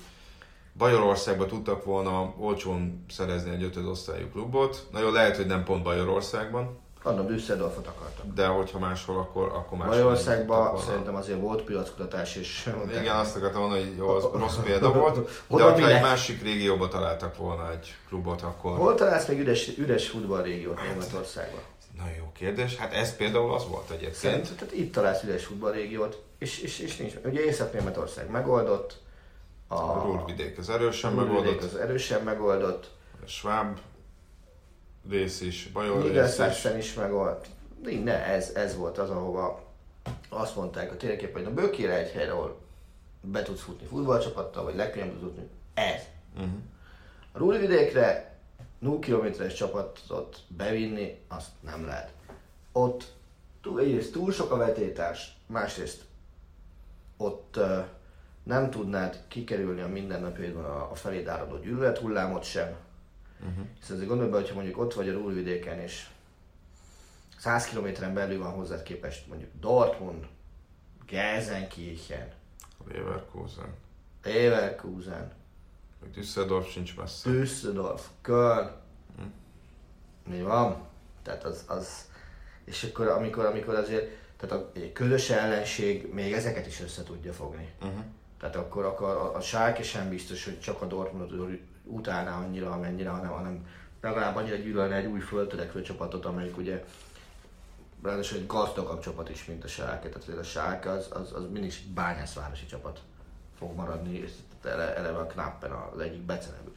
Bajorországban 0.76 1.47
tudtak 1.47 1.84
volna 1.84 2.34
olcsón 2.38 3.05
szerezni 3.09 3.51
egy 3.51 3.62
ötöd 3.62 3.86
osztályú 3.86 4.26
klubot, 4.26 4.88
nagyon 4.93 5.12
lehet, 5.12 5.36
hogy 5.36 5.47
nem 5.47 5.64
pont 5.64 5.82
Bajorországban, 5.82 6.78
Anna 7.03 7.22
Düsseldorfot 7.22 7.86
akartam. 7.86 8.34
De 8.34 8.46
hogyha 8.46 8.78
máshol, 8.78 9.18
akkor, 9.18 9.48
akkor 9.48 9.78
máshol. 9.78 9.94
Magyarországban 9.94 10.78
szerintem 10.78 11.14
azért 11.14 11.40
volt 11.40 11.62
piackutatás 11.62 12.36
és... 12.36 12.70
Igen, 12.90 13.16
azt 13.16 13.36
akartam 13.36 13.61
mondani, 13.61 13.82
hogy 13.82 13.96
jó, 13.96 14.09
az 14.09 14.28
rossz 14.40 14.57
példa 14.57 14.92
volt. 14.92 15.28
De 15.48 15.62
hogyha 15.62 15.88
egy 15.88 16.03
másik 16.03 16.42
régióba 16.42 16.88
találtak 16.88 17.36
volna 17.36 17.70
egy 17.70 17.94
klubot, 18.09 18.42
akkor... 18.42 18.76
Hol 18.76 18.94
találsz 18.94 19.26
még 19.26 19.40
üres, 19.40 19.78
üres 19.78 20.09
futballrégiót 20.09 20.82
Németországban? 20.82 21.61
Nagyon 21.96 22.14
jó 22.16 22.32
kérdés. 22.34 22.76
Hát 22.76 22.92
ez 22.92 23.16
például 23.16 23.55
az 23.55 23.68
volt 23.68 23.90
egyébként. 23.90 24.14
Szerint, 24.14 24.55
tehát 24.59 24.74
itt 24.74 24.92
találsz 24.92 25.22
üres 25.22 25.44
futballrégiót, 25.44 26.22
és, 26.38 26.59
és, 26.61 26.78
és 26.78 26.96
nincs. 26.96 27.12
Ugye 27.24 27.44
Észak-Németország 27.44 28.30
megoldott. 28.30 29.00
A, 29.68 29.74
a 29.74 30.03
Rúrvidék 30.05 30.59
az 30.59 30.70
erősen 30.70 31.12
megoldott. 31.12 31.62
az 31.62 31.76
erősen 31.76 32.22
megoldott. 32.22 32.90
A 33.24 33.26
Schwab 33.26 33.78
rész 35.11 35.40
is, 35.40 35.68
Bajor 35.72 36.12
rész 36.12 36.38
is. 36.38 36.64
is 36.78 36.94
megold. 36.94 37.46
Ne, 38.05 38.24
ez, 38.24 38.50
ez 38.55 38.76
volt 38.76 38.98
az, 38.98 39.11
ahova 39.11 39.62
azt 40.28 40.57
mondták 40.57 40.92
a 40.92 40.96
térkép, 40.96 41.32
hogy 41.32 41.42
na 41.42 41.50
bőkére 41.50 41.96
egy 41.98 42.11
helyre, 42.11 42.32
ahol 42.32 42.61
be 43.20 43.42
tudsz 43.42 43.61
futni 43.61 43.86
futballcsapattal, 43.86 44.64
vagy 44.64 44.74
legkönnyebb 44.76 45.11
tudsz 45.11 45.22
futni. 45.22 45.48
Ez. 45.74 46.03
Uh-huh. 46.34 46.50
A 47.32 47.38
Rúlvidékre 47.38 48.38
0 48.78 48.98
kilométeres 48.98 49.55
csapatot 49.55 50.38
bevinni, 50.48 51.20
azt 51.28 51.48
nem 51.61 51.86
lehet. 51.86 52.12
Ott 52.72 53.12
túl, 53.62 53.80
egyrészt 53.80 54.12
túl 54.12 54.32
sok 54.32 54.53
a 54.53 54.57
vetétás, 54.57 55.36
másrészt 55.46 56.05
ott 57.16 57.57
uh, 57.57 57.84
nem 58.42 58.70
tudnád 58.70 59.20
kikerülni 59.28 59.80
a 59.80 59.88
mindennapjaidban 59.88 60.64
a, 60.64 60.90
a 60.90 60.94
feléd 60.94 61.28
áradó 61.28 61.59
gyűlölet 61.59 61.98
hullámot 61.98 62.42
sem. 62.42 62.76
Uh-huh. 63.43 63.66
Hiszen 63.78 63.95
azért 63.95 64.09
gondolj 64.09 64.30
be, 64.30 64.36
hogyha 64.36 64.55
mondjuk 64.55 64.78
ott 64.78 64.95
vagy 64.95 65.09
a 65.09 65.12
Rúlvidéken, 65.12 65.78
és 65.78 66.07
100 67.38 67.64
kilométeren 67.64 68.14
belül 68.14 68.38
van 68.38 68.53
hozzád 68.53 68.82
képest 68.82 69.26
mondjuk 69.26 69.51
Dortmund, 69.61 70.26
Gelsenkirchen, 71.07 72.32
Leverkusen. 72.88 73.74
Leverkusen, 74.22 75.32
Még 76.03 76.11
Düsseldorf 76.11 76.70
sincs 76.70 76.97
messze. 76.97 77.30
Düsseldorf, 77.30 78.09
Köln. 78.20 78.70
Mi 80.28 80.43
van? 80.43 80.86
Tehát 81.22 81.45
az, 81.45 81.64
az, 81.66 82.11
és 82.64 82.82
akkor 82.82 83.07
amikor, 83.07 83.45
amikor 83.45 83.74
azért, 83.74 84.11
tehát 84.36 84.57
a 84.57 84.70
egy 84.74 84.93
közös 84.93 85.30
ellenség 85.30 86.12
még 86.12 86.32
ezeket 86.32 86.66
is 86.66 86.80
össze 86.80 87.03
tudja 87.03 87.32
fogni. 87.32 87.72
Uh-huh. 87.80 88.05
Tehát 88.38 88.57
akkor, 88.57 88.84
akkor 88.84 89.09
a, 89.09 89.34
a 89.36 89.40
Schalke 89.40 89.82
sem 89.82 90.09
biztos, 90.09 90.45
hogy 90.45 90.61
csak 90.61 90.82
a 90.82 90.86
Dortmundot 90.86 91.30
utálná 91.85 92.39
annyira, 92.39 92.70
amennyire, 92.70 93.09
hanem, 93.09 93.30
hanem 93.30 93.66
legalább 94.01 94.37
annyira 94.37 94.57
gyűlölne 94.57 94.95
egy 94.95 95.07
új 95.07 95.20
föltörekvő 95.20 95.83
csapatot, 95.83 96.24
amelyik 96.24 96.57
ugye 96.57 96.85
ráadásul 98.03 98.39
egy 98.39 98.47
gazdagabb 98.47 99.01
csapat 99.01 99.30
is, 99.30 99.45
mint 99.45 99.64
a 99.64 99.68
Schalke. 99.68 100.09
Tehát 100.09 100.39
a 100.39 100.43
Schalke 100.43 100.91
az, 100.91 101.09
az, 101.12 101.33
az 101.33 101.43
mindig 101.43 101.70
is 101.70 101.80
bányászvárosi 101.80 102.66
csapat 102.66 103.01
fog 103.59 103.76
maradni, 103.76 104.18
és 104.18 104.30
ele, 104.64 104.97
eleve 104.97 105.18
a 105.18 105.26
Knappen 105.26 105.70
az 105.70 106.01
egyik 106.01 106.20
becenevük. 106.20 106.72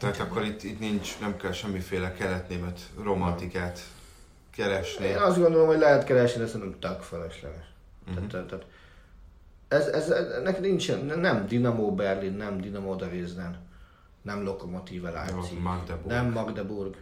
Tehát 0.00 0.18
akkor 0.18 0.44
itt, 0.44 0.62
itt 0.62 0.78
nincs, 0.78 1.18
nem 1.18 1.36
kell 1.36 1.52
semmiféle 1.52 2.12
keletnémet 2.12 2.80
romantikát 3.02 3.80
keresni. 4.50 5.06
Én 5.06 5.16
azt 5.16 5.38
gondolom, 5.38 5.66
hogy 5.66 5.78
lehet 5.78 6.04
keresni, 6.04 6.40
de 6.40 6.46
szerintem 6.46 6.78
tök 6.78 7.02
felesleges. 7.02 7.64
Uh-huh. 8.08 8.26
Tehát, 8.26 8.46
tehát, 8.46 8.64
ez, 9.70 9.86
ez, 9.86 10.10
ennek 10.10 10.60
nincsen, 10.60 11.04
nem 11.04 11.46
Dinamo 11.46 11.94
Berlin, 11.94 12.32
nem 12.32 12.60
Dinamo 12.60 12.94
Dresden, 12.94 13.66
nem 14.22 14.42
Lokomotive 14.44 15.10
Leipzig, 15.10 15.56
Jó, 15.56 15.60
Magdeburg. 15.60 16.06
nem 16.06 16.30
Magdeburg. 16.30 16.96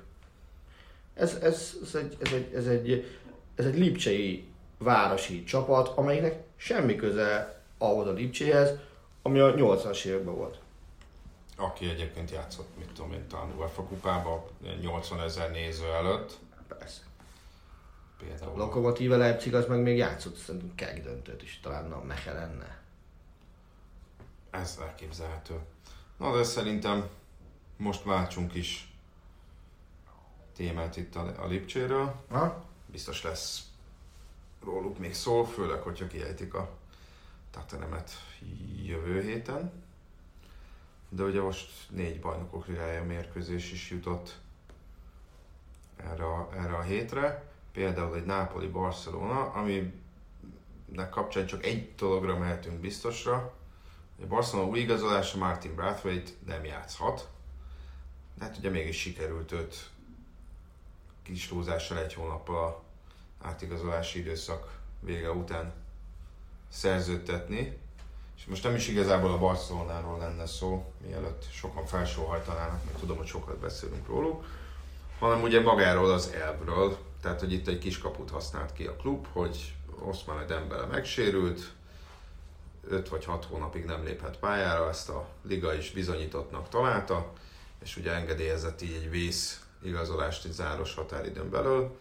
Ez, 1.14 1.35
ez, 1.35 1.73
ez, 1.83 1.95
egy, 1.95 2.16
ez, 2.21 2.33
egy, 2.33 2.53
ez, 2.55 2.66
egy, 2.66 3.19
ez 3.55 3.64
egy 3.64 3.79
lipcsei 3.79 4.49
városi 4.79 5.45
csapat, 5.45 5.89
amelynek 5.89 6.43
semmi 6.57 6.97
köze 6.97 7.62
ahhoz 7.79 8.07
a 8.07 8.12
Lipcséhez, 8.12 8.71
ami 9.23 9.39
a 9.39 9.55
80-as 9.55 10.05
években 10.05 10.35
volt. 10.35 10.59
Aki 11.57 11.89
egyébként 11.89 12.31
játszott, 12.31 12.79
mit 12.79 12.93
tudom 12.93 13.12
én, 13.12 13.27
talán 13.29 13.55
UEFA 13.59 13.83
kupába 13.83 14.49
80 14.81 15.21
ezer 15.21 15.51
néző 15.51 15.85
előtt. 15.85 16.39
Persze. 16.69 17.01
Például. 18.19 18.57
Lokomotive 18.57 19.16
Leipzig 19.16 19.55
az 19.55 19.66
meg 19.66 19.83
még 19.83 19.97
játszott 19.97 20.37
szerintem 20.37 20.75
keg 20.75 21.03
döntőt 21.03 21.43
is, 21.43 21.61
talán 21.62 21.93
a 21.93 22.03
Mechelenne. 22.03 22.81
Ez 24.51 24.79
elképzelhető. 24.81 25.59
Na 26.16 26.37
de 26.37 26.43
szerintem 26.43 27.09
most 27.77 28.03
váltsunk 28.03 28.55
is 28.55 28.93
témát 30.57 30.97
itt 30.97 31.14
a, 31.14 31.43
a 31.43 31.47
Lipcséről. 31.47 32.14
Ha? 32.29 32.64
Biztos 32.87 33.23
lesz 33.23 33.62
róluk 34.64 34.99
még 34.99 35.14
szó, 35.14 35.45
főleg, 35.45 35.81
hogyha 35.81 36.07
kiejtik 36.07 36.55
a 36.55 36.77
Tatanemet 37.51 38.11
jövő 38.83 39.23
héten. 39.23 39.73
De 41.09 41.23
ugye 41.23 41.41
most 41.41 41.71
négy 41.91 42.21
bajnokok 42.21 42.66
ligája 42.66 43.05
mérkőzés 43.05 43.73
is 43.73 43.91
jutott 43.91 44.39
erre 45.97 46.25
a, 46.25 46.49
erre 46.55 46.77
a 46.77 46.83
hétre. 46.83 47.48
Például 47.73 48.16
egy 48.16 48.25
Napoli-Barcelona, 48.25 49.43
aminek 49.43 51.11
kapcsán 51.11 51.47
csak 51.47 51.64
egy 51.64 51.95
dologra 51.95 52.39
mehetünk 52.39 52.81
biztosra. 52.81 53.55
A 54.23 54.27
Barcelona 54.27 54.69
új 54.69 54.79
igazolása 54.79 55.39
Martin 55.39 55.75
Brathwaite 55.75 56.31
nem 56.47 56.64
játszhat. 56.64 57.29
De 58.35 58.45
hát 58.45 58.57
ugye 58.59 58.71
mégis 58.71 59.01
sikerült 59.01 59.53
őt 59.53 59.91
kis 61.23 61.49
túlzással 61.49 61.99
egy 61.99 62.14
hónappal 62.14 62.64
a 62.64 62.83
átigazolási 63.47 64.19
időszak 64.19 64.79
vége 65.01 65.31
után 65.31 65.73
szerződtetni. 66.69 67.79
És 68.37 68.45
most 68.45 68.62
nem 68.62 68.75
is 68.75 68.89
igazából 68.89 69.33
a 69.33 69.39
Barcelonáról 69.39 70.19
lenne 70.19 70.47
szó, 70.47 70.93
mielőtt 71.07 71.47
sokan 71.53 71.87
felsóhajtanának, 71.87 72.85
mert 72.85 72.99
tudom, 72.99 73.16
hogy 73.16 73.27
sokat 73.27 73.57
beszélünk 73.57 74.07
róluk, 74.07 74.45
hanem 75.19 75.43
ugye 75.43 75.61
magáról 75.61 76.11
az 76.11 76.33
elvről, 76.33 76.99
tehát 77.21 77.41
hogy 77.41 77.53
itt 77.53 77.69
egy 77.69 77.79
kis 77.79 77.99
kaput 77.99 78.31
használt 78.31 78.73
ki 78.73 78.87
a 78.87 78.97
klub, 78.97 79.27
hogy 79.33 79.75
Oszmán 80.01 80.47
Dembele 80.47 80.87
megsérült, 80.87 81.73
5 82.89 83.09
vagy 83.09 83.25
6 83.25 83.45
hónapig 83.45 83.85
nem 83.85 84.05
léphet 84.05 84.39
pályára, 84.39 84.89
ezt 84.89 85.09
a 85.09 85.29
liga 85.43 85.75
is 85.75 85.91
bizonyítottnak 85.91 86.69
találta, 86.69 87.33
és 87.83 87.97
ugye 87.97 88.12
engedélyezett 88.12 88.83
így 88.83 88.95
egy 88.95 89.11
vész 89.11 89.62
igazolást 89.83 90.45
egy 90.45 90.53
záros 90.53 90.95
határidőn 90.95 91.51
belül. 91.51 91.99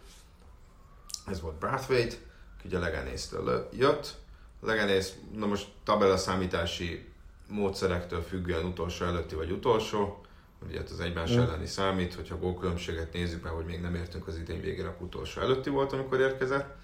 Ez 1.26 1.40
volt 1.40 1.58
Brathwaite, 1.58 2.16
aki 2.58 2.68
ugye 2.68 2.78
Leganésztől 2.78 3.68
jött. 3.72 4.14
Leganész, 4.60 5.14
na 5.34 5.46
most 5.46 5.68
tabella 5.84 6.16
számítási 6.16 7.12
módszerektől 7.48 8.22
függően 8.22 8.64
utolsó 8.64 9.04
előtti 9.04 9.34
vagy 9.34 9.50
utolsó, 9.50 10.24
ugye 10.66 10.80
az 10.90 11.00
egymás 11.00 11.32
Mm. 11.34 11.38
elleni 11.38 11.66
számít, 11.66 12.14
hogyha 12.14 12.34
a 12.34 12.38
gólkülönbséget 12.38 13.12
nézzük, 13.12 13.42
mert 13.42 13.54
hogy 13.54 13.64
még 13.64 13.80
nem 13.80 13.94
értünk 13.94 14.26
az 14.26 14.36
idén 14.36 14.60
végére, 14.60 14.88
akkor 14.88 15.06
utolsó 15.06 15.40
előtti 15.40 15.70
volt, 15.70 15.92
amikor 15.92 16.20
érkezett. 16.20 16.76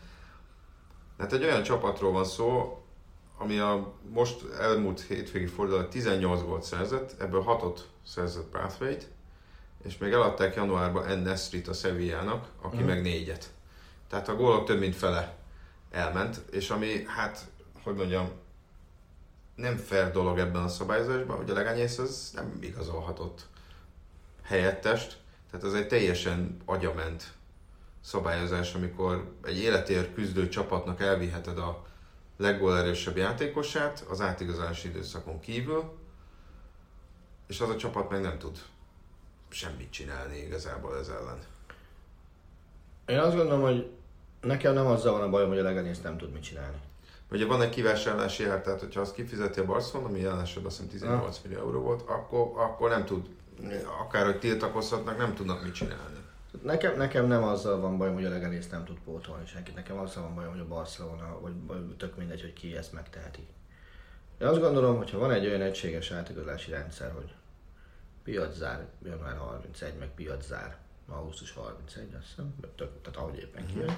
Hát 1.18 1.32
egy 1.32 1.42
olyan 1.44 1.62
csapatról 1.62 2.12
van 2.12 2.24
szó, 2.24 2.78
ami 3.38 3.58
a 3.58 3.92
most 4.10 4.44
elmúlt 4.58 5.00
hétvégi 5.00 5.46
fordulat 5.46 5.90
18 5.90 6.42
gólt 6.42 6.62
szerzett, 6.62 7.20
ebből 7.20 7.42
6-ot 7.46 7.78
szerzett 8.06 8.50
Brathwaite, 8.50 9.04
és 9.84 9.98
még 9.98 10.12
eladták 10.12 10.54
januárban 10.54 11.06
En 11.06 11.18
Nesrit 11.18 11.68
a 11.68 11.72
Sevillának, 11.72 12.48
aki 12.60 12.76
Mhm. 12.76 12.86
meg 12.86 13.02
négyet. 13.02 13.50
Tehát 14.08 14.28
a 14.28 14.34
gólok 14.36 14.64
több 14.66 14.78
mint 14.78 14.96
fele 14.96 15.36
elment, 15.90 16.40
és 16.50 16.70
ami, 16.70 17.04
hát, 17.06 17.46
hogy 17.82 17.94
mondjam, 17.94 18.28
nem 19.54 19.76
fair 19.76 20.10
dolog 20.10 20.38
ebben 20.38 20.62
a 20.62 20.68
szabályozásban, 20.68 21.36
hogy 21.36 21.50
a 21.50 21.54
legányész 21.54 21.98
az 21.98 22.30
nem 22.34 22.58
igazolhatott 22.60 23.46
helyettest, 24.44 25.16
tehát 25.50 25.66
ez 25.66 25.72
egy 25.72 25.88
teljesen 25.88 26.56
agyament 26.64 27.32
szabályozás, 28.00 28.74
amikor 28.74 29.34
egy 29.44 29.58
életért 29.58 30.14
küzdő 30.14 30.48
csapatnak 30.48 31.00
elviheted 31.00 31.58
a 31.58 31.84
leggólerősebb 32.36 33.16
játékosát 33.16 34.04
az 34.10 34.20
átigazolási 34.20 34.88
időszakon 34.88 35.40
kívül, 35.40 35.92
és 37.46 37.60
az 37.60 37.68
a 37.68 37.76
csapat 37.76 38.10
meg 38.10 38.20
nem 38.20 38.38
tud 38.38 38.58
semmit 39.48 39.90
csinálni 39.90 40.38
igazából 40.38 40.98
ez 40.98 41.08
ellen. 41.08 41.38
Én 43.06 43.18
azt 43.18 43.36
gondolom, 43.36 43.62
hogy 43.62 43.90
nekem 44.40 44.74
nem 44.74 44.86
azzal 44.86 45.12
van 45.12 45.22
a 45.22 45.30
bajom, 45.30 45.48
hogy 45.48 45.58
a 45.58 45.62
Leganész 45.62 46.00
nem 46.00 46.16
tud 46.16 46.32
mit 46.32 46.42
csinálni. 46.42 46.76
Ugye 47.30 47.46
van 47.46 47.62
egy 47.62 47.68
kivásárlási 47.68 48.44
ár, 48.44 48.60
tehát 48.60 48.80
hogyha 48.80 49.00
azt 49.00 49.14
kifizeti 49.14 49.60
a 49.60 49.64
Barcelona, 49.64 50.08
ami 50.08 50.20
jelen 50.20 50.40
esetben 50.40 50.66
azt 50.66 50.80
hiszem 50.80 50.98
18 50.98 51.40
millió 51.44 51.58
euró 51.58 51.80
volt, 51.80 52.02
akkor, 52.08 52.52
akkor 52.54 52.90
nem 52.90 53.04
tud, 53.04 53.28
akárhogy 54.00 54.38
tiltakozhatnak, 54.38 55.18
nem 55.18 55.34
tudnak 55.34 55.62
mit 55.62 55.74
csinálni. 55.74 56.18
Nekem, 56.62 56.96
nekem 56.96 57.26
nem 57.26 57.42
azzal 57.42 57.80
van 57.80 57.98
bajom, 57.98 58.14
hogy 58.14 58.24
a 58.24 58.28
Leganész 58.28 58.68
nem 58.68 58.84
tud 58.84 58.98
pótolni 59.04 59.46
senkit. 59.46 59.74
Nekem 59.74 59.98
azzal 59.98 60.22
van 60.22 60.34
bajom, 60.34 60.50
hogy 60.50 60.60
a 60.60 60.66
Barcelona, 60.66 61.40
vagy, 61.40 61.52
vagy 61.66 61.96
tök 61.96 62.16
mindegy, 62.16 62.40
hogy 62.40 62.52
ki 62.52 62.76
ezt 62.76 62.92
megteheti. 62.92 63.46
Én 64.40 64.46
azt 64.46 64.60
gondolom, 64.60 64.96
hogy 64.96 65.10
ha 65.10 65.18
van 65.18 65.30
egy 65.30 65.46
olyan 65.46 65.60
egységes 65.60 66.10
átigazolási 66.10 66.70
rendszer, 66.70 67.12
hogy 67.12 67.34
piaczár 68.22 68.86
január 69.04 69.36
31, 69.36 69.94
meg 69.98 70.08
piaczár 70.14 70.76
augusztus 71.08 71.52
31, 71.52 72.14
azt 72.18 72.26
hiszem, 72.28 72.54
tök, 72.76 72.90
tehát 73.02 73.18
ahogy 73.18 73.38
éppen 73.38 73.66
kijön. 73.66 73.96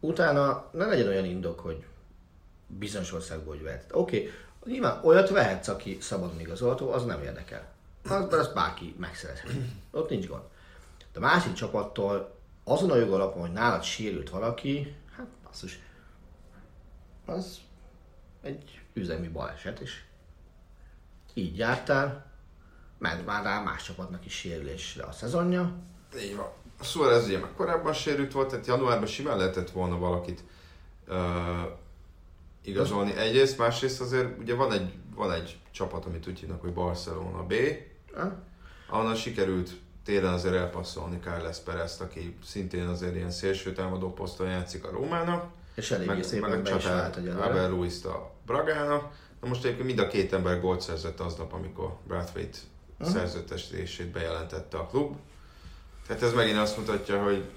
Utána 0.00 0.68
ne 0.72 0.86
legyen 0.86 1.08
olyan 1.08 1.24
indok, 1.24 1.60
hogy 1.60 1.84
bizonyos 2.66 3.12
országból 3.12 3.54
hogy 3.54 3.64
vehet. 3.64 3.90
Oké, 3.92 4.16
okay, 4.16 4.32
nyilván 4.72 5.04
olyat 5.04 5.28
vehetsz, 5.28 5.68
aki 5.68 5.98
szabadon 6.00 6.40
igazolható, 6.40 6.92
az 6.92 7.04
nem 7.04 7.22
érdekel. 7.22 7.76
Az, 8.10 8.20
mert 8.20 8.32
azt 8.32 8.54
bárki 8.54 8.94
megszerezhet. 8.98 9.52
Ott 9.90 10.10
nincs 10.10 10.26
gond. 10.26 10.42
De 11.12 11.18
a 11.18 11.22
másik 11.22 11.52
csapattól 11.52 12.36
azon 12.64 12.90
a 12.90 12.96
jogalapon, 12.96 13.40
hogy 13.40 13.52
nálad 13.52 13.82
sérült 13.82 14.30
valaki, 14.30 14.96
hát 15.16 15.26
basszus, 15.44 15.78
az 17.26 17.60
egy 18.42 18.80
üzemi 18.92 19.28
baleset, 19.28 19.80
és 19.80 20.02
így 21.34 21.58
jártál, 21.58 22.32
ment 22.98 23.26
már 23.26 23.42
rá 23.42 23.60
más 23.60 23.82
csapatnak 23.82 24.24
is 24.24 24.34
sérülésre 24.34 25.04
a 25.04 25.12
szezonja, 25.12 25.76
Így 26.20 26.36
van. 26.36 26.50
A 26.80 26.84
Suarez 26.84 27.26
ugye 27.26 27.38
már 27.38 27.54
korábban 27.56 27.92
sérült 27.92 28.32
volt, 28.32 28.48
tehát 28.48 28.66
januárban 28.66 29.06
simán 29.06 29.36
lehetett 29.36 29.70
volna 29.70 29.98
valakit 29.98 30.44
uh, 31.08 31.16
igazolni. 32.62 33.16
Egyrészt, 33.16 33.58
másrészt 33.58 34.00
azért 34.00 34.38
ugye 34.38 34.54
van 34.54 34.72
egy, 34.72 34.94
van 35.14 35.32
egy 35.32 35.58
csapat, 35.70 36.04
amit 36.04 36.26
úgy 36.26 36.38
hívnak, 36.38 36.60
hogy 36.60 36.72
Barcelona 36.72 37.42
B, 37.42 37.54
Ha? 38.14 38.32
ahonnan 38.90 39.14
sikerült 39.14 39.70
télen 40.04 40.32
azért 40.32 40.54
elpasszolni 40.54 41.18
Carles 41.22 41.58
Perez, 41.58 42.00
aki 42.00 42.36
szintén 42.44 42.86
azért 42.86 43.14
ilyen 43.14 43.30
szélső 43.30 43.72
támadó 43.72 44.12
poszton 44.12 44.48
játszik 44.48 44.84
a 44.84 44.90
Rómának, 44.90 45.50
És 45.74 45.90
eléggé 45.90 46.10
meg, 46.10 46.22
szépen 46.22 46.50
meg 46.50 46.62
be 46.62 46.74
is 46.76 46.84
vált. 46.84 47.16
Abel 47.16 47.68
Ruiz-t 47.68 48.04
a 48.06 48.30
Bragának. 48.46 49.12
Na 49.40 49.48
most 49.48 49.64
egyébként 49.64 49.86
mind 49.86 49.98
a 49.98 50.06
két 50.06 50.32
ember 50.32 50.60
gólt 50.60 50.80
szerzett 50.80 51.20
aznap, 51.20 51.52
amikor 51.52 51.96
Brathwaite 52.06 52.58
Mhm. 52.98 53.10
szerződtetését 53.10 54.06
bejelentette 54.06 54.78
a 54.78 54.86
klub. 54.86 55.16
Tehát 56.06 56.22
ez 56.22 56.32
megint 56.32 56.58
azt 56.58 56.76
mutatja, 56.76 57.22
hogy 57.22 57.50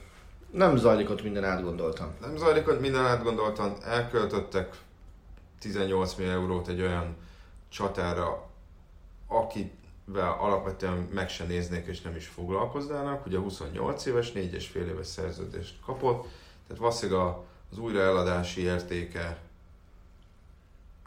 Nem 0.51 0.75
zajlik 0.77 1.09
ott 1.09 1.23
minden 1.23 1.43
átgondoltam. 1.43 2.13
nem 2.21 2.37
zajlik, 2.37 2.65
hogy 2.65 2.79
minden 2.79 3.05
átgondoltan 3.05 3.75
elköltöttek 3.83 4.77
18 5.59 6.15
millió 6.15 6.31
eurót 6.31 6.67
egy 6.67 6.81
olyan 6.81 7.15
csatára, 7.69 8.49
akivel 9.27 9.69
alapvetően 10.39 10.97
meg 11.13 11.29
se 11.29 11.43
néznék 11.43 11.85
és 11.85 12.01
nem 12.01 12.15
is 12.15 12.27
foglalkoznának. 12.27 13.25
Ugye 13.25 13.37
28 13.37 14.05
éves, 14.05 14.31
4,5 14.31 14.75
éves 14.75 15.07
szerződést 15.07 15.75
kapott, 15.85 16.27
tehát 16.67 16.81
valószínűleg 16.81 17.35
az 17.71 17.77
újraeladási 17.77 18.61
értéke 18.61 19.37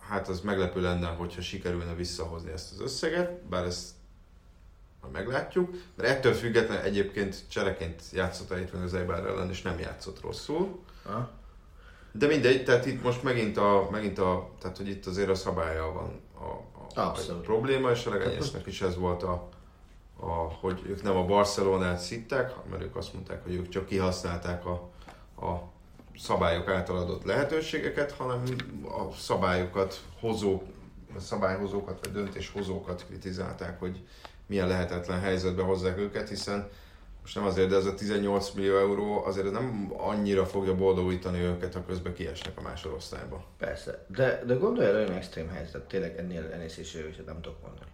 hát 0.08 0.28
az 0.28 0.40
meglepő 0.40 0.80
lenne, 0.80 1.06
hogyha 1.06 1.40
sikerülne 1.40 1.94
visszahozni 1.94 2.50
ezt 2.50 2.72
az 2.72 2.80
összeget, 2.80 3.42
bár 3.42 3.64
ezt 3.64 3.88
majd 5.00 5.12
meglátjuk, 5.12 5.74
mert 5.94 6.08
ettől 6.08 6.32
függetlenül 6.32 6.82
egyébként 6.82 7.44
csereként 7.48 8.02
játszott 8.12 8.50
a 8.50 8.54
hétfőn 8.54 8.82
az 8.82 8.94
Eibar 8.94 9.26
ellen, 9.26 9.50
és 9.50 9.62
nem 9.62 9.78
játszott 9.78 10.20
rosszul. 10.20 10.78
Ha? 11.04 11.30
De 12.12 12.26
mindegy, 12.26 12.64
tehát 12.64 12.86
itt 12.86 13.02
most 13.02 13.22
megint 13.22 13.56
a, 13.56 13.88
megint 13.90 14.18
a 14.18 14.50
tehát 14.60 14.76
hogy 14.76 14.88
itt 14.88 15.06
azért 15.06 15.28
a 15.28 15.34
szabálya 15.34 15.92
van 15.92 16.20
a, 16.34 16.73
Abszolút. 16.94 17.42
probléma, 17.42 17.90
és 17.90 18.06
a 18.06 18.10
legenyésznek 18.10 18.66
is 18.66 18.82
ez 18.82 18.96
volt 18.96 19.22
a, 19.22 19.48
a, 20.20 20.30
hogy 20.60 20.82
ők 20.86 21.02
nem 21.02 21.16
a 21.16 21.24
Barcelonát 21.24 21.98
szitták, 21.98 22.52
mert 22.70 22.82
ők 22.82 22.96
azt 22.96 23.12
mondták, 23.12 23.42
hogy 23.42 23.54
ők 23.54 23.68
csak 23.68 23.86
kihasználták 23.86 24.66
a, 24.66 24.72
a 25.46 25.72
szabályok 26.18 26.68
által 26.68 26.96
adott 26.96 27.24
lehetőségeket, 27.24 28.12
hanem 28.12 28.42
a 28.84 29.14
szabályokat 29.14 30.00
hozók, 30.20 30.62
a 31.16 31.20
szabályhozókat 31.20 31.98
vagy 32.00 32.12
döntéshozókat 32.12 33.04
kritizálták, 33.06 33.78
hogy 33.78 34.06
milyen 34.46 34.68
lehetetlen 34.68 35.20
helyzetbe 35.20 35.62
hozzák 35.62 35.98
őket, 35.98 36.28
hiszen 36.28 36.68
most 37.24 37.36
nem 37.36 37.44
azért, 37.44 37.68
de 37.68 37.76
ez 37.76 37.86
a 37.86 37.94
18 37.94 38.50
millió 38.50 38.78
euró 38.78 39.24
azért 39.24 39.50
nem 39.50 39.92
annyira 39.96 40.46
fogja 40.46 40.74
boldogítani 40.74 41.38
őket, 41.38 41.74
ha 41.74 41.84
közben 41.84 42.14
kiesnek 42.14 42.58
a 42.58 42.60
másodosztályba. 42.60 43.44
Persze, 43.58 44.04
de, 44.08 44.42
de 44.46 44.54
gondolj 44.54 44.86
el 44.86 44.94
olyan 44.94 45.12
extrém 45.12 45.48
helyzet, 45.48 45.88
tényleg 45.88 46.18
ennél, 46.18 46.68
szélsőséget 46.68 47.26
nem 47.26 47.40
tudok 47.40 47.62
mondani. 47.62 47.90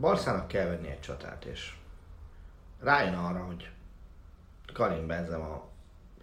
Barszának 0.00 0.48
kell 0.48 0.66
venni 0.66 0.88
egy 0.88 1.00
csatát, 1.00 1.44
és 1.44 1.74
rájön 2.80 3.14
arra, 3.14 3.44
hogy 3.44 3.70
Karim 4.72 5.06
Benzema 5.06 5.68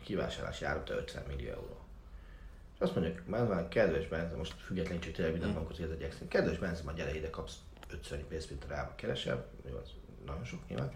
kivásárlási 0.04 0.66
áruta 0.66 0.94
50 0.94 1.24
millió 1.28 1.50
euró. 1.50 1.80
És 2.74 2.80
azt 2.80 2.96
mondjuk, 2.96 3.22
Benzema, 3.30 3.68
kedves 3.68 4.08
Benzema, 4.08 4.38
most 4.38 4.54
függetlenül 4.66 5.02
csak 5.02 5.14
tényleg 5.14 5.34
minden 5.34 5.54
bankot, 5.54 5.76
hogy 5.76 5.86
ez 5.86 5.92
egy 5.92 6.02
extrém. 6.02 6.28
Kedves 6.28 6.58
Benzema, 6.58 6.92
gyere 6.92 7.16
ide, 7.16 7.30
kapsz 7.30 7.56
50 7.90 8.28
pénzt, 8.28 8.50
mint 8.50 8.66
rába 8.68 8.96
keresel, 8.96 9.46
jó, 9.70 9.78
az 9.78 9.90
nagyon 10.26 10.44
sok 10.44 10.68
nyilván. 10.68 10.92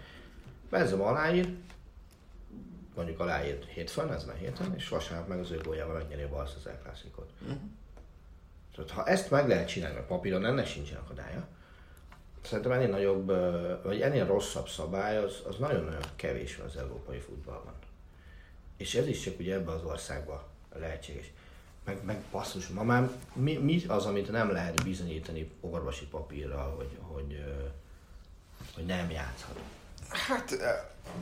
Benzema 0.70 1.05
aláír, 1.05 1.55
mondjuk 2.95 3.20
aláírt 3.20 3.66
hétfőn, 3.66 4.11
ezen 4.11 4.30
a 4.30 4.34
héten, 4.34 4.76
és 4.76 4.89
vasárnap 4.89 5.28
meg 5.28 5.39
az 5.39 5.51
ő 5.51 5.61
góljával 5.63 5.97
megnyeri 5.97 6.22
a 6.22 6.30
Barca 6.30 6.55
az 6.57 6.68
El 6.68 6.80
Clásicot. 6.82 7.30
Tehát 8.76 8.91
ha 8.91 9.05
ezt 9.05 9.32
meg 9.32 9.47
lehet 9.47 9.68
csinálni, 9.68 9.95
mert 9.95 10.07
papíron 10.07 10.45
ennek 10.45 10.68
sincsen 10.68 10.97
akadálya, 10.97 11.47
szerintem 12.45 12.72
ennél 12.72 12.89
nagyobb, 12.89 13.28
vagy 13.84 14.01
ennél 14.01 14.26
rosszabb 14.26 14.68
szabály, 14.68 15.18
az, 15.18 15.41
az 15.47 15.55
nagyon-nagyon 15.57 16.01
kevés 16.16 16.55
van 16.55 16.66
az 16.66 16.78
európai 16.78 17.20
futballban. 17.20 17.74
És 18.78 18.95
ez 18.95 19.07
is 19.07 19.20
csak 19.20 19.39
ugye 19.39 19.53
ebben 19.53 19.74
az 19.74 19.84
országban 19.84 20.43
lehetséges. 20.74 21.32
Meg, 21.84 22.03
meg 22.03 22.24
basszus, 22.32 22.68
ma 22.68 22.84
már 22.84 23.09
mi, 23.34 23.57
mi 23.57 23.84
az, 23.88 24.05
amit 24.05 24.32
nem 24.32 24.51
lehet 24.51 24.84
bizonyítani 24.84 25.51
orvosi 25.61 26.05
papírral, 26.05 26.76
hogy, 26.76 26.97
hogy, 27.01 27.43
hogy 28.74 28.86
nem 28.86 29.09
játszhat. 29.09 29.59
Hát, 30.10 30.58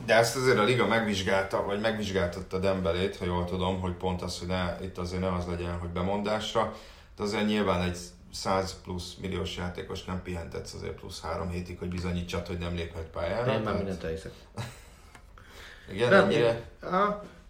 de 0.06 0.14
ezt 0.14 0.36
azért 0.36 0.58
a 0.58 0.64
liga 0.64 0.86
megvizsgálta, 0.86 1.64
vagy 1.64 1.80
megvizsgáltatta 1.80 2.58
Dembelét, 2.58 3.16
ha 3.16 3.24
jól 3.24 3.44
tudom, 3.44 3.80
hogy 3.80 3.92
pont 3.92 4.22
az, 4.22 4.38
hogy 4.38 4.48
ne, 4.48 4.76
itt 4.80 4.98
azért 4.98 5.20
ne 5.22 5.34
az 5.34 5.46
legyen, 5.46 5.78
hogy 5.78 5.88
bemondásra, 5.88 6.74
de 7.16 7.22
azért 7.22 7.46
nyilván 7.46 7.82
egy 7.82 7.98
100 8.32 8.80
plusz 8.82 9.14
milliós 9.20 9.56
játékos 9.56 10.04
nem 10.04 10.22
pihentetsz 10.22 10.74
azért 10.74 10.92
plusz 10.92 11.20
három 11.22 11.50
hétig, 11.50 11.78
hogy 11.78 11.88
bizonyítsad, 11.88 12.46
hogy 12.46 12.58
nem 12.58 12.74
léphet 12.74 13.06
pályára. 13.06 13.40
Én 13.40 13.46
már 13.46 13.62
Tehát- 13.62 13.76
mindent 13.78 14.04
elhiszek. 14.04 14.32
Igen, 15.92 16.08
Nem, 16.10 16.24
ennyire. 16.24 16.62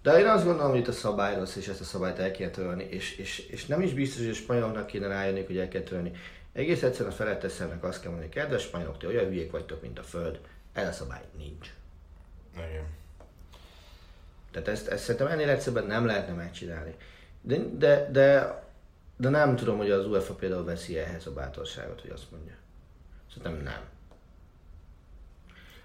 De 0.02 0.18
én 0.18 0.26
azt 0.26 0.44
gondolom, 0.44 0.70
hogy 0.70 0.80
itt 0.80 0.88
a 0.88 0.92
szabály 0.92 1.34
rossz, 1.36 1.56
és 1.56 1.68
ezt 1.68 1.80
a 1.80 1.84
szabályt 1.84 2.18
el 2.18 2.30
kell 2.30 2.50
törölni, 2.50 2.84
és, 2.90 3.16
és, 3.16 3.38
és 3.38 3.66
nem 3.66 3.80
is 3.80 3.92
biztos, 3.92 4.20
hogy 4.20 4.30
a 4.30 4.34
spanyoloknak 4.34 4.86
kéne 4.86 5.06
rájönni, 5.06 5.44
hogy 5.44 5.58
el 5.58 5.68
kell 5.68 5.82
törölni. 5.82 6.12
Egész 6.52 6.82
egyszerűen 6.82 7.10
a 7.10 7.14
feletteszemnek 7.14 7.84
azt 7.84 8.00
kell 8.00 8.10
mondani, 8.10 8.30
kedves 8.30 8.62
spanyolok, 8.62 8.98
ti 8.98 9.06
olyan 9.06 9.24
hülyék 9.24 9.50
vagytok, 9.50 9.82
mint 9.82 9.98
a 9.98 10.02
föld, 10.02 10.40
ez 10.74 10.88
a 10.88 10.92
szabály 10.92 11.22
nincs. 11.36 11.74
Igen. 12.56 12.86
Tehát 14.50 14.68
ezt, 14.68 14.88
ezt 14.88 15.02
szerintem 15.02 15.30
ennél 15.30 15.48
egyszerűen 15.48 15.86
nem 15.86 16.06
lehetne 16.06 16.32
megcsinálni. 16.32 16.94
De, 17.40 17.58
de, 17.58 18.08
de, 18.10 18.62
de 19.16 19.28
nem 19.28 19.56
tudom, 19.56 19.76
hogy 19.76 19.90
az 19.90 20.06
UEFA 20.06 20.34
például 20.34 20.64
veszi 20.64 20.98
ehhez 20.98 21.26
a 21.26 21.32
bátorságot, 21.32 22.00
hogy 22.00 22.10
azt 22.10 22.30
mondja. 22.30 22.54
Szerintem 23.34 23.62
nem. 23.62 23.80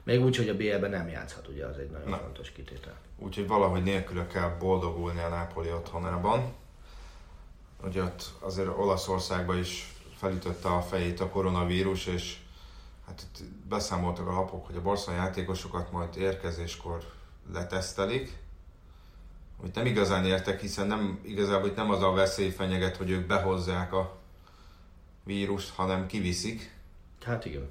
Még 0.03 0.23
úgy, 0.23 0.35
hogy 0.37 0.49
a 0.49 0.55
BL-ben 0.55 0.89
nem 0.89 1.09
játszhat, 1.09 1.47
ugye, 1.47 1.65
az 1.65 1.77
egy 1.77 1.89
nagyon 1.89 2.09
Nem. 2.09 2.19
fontos 2.19 2.51
kitétel. 2.51 2.97
Úgyhogy 3.17 3.47
valahogy 3.47 3.83
nélküle 3.83 4.27
kell 4.27 4.49
boldogulni 4.59 5.19
a 5.19 5.29
Nápoli 5.29 5.71
otthonában. 5.71 6.53
Ugye 7.83 8.03
ott 8.03 8.23
azért 8.39 8.67
Olaszországban 8.67 9.57
is 9.57 9.93
felütötte 10.15 10.69
a 10.69 10.81
fejét 10.81 11.19
a 11.19 11.29
koronavírus, 11.29 12.05
és 12.05 12.37
hát 13.09 13.21
itt 13.21 13.43
beszámoltak 13.69 14.27
a 14.27 14.33
lapok, 14.33 14.65
hogy 14.65 14.75
a 14.75 14.81
Barca 14.81 15.11
játékosokat 15.11 15.91
majd 15.91 16.17
érkezéskor 16.17 17.03
letesztelik. 17.53 18.37
Hogy 19.57 19.71
nem 19.73 19.85
igazán 19.85 20.25
értek, 20.25 20.61
hiszen 20.61 20.87
nem, 20.87 21.19
igazából 21.23 21.67
itt 21.67 21.75
nem 21.75 21.91
az 21.91 22.01
a 22.01 22.11
veszély 22.11 22.49
fenyeget, 22.49 22.97
hogy 22.97 23.09
ők 23.09 23.27
behozzák 23.27 23.93
a 23.93 24.17
vírust, 25.23 25.69
hanem 25.75 26.07
kiviszik. 26.07 26.75
Hát 27.23 27.45
igen. 27.45 27.69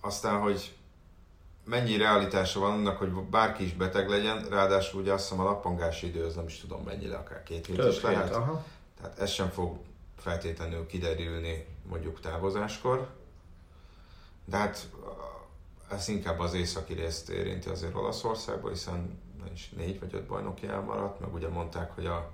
Aztán, 0.00 0.40
hogy 0.40 0.74
mennyi 1.64 1.96
realitása 1.96 2.60
van 2.60 2.72
annak, 2.72 2.98
hogy 2.98 3.12
bárki 3.12 3.64
is 3.64 3.72
beteg 3.72 4.08
legyen, 4.08 4.48
ráadásul 4.48 5.00
ugye 5.00 5.12
azt 5.12 5.28
hiszem 5.28 5.44
a 5.44 5.48
nappangási 5.48 6.06
idő, 6.06 6.24
az 6.24 6.34
nem 6.34 6.46
is 6.46 6.60
tudom 6.60 6.82
mennyire, 6.82 7.16
akár 7.16 7.42
két 7.42 7.66
hét 7.66 7.76
Több 7.76 7.90
is 7.90 8.00
lehet. 8.00 8.34
aha. 8.34 8.64
Tehát 9.00 9.18
ez 9.18 9.30
sem 9.30 9.48
fog 9.48 9.78
feltétlenül 10.18 10.86
kiderülni 10.86 11.66
mondjuk 11.88 12.20
távozáskor. 12.20 13.08
De 14.44 14.56
hát 14.56 14.88
ez 15.90 16.08
inkább 16.08 16.38
az 16.38 16.54
északi 16.54 16.94
részt 16.94 17.28
érinti 17.28 17.68
azért 17.68 17.94
Olaszországban, 17.94 18.70
hiszen 18.70 19.22
is 19.52 19.70
négy 19.76 20.00
vagy 20.00 20.14
öt 20.14 20.26
bajnoki 20.26 20.66
elmaradt, 20.66 21.20
meg 21.20 21.34
ugye 21.34 21.48
mondták, 21.48 21.90
hogy 21.94 22.06
a, 22.06 22.30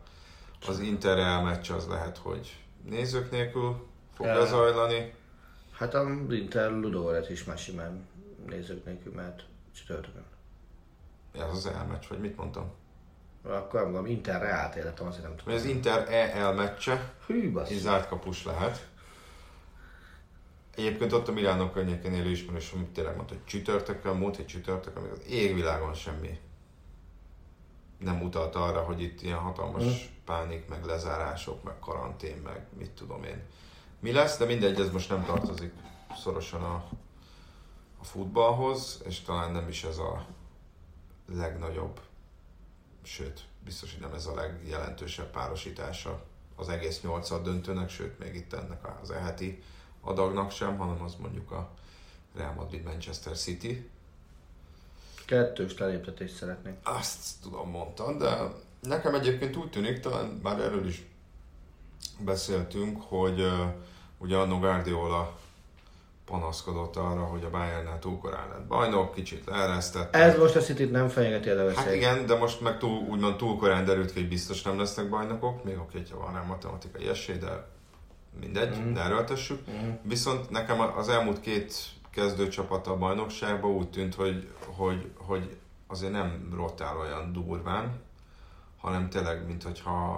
az 0.66 0.78
Interreal 0.78 1.42
meccs 1.42 1.70
az 1.70 1.86
lehet, 1.86 2.18
hogy 2.18 2.56
nézők 2.88 3.30
nélkül 3.30 3.86
fog 4.14 4.26
Ja. 4.26 4.38
lezajlani. 4.38 5.14
Hát 5.72 5.94
a 5.94 6.08
Inter 6.30 6.70
Ludóret 6.70 7.30
is 7.30 7.44
már 7.44 7.58
simán 7.58 8.06
nézők 8.46 8.84
nélkül, 8.84 9.12
mert 9.14 9.42
csütörtökön. 9.74 10.24
Ez 11.34 11.50
az 11.52 11.66
elmeccs, 11.66 12.04
vagy 12.08 12.18
mit 12.20 12.36
mondtam? 12.36 12.72
Akkor 13.42 13.82
mondom, 13.82 14.06
Inter 14.06 14.40
Reált 14.40 14.74
életem, 14.74 15.06
azért 15.06 15.22
nem 15.22 15.36
tudom. 15.36 15.54
az 15.54 15.64
Inter 15.64 16.06
EL 16.12 16.52
meccse, 16.52 17.12
Hű, 17.26 17.52
bassz. 17.52 17.72
zárt 17.72 18.08
kapus 18.08 18.44
lehet. 18.44 18.88
Egyébként 20.80 21.12
ott 21.12 21.28
a 21.28 21.32
Milánó 21.32 21.70
környékén 21.70 22.12
élő 22.12 22.30
ismerős, 22.30 22.72
amit 22.72 22.88
tényleg 22.88 23.16
mondta, 23.16 23.34
hogy 23.34 23.44
csütörtökön, 23.44 24.16
múlt 24.16 24.36
egy 24.36 24.46
csütörtökön, 24.46 25.02
még 25.02 25.12
az 25.12 25.22
égvilágon 25.28 25.94
semmi 25.94 26.38
nem 27.98 28.22
utalt 28.22 28.54
arra, 28.54 28.82
hogy 28.82 29.02
itt 29.02 29.22
ilyen 29.22 29.38
hatalmas 29.38 29.84
Mm. 29.84 30.24
pánik, 30.24 30.68
meg 30.68 30.84
lezárások, 30.84 31.62
meg 31.62 31.78
karantén, 31.78 32.36
meg 32.36 32.66
mit 32.78 32.90
tudom 32.90 33.24
én. 33.24 33.42
Mi 33.98 34.12
lesz, 34.12 34.38
de 34.38 34.44
mindegy, 34.44 34.80
ez 34.80 34.90
most 34.90 35.08
nem 35.08 35.24
tartozik 35.24 35.72
szorosan 36.16 36.62
a, 36.62 36.88
a 38.00 38.04
futballhoz, 38.04 39.02
és 39.06 39.20
talán 39.20 39.52
nem 39.52 39.68
is 39.68 39.84
ez 39.84 39.98
a 39.98 40.26
legnagyobb, 41.32 42.00
sőt, 43.02 43.44
biztos, 43.64 43.92
hogy 43.92 44.00
nem 44.00 44.14
ez 44.14 44.26
a 44.26 44.34
legjelentősebb 44.34 45.30
párosítása 45.30 46.22
az 46.56 46.68
egész 46.68 47.00
nyolcad 47.00 47.42
döntőnek, 47.42 47.88
sőt, 47.88 48.18
még 48.18 48.34
itt 48.34 48.52
ennek 48.52 49.00
az 49.02 49.10
eheti 49.10 49.62
adagnak 50.00 50.50
sem, 50.50 50.76
hanem 50.76 51.02
az 51.02 51.14
mondjuk 51.20 51.50
a 51.50 51.70
Real 52.34 52.52
Madrid-Manchester 52.52 53.36
City. 53.36 53.90
Kettős 55.26 55.78
leléptetést 55.78 56.34
szeretnék. 56.34 56.74
Azt 56.82 57.32
tudom, 57.42 57.70
mondtam, 57.70 58.18
de 58.18 58.52
nekem 58.80 59.14
egyébként 59.14 59.56
úgy 59.56 59.70
tűnik, 59.70 60.00
talán 60.00 60.40
már 60.42 60.60
erről 60.60 60.86
is 60.86 61.06
beszéltünk, 62.18 63.02
hogy 63.02 63.40
uh, 63.40 63.74
ugye 64.18 64.36
a 64.36 64.46
Guardiola 64.46 65.38
panaszkodott 66.24 66.96
arra, 66.96 67.24
hogy 67.24 67.44
a 67.44 67.50
Bayernnál 67.50 67.98
túl 67.98 68.18
korán 68.18 68.48
lett 68.48 68.66
bajnok, 68.66 69.14
kicsit 69.14 69.46
leeresztett. 69.46 70.14
Ez 70.14 70.38
most 70.38 70.56
a 70.56 70.60
city 70.60 70.84
nem 70.84 71.08
fenyegeti 71.08 71.48
a 71.48 71.54
veszélyt. 71.54 71.76
Hát 71.76 71.94
igen, 71.94 72.26
de 72.26 72.36
most 72.36 72.60
meg 72.60 72.78
túl, 72.78 72.98
úgymond 73.08 73.36
túl 73.36 73.58
korán 73.58 73.84
derült 73.84 74.12
ki, 74.12 74.20
hogy 74.20 74.28
biztos 74.28 74.62
nem 74.62 74.78
lesznek 74.78 75.08
bajnokok, 75.08 75.64
még 75.64 75.78
oké, 75.78 75.98
hogyha 75.98 76.18
van 76.18 76.32
rá 76.32 76.42
matematikai 76.42 77.08
esély, 77.08 77.36
de 77.36 77.66
mindegy, 78.40 78.78
mm. 78.78 78.92
ne 78.92 79.00
erőltessük. 79.00 79.70
Mm. 79.70 79.90
Viszont 80.02 80.50
nekem 80.50 80.80
az 80.80 81.08
elmúlt 81.08 81.40
két 81.40 81.74
kezdőcsapat 82.10 82.86
a 82.86 82.96
bajnokságban 82.96 83.70
úgy 83.70 83.90
tűnt, 83.90 84.14
hogy, 84.14 84.48
hogy, 84.66 85.10
hogy 85.16 85.56
azért 85.86 86.12
nem 86.12 86.50
rotál 86.54 86.96
olyan 86.96 87.32
durván, 87.32 88.00
hanem 88.80 89.08
tényleg, 89.08 89.46
mint 89.46 89.62
hogyha 89.62 90.12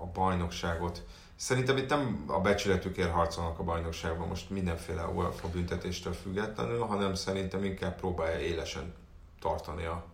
a 0.00 0.06
bajnokságot 0.12 1.02
Szerintem 1.38 1.76
itt 1.76 1.88
nem 1.88 2.24
a 2.26 2.40
becsületükért 2.40 3.10
harcolnak 3.10 3.58
a 3.58 3.62
bajnokságban 3.62 4.28
most 4.28 4.50
mindenféle 4.50 5.06
UEFA 5.06 5.48
büntetéstől 5.48 6.12
függetlenül, 6.12 6.80
hanem 6.80 7.14
szerintem 7.14 7.64
inkább 7.64 7.96
próbálja 7.96 8.38
élesen 8.38 8.94
tartani 9.40 9.84
a 9.84 10.04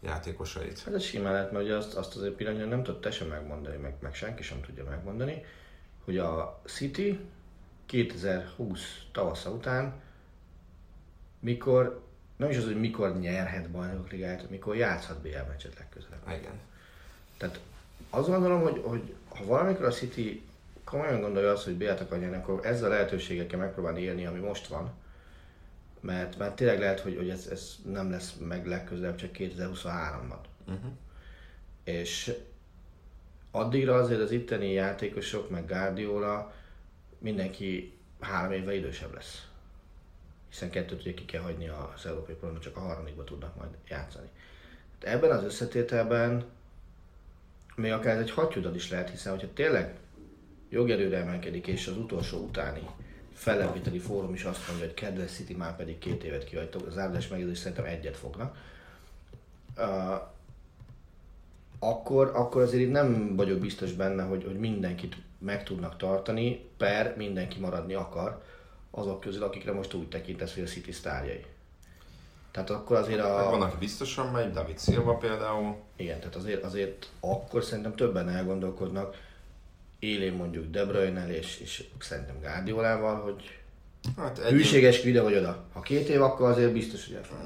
játékosait. 0.00 0.82
Hát 0.82 0.94
ez 0.94 1.02
simán 1.02 1.32
lehet, 1.32 1.52
mert 1.52 1.70
azt, 1.70 1.94
azt 1.94 2.16
azért 2.16 2.34
pillanatnyilag 2.34 2.74
nem 2.74 2.82
tudta 2.82 3.10
sem 3.10 3.28
megmondani, 3.28 3.76
meg, 3.76 3.94
meg 4.00 4.14
senki 4.14 4.42
sem 4.42 4.60
tudja 4.60 4.84
megmondani, 4.84 5.44
hogy 6.04 6.18
a 6.18 6.60
City 6.64 7.20
2020 7.86 8.80
tavasza 9.12 9.50
után 9.50 10.02
mikor, 11.38 12.02
nem 12.36 12.50
is 12.50 12.56
az, 12.56 12.64
hogy 12.64 12.80
mikor 12.80 13.18
nyerhet 13.18 13.70
bajnok 13.70 14.10
ligát, 14.10 14.50
mikor 14.50 14.76
játszhat 14.76 15.18
BL 15.18 15.48
meccset 15.48 15.78
legközelebb. 15.78 16.22
Igen. 16.26 16.60
Tehát 17.36 17.60
azt 18.10 18.28
gondolom, 18.28 18.60
hogy, 18.60 18.82
hogy 18.84 19.14
ha 19.28 19.44
valamikor 19.44 19.84
a 19.84 19.90
City 19.90 20.42
komolyan 20.84 21.20
gondolja 21.20 21.50
azt, 21.50 21.64
hogy 21.64 21.76
B-t 21.76 22.00
akar 22.00 22.18
nyerni, 22.18 22.36
akkor 22.36 22.66
ezzel 22.66 22.90
a 22.90 22.94
lehetőségekkel 22.94 23.58
megpróbálni 23.58 24.00
élni, 24.00 24.26
ami 24.26 24.38
most 24.38 24.66
van. 24.66 24.92
Mert, 26.00 26.38
mert 26.38 26.56
tényleg 26.56 26.78
lehet, 26.78 27.00
hogy, 27.00 27.16
hogy 27.16 27.28
ez, 27.28 27.46
ez 27.46 27.74
nem 27.84 28.10
lesz 28.10 28.34
meg 28.34 28.66
legközelebb 28.66 29.16
csak 29.16 29.30
2023-ban. 29.34 30.38
Uh-huh. 30.66 30.92
És 31.84 32.34
addigra 33.54 33.94
azért 33.94 34.20
az 34.20 34.30
itteni 34.30 34.72
játékosok, 34.72 35.50
meg 35.50 35.66
Guardiola, 35.66 36.52
mindenki 37.18 37.92
három 38.20 38.52
évvel 38.52 38.74
idősebb 38.74 39.14
lesz. 39.14 39.46
Hiszen 40.50 40.70
kettőt 40.70 41.00
ugye 41.00 41.14
ki 41.14 41.24
kell 41.24 41.42
hagyni 41.42 41.68
az 41.68 42.06
európai 42.06 42.34
programot, 42.34 42.62
csak 42.62 42.76
a 42.76 42.80
harmadikba 42.80 43.24
tudnak 43.24 43.56
majd 43.56 43.70
játszani. 43.88 44.28
Hát 44.92 45.14
ebben 45.14 45.30
az 45.30 45.44
összetételben 45.44 46.44
még 47.74 47.92
akár 47.92 48.14
ez 48.14 48.22
egy 48.22 48.30
hattyúdad 48.30 48.74
is 48.74 48.90
lehet, 48.90 49.10
hiszen 49.10 49.32
hogyha 49.32 49.52
tényleg 49.54 49.94
jogerőre 50.68 51.18
emelkedik, 51.18 51.66
és 51.66 51.86
az 51.86 51.96
utolsó 51.96 52.38
utáni 52.38 52.88
felelviteli 53.32 53.98
fórum 53.98 54.34
is 54.34 54.44
azt 54.44 54.68
mondja, 54.68 54.86
hogy 54.86 54.94
kedves 54.94 55.30
City 55.30 55.54
már 55.54 55.76
pedig 55.76 55.98
két 55.98 56.24
évet 56.24 56.44
kihagytok, 56.44 56.86
az 56.86 56.98
áldás 56.98 57.28
megjegyzés 57.28 57.58
szerintem 57.58 57.84
egyet 57.84 58.16
fognak. 58.16 58.56
Uh, 59.76 60.32
akkor, 61.78 62.30
akkor 62.34 62.62
azért 62.62 62.82
itt 62.82 62.90
nem 62.90 63.36
vagyok 63.36 63.58
biztos 63.58 63.92
benne, 63.92 64.22
hogy, 64.22 64.44
hogy 64.44 64.58
mindenkit 64.58 65.16
meg 65.38 65.62
tudnak 65.62 65.96
tartani, 65.96 66.68
per 66.76 67.14
mindenki 67.16 67.58
maradni 67.58 67.94
akar 67.94 68.42
azok 68.90 69.20
közül, 69.20 69.42
akikre 69.42 69.72
most 69.72 69.94
úgy 69.94 70.08
tekintesz, 70.08 70.54
hogy 70.54 70.62
a 70.62 70.66
City 70.66 70.92
sztárjai. 70.92 71.44
Tehát 72.50 72.70
akkor 72.70 72.96
azért 72.96 73.20
a... 73.20 73.48
Van, 73.50 73.62
aki 73.62 73.76
biztosan 73.78 74.26
megy, 74.26 74.52
David 74.52 74.80
Silva 74.80 75.14
például. 75.14 75.76
Igen, 75.96 76.18
tehát 76.18 76.36
azért, 76.36 76.64
azért 76.64 77.10
akkor 77.20 77.64
szerintem 77.64 77.94
többen 77.94 78.28
elgondolkodnak, 78.28 79.16
élén 79.98 80.32
mondjuk 80.32 80.70
De 80.70 80.84
bruyne 80.84 81.36
és, 81.36 81.60
és 81.60 81.84
szerintem 81.98 82.40
Guardiolával, 82.40 83.20
hogy 83.20 83.58
hát 84.16 84.38
egy 84.38 84.52
hűséges 84.52 84.98
év... 84.98 85.06
ide 85.06 85.22
vagy 85.22 85.36
oda. 85.36 85.64
Ha 85.72 85.80
két 85.80 86.08
év, 86.08 86.22
akkor 86.22 86.50
azért 86.50 86.72
biztos, 86.72 87.06
hogy 87.06 87.14
elfog. 87.14 87.38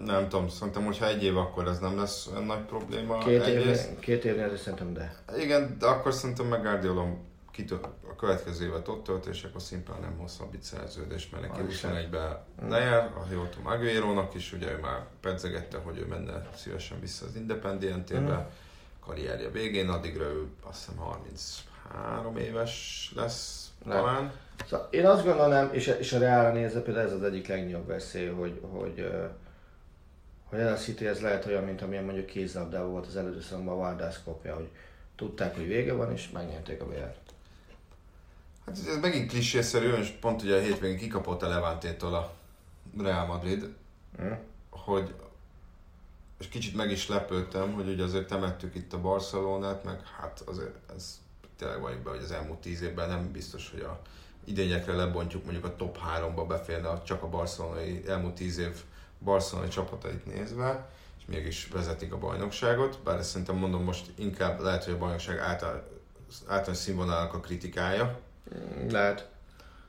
Mm, 0.00 0.04
nem 0.04 0.28
tudom, 0.28 0.48
szerintem, 0.48 0.84
hogyha 0.84 1.06
egy 1.06 1.24
év, 1.24 1.36
akkor 1.36 1.68
ez 1.68 1.78
nem 1.78 1.98
lesz 1.98 2.26
olyan 2.26 2.44
nagy 2.44 2.64
probléma. 2.64 3.18
Két, 3.18 3.46
év, 3.46 3.98
két 4.00 4.24
évnél 4.24 4.56
szerintem 4.56 4.92
de. 4.92 5.14
Igen, 5.38 5.76
de 5.78 5.86
akkor 5.86 6.12
szerintem 6.12 6.46
meg 6.46 6.62
Guardiola 6.62 7.16
a 8.08 8.16
következő 8.16 8.66
évet 8.66 8.88
ott 8.88 9.04
tölt, 9.04 9.26
és 9.26 9.44
akkor 9.44 9.62
szimplán 9.62 10.00
nem 10.00 10.16
hosszabbít 10.18 10.62
szerződés, 10.62 11.28
mert 11.30 11.48
neki 11.48 11.60
21-ben 11.70 12.38
mm. 12.64 12.68
lejár, 12.68 13.04
a 13.04 13.32
jól 13.32 13.48
tudom, 13.48 13.66
Aguero-nak 13.66 14.34
is, 14.34 14.52
ugye 14.52 14.70
ő 14.70 14.78
már 14.78 15.04
pedzegette, 15.20 15.78
hogy 15.78 15.98
ő 15.98 16.06
menne 16.06 16.48
szívesen 16.56 17.00
vissza 17.00 17.26
az 17.26 17.36
Independientébe, 17.36 18.36
mm. 18.36 18.50
karrierje 19.06 19.48
végén, 19.48 19.88
addigra 19.88 20.24
ő 20.24 20.46
azt 20.62 20.78
hiszem 20.78 20.96
33 20.96 22.36
éves 22.36 23.12
lesz 23.16 23.70
nem. 23.84 23.96
talán. 23.96 24.32
Szóval 24.68 24.88
én 24.90 25.06
azt 25.06 25.24
gondolom, 25.24 25.68
és, 25.72 25.86
és 25.86 26.12
a 26.12 26.18
Reálra 26.18 26.52
nézve 26.52 26.80
például 26.80 27.06
ez 27.06 27.12
az 27.12 27.22
egyik 27.22 27.48
legnagyobb 27.48 27.86
veszély, 27.86 28.28
hogy, 28.28 28.60
hogy, 28.70 29.10
a 30.60 30.76
City 30.76 31.06
ez 31.06 31.20
lehet 31.20 31.46
olyan, 31.46 31.64
mint 31.64 31.82
amilyen 31.82 32.04
mondjuk 32.04 32.26
kézlabdában 32.26 32.90
volt 32.90 33.06
az 33.06 33.16
előző 33.16 33.40
szakban 33.40 33.74
a 33.74 33.76
Vardász 33.76 34.20
kopja, 34.24 34.54
hogy 34.54 34.68
tudták, 35.16 35.54
hogy 35.54 35.66
vége 35.66 35.92
van, 35.92 36.12
és 36.12 36.30
megnyerték 36.30 36.80
a 36.80 36.86
vr 36.86 37.14
Hát 38.66 38.76
ez 38.88 38.98
megint 39.00 39.30
klisészerű, 39.30 39.92
és 39.92 40.08
pont 40.08 40.42
ugye 40.42 40.56
a 40.56 40.60
hétvégén 40.60 40.98
kikapott 40.98 41.42
a 41.42 41.48
Levantétól 41.48 42.14
a 42.14 42.34
Real 42.98 43.26
Madrid, 43.26 43.74
mm. 44.22 44.32
hogy 44.70 45.14
és 46.38 46.48
kicsit 46.48 46.76
meg 46.76 46.90
is 46.90 47.08
lepődtem, 47.08 47.72
hogy 47.72 47.88
ugye 47.88 48.02
azért 48.02 48.28
temettük 48.28 48.74
itt 48.74 48.92
a 48.92 49.00
Barcelonát, 49.00 49.84
meg 49.84 50.06
hát 50.06 50.42
azért 50.46 50.92
ez 50.96 51.20
tényleg 51.56 51.80
vagyok 51.80 52.00
be, 52.00 52.10
hogy 52.10 52.22
az 52.22 52.30
elmúlt 52.30 52.58
tíz 52.58 52.82
évben 52.82 53.08
nem 53.08 53.32
biztos, 53.32 53.70
hogy 53.70 53.80
a 53.80 54.00
idényekre 54.44 54.94
lebontjuk 54.94 55.44
mondjuk 55.44 55.64
a 55.64 55.76
top 55.76 55.98
3-ba 56.16 56.44
beférne 56.48 57.02
csak 57.02 57.22
a 57.22 57.28
barcelonai 57.28 58.02
elmúlt 58.06 58.34
tíz 58.34 58.58
év 58.58 58.82
barcelonai 59.24 59.68
csapatait 59.68 60.26
nézve, 60.26 60.88
és 61.18 61.24
mégis 61.26 61.68
vezetik 61.68 62.12
a 62.12 62.18
bajnokságot, 62.18 62.98
bár 63.04 63.18
ezt 63.18 63.30
szerintem 63.30 63.56
mondom 63.56 63.82
most 63.82 64.10
inkább 64.14 64.60
lehet, 64.60 64.84
hogy 64.84 64.94
a 64.94 64.98
bajnokság 64.98 65.38
által, 65.38 65.88
általános 66.46 66.82
színvonalának 66.82 67.34
a 67.34 67.40
kritikája, 67.40 68.20
lehet. 68.90 69.30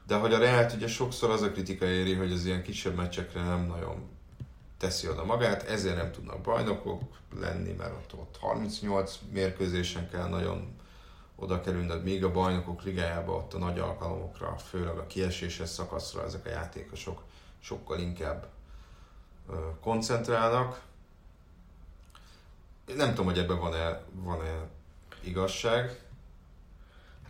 De 0.07 0.15
hogy 0.15 0.34
a 0.34 0.38
Reált 0.38 0.73
ugye 0.73 0.88
sokszor 0.88 1.29
az 1.29 1.41
a 1.41 1.51
kritika 1.51 1.86
éri, 1.86 2.13
hogy 2.13 2.31
az 2.31 2.45
ilyen 2.45 2.63
kisebb 2.63 2.95
meccsekre 2.95 3.43
nem 3.43 3.65
nagyon 3.65 4.09
teszi 4.77 5.09
oda 5.09 5.25
magát, 5.25 5.63
ezért 5.63 5.95
nem 5.95 6.11
tudnak 6.11 6.41
bajnokok 6.41 7.01
lenni, 7.39 7.71
mert 7.71 7.91
ott, 7.91 8.13
ott 8.19 8.38
38 8.39 9.19
mérkőzésen 9.31 10.09
kell 10.09 10.27
nagyon 10.27 10.75
oda 11.36 11.61
kerülnöd, 11.61 12.03
míg 12.03 12.23
a 12.23 12.31
bajnokok 12.31 12.84
ligájában 12.84 13.36
ott 13.36 13.53
a 13.53 13.57
nagy 13.57 13.79
alkalomokra, 13.79 14.57
főleg 14.57 14.97
a 14.97 15.07
kieséses 15.07 15.69
szakaszra 15.69 16.23
ezek 16.23 16.45
a 16.45 16.49
játékosok 16.49 17.23
sokkal 17.59 17.99
inkább 17.99 18.47
koncentrálnak. 19.81 20.81
Én 22.87 22.95
nem 22.95 23.09
tudom, 23.09 23.25
hogy 23.25 23.37
ebben 23.37 23.59
van-e, 23.59 24.03
van-e 24.13 24.67
igazság, 25.23 26.03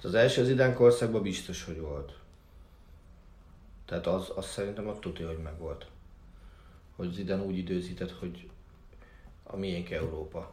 az 0.03 0.13
első 0.13 0.41
az 0.41 0.49
idán 0.49 0.73
korszakban 0.73 1.21
biztos, 1.21 1.63
hogy 1.63 1.79
volt. 1.79 2.13
Tehát 3.85 4.07
az, 4.07 4.31
az 4.35 4.45
szerintem 4.45 4.87
ott 4.87 5.01
tudja, 5.01 5.27
hogy 5.27 5.37
meg 5.37 5.57
volt. 5.57 5.85
Hogy 6.95 7.07
az 7.07 7.17
idén 7.17 7.41
úgy 7.41 7.57
időzített, 7.57 8.11
hogy 8.11 8.49
a 9.43 9.55
miénk 9.55 9.89
Európa. 9.89 10.51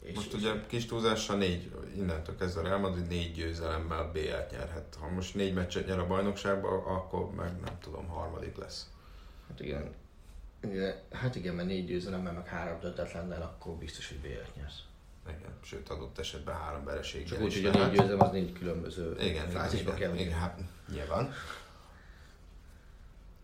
És 0.00 0.14
most 0.14 0.32
ugye 0.32 0.66
kis 0.66 0.86
túlzással 0.86 1.36
négy, 1.36 1.70
innentől 1.96 2.36
kezdve 2.36 2.62
Real 2.62 2.78
Madrid 2.78 3.06
négy 3.06 3.32
győzelemmel 3.32 4.10
BL-t 4.12 4.50
nyerhet. 4.50 4.96
Ha 5.00 5.08
most 5.08 5.34
négy 5.34 5.54
meccset 5.54 5.86
nyer 5.86 5.98
a 5.98 6.06
bajnokságban, 6.06 6.72
akkor 6.72 7.30
meg 7.30 7.60
nem 7.60 7.78
tudom, 7.80 8.06
harmadik 8.06 8.56
lesz. 8.56 8.90
Hát 9.48 9.60
igen. 9.60 9.94
Hát 11.12 11.34
igen, 11.34 11.54
mert 11.54 11.68
négy 11.68 11.86
győzelemmel, 11.86 12.32
meg 12.32 12.46
három 12.46 12.80
döntetlennel, 12.80 13.42
akkor 13.42 13.74
biztos, 13.74 14.08
hogy 14.08 14.18
BL-t 14.18 14.56
nyersz. 14.56 14.82
Igen, 15.28 15.52
sőt 15.62 15.88
adott 15.88 16.18
esetben 16.18 16.54
három 16.54 16.84
vereség. 16.84 17.26
Csak 17.26 17.40
úgy, 17.40 17.54
hogy 17.54 17.64
a 17.64 17.70
négy 17.70 17.96
győzelem 17.96 18.20
az 18.20 18.30
négy 18.30 18.52
különböző 18.52 19.16
igen, 19.20 19.48
fázisba 19.48 19.94
kell. 19.94 20.14
Igen, 20.14 20.26
igen, 20.26 20.38
hát 20.38 20.58
nyilván. 20.92 21.32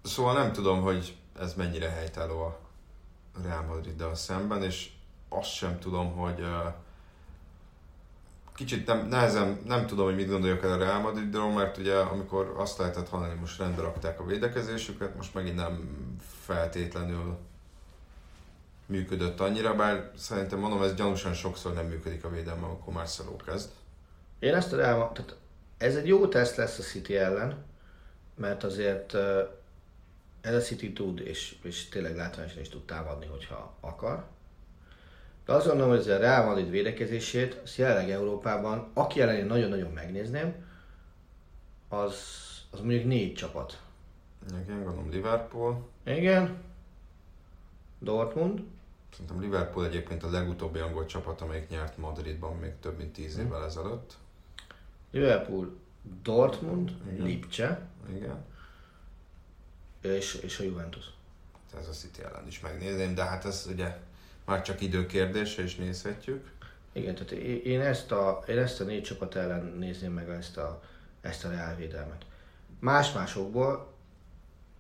Szóval 0.02 0.34
nem 0.34 0.52
tudom, 0.52 0.82
hogy 0.82 1.16
ez 1.38 1.54
mennyire 1.54 1.88
helytálló 1.88 2.40
a 2.40 2.60
Real 3.42 3.62
Madrid-dal 3.62 4.14
szemben, 4.14 4.62
és 4.62 4.90
azt 5.28 5.52
sem 5.52 5.78
tudom, 5.78 6.12
hogy 6.12 6.40
uh, 6.40 6.74
kicsit 8.54 8.86
nem, 8.86 9.06
nehezen, 9.06 9.60
nem 9.64 9.86
tudom, 9.86 10.04
hogy 10.04 10.14
mit 10.14 10.28
gondoljak 10.28 10.62
el 10.62 10.72
a 10.72 10.76
Real 10.76 11.00
Madridról, 11.00 11.52
mert 11.52 11.76
ugye 11.76 11.96
amikor 11.96 12.54
azt 12.56 12.78
lehetett 12.78 13.08
hallani, 13.08 13.34
most 13.40 13.58
rendbe 13.58 13.82
rakták 13.82 14.20
a 14.20 14.24
védekezésüket, 14.24 15.16
most 15.16 15.34
megint 15.34 15.56
nem 15.56 16.02
feltétlenül 16.45 17.36
működött 18.86 19.40
annyira, 19.40 19.74
bár 19.74 20.11
szerintem 20.16 20.59
mondom, 20.59 20.82
ez 20.82 20.95
gyanúsan 20.95 21.34
sokszor 21.34 21.74
nem 21.74 21.86
működik 21.86 22.24
a 22.24 22.30
védelme, 22.30 22.66
amikor 22.66 22.92
Marcelo 22.92 23.36
kezd. 23.36 23.70
Én 24.38 24.55
ezt 24.55 24.68
tudom, 24.68 24.84
tehát 24.84 25.36
ez 25.78 25.97
egy 25.97 26.07
jó 26.07 26.28
teszt 26.28 26.57
lesz 26.57 26.78
a 26.78 26.82
City 26.82 27.16
ellen, 27.16 27.64
mert 28.34 28.64
azért 28.64 29.14
ez 30.40 30.55
a 30.55 30.61
City 30.61 30.92
tud, 30.92 31.20
és, 31.20 31.57
és 31.62 31.88
tényleg 31.88 32.16
látványosan 32.16 32.61
is 32.61 32.68
tud 32.68 32.84
támadni, 32.84 33.26
hogyha 33.26 33.76
akar. 33.80 34.24
De 35.47 35.53
azt 35.53 35.66
gondolom, 35.66 35.90
hogy 35.90 35.99
ez 35.99 36.07
a 36.07 36.18
Real 36.18 36.45
Madrid 36.45 36.70
védekezését, 36.70 37.61
azt 37.62 37.76
jelenleg 37.76 38.11
Európában, 38.11 38.90
aki 38.95 39.20
ellen 39.20 39.36
én 39.36 39.47
nagyon-nagyon 39.47 39.90
megnézném, 39.90 40.55
az, 41.88 42.14
az 42.70 42.78
mondjuk 42.78 43.05
négy 43.05 43.34
csapat. 43.34 43.82
Igen, 44.62 44.84
gondolom 44.84 45.11
Liverpool. 45.11 45.88
Igen. 46.05 46.62
Dortmund. 47.99 48.62
Szerintem 49.12 49.40
Liverpool 49.40 49.86
egyébként 49.86 50.22
a 50.22 50.30
legutóbbi 50.30 50.78
angol 50.78 51.07
csapat, 51.07 51.40
amelyik 51.40 51.68
nyert 51.68 51.97
Madridban 51.99 52.57
még 52.57 52.72
több 52.80 52.97
mint 52.97 53.12
tíz 53.12 53.36
Mhm. 53.36 53.47
évvel 53.47 53.64
ezelőtt. 53.64 54.16
Liverpool, 55.11 55.76
Dortmund, 56.22 56.92
Igen. 57.12 57.26
Lipcse 57.26 57.88
Igen. 58.16 58.45
és, 60.01 60.34
és 60.34 60.59
a 60.59 60.62
Juventus. 60.62 61.05
Ez 61.78 61.88
a 61.88 61.92
City 61.92 62.22
ellen 62.22 62.47
is 62.47 62.61
megnézném, 62.61 63.14
de 63.14 63.24
hát 63.24 63.45
ez 63.45 63.66
ugye 63.70 63.97
már 64.45 64.62
csak 64.62 64.80
idő 64.80 65.07
kérdése, 65.07 65.62
és 65.62 65.76
nézhetjük. 65.76 66.53
Igen, 66.92 67.14
tehát 67.14 67.30
én 67.30 67.61
én 67.62 67.80
ezt 67.80 68.12
a, 68.12 68.42
én 68.49 68.59
ezt 68.59 68.80
a 68.80 68.84
négy 68.84 69.03
csapat 69.03 69.34
ellen 69.34 69.64
nézném 69.78 70.12
meg 70.12 70.28
ezt 70.28 70.57
a, 70.57 70.82
ezt 71.20 71.45
a 71.45 71.49
reálvédelmet. 71.49 72.26
Más-másokból, 72.80 73.92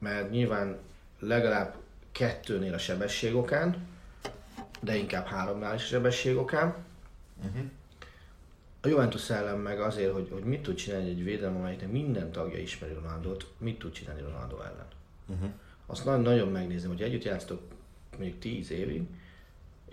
mert 0.04 0.30
nyilván 0.30 0.78
legalább 1.18 1.74
kettőnél 2.12 2.74
a 2.74 2.78
sebességokán, 2.78 3.76
de 4.80 4.96
inkább 4.96 5.26
háromnál 5.26 5.74
is 5.74 5.82
a 5.82 5.86
sebességokán. 5.86 6.74
Uh-huh. 7.38 7.64
A 8.80 8.88
Juventus 8.88 9.30
ellen 9.30 9.58
meg 9.58 9.80
azért, 9.80 10.12
hogy, 10.12 10.28
hogy 10.32 10.42
mit 10.42 10.62
tud 10.62 10.74
csinálni 10.74 11.08
egy 11.08 11.24
védelem, 11.24 11.56
amelyiknek 11.56 11.90
minden 11.90 12.32
tagja 12.32 12.58
ismeri 12.58 12.94
Ronaldot, 12.94 13.46
mit 13.58 13.78
tud 13.78 13.92
csinálni 13.92 14.20
Ronaldo 14.20 14.56
ellen. 14.60 14.86
Uh-huh. 15.26 15.48
Azt 15.86 16.04
nagyon, 16.04 16.20
nagyon 16.20 16.48
megnézem, 16.48 16.90
hogy 16.90 17.02
együtt 17.02 17.24
játsztok 17.24 17.62
még 18.18 18.38
10 18.38 18.70
évig, 18.70 19.02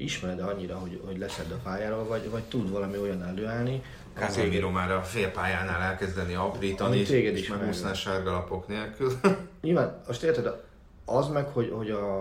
ismered 0.04 0.40
annyira, 0.40 0.76
hogy, 0.78 1.02
hogy 1.06 1.18
leszed 1.18 1.52
a 1.52 1.60
pályáról, 1.64 2.04
vagy, 2.04 2.30
vagy 2.30 2.44
tud 2.44 2.70
valami 2.72 2.98
olyan 2.98 3.24
előállni, 3.24 3.84
Casemiro 4.14 4.70
már 4.70 4.92
a 4.92 5.04
félpályánál 5.04 5.82
elkezdeni 5.82 6.34
aprítani, 6.34 6.96
Ami 6.96 7.04
téged 7.04 7.36
és 7.36 7.42
is 7.42 7.50
megúszná 7.50 7.70
megvan. 7.72 7.94
sárga 7.94 8.32
lapok 8.32 8.68
nélkül. 8.68 9.20
Nyilván, 9.62 10.02
most 10.08 10.24
érted, 10.24 10.64
az 11.06 11.28
meg, 11.28 11.48
hogy, 11.48 11.72
hogy 11.76 11.90
a, 11.90 12.20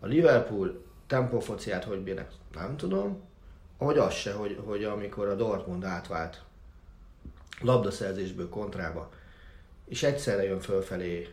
a 0.00 0.06
Liverpool 0.06 0.84
tempófociát 1.06 1.84
hogy 1.84 1.98
bírnak, 1.98 2.30
nem 2.54 2.76
tudom. 2.76 3.22
Ahogy 3.78 3.98
az 3.98 4.12
se, 4.14 4.32
hogy, 4.32 4.60
hogy 4.64 4.84
amikor 4.84 5.28
a 5.28 5.34
Dortmund 5.34 5.84
átvált 5.84 6.42
labdaszerzésből 7.60 8.48
kontrába, 8.48 9.10
és 9.84 10.02
egyszerre 10.02 10.44
jön 10.44 10.60
fölfelé 10.60 11.28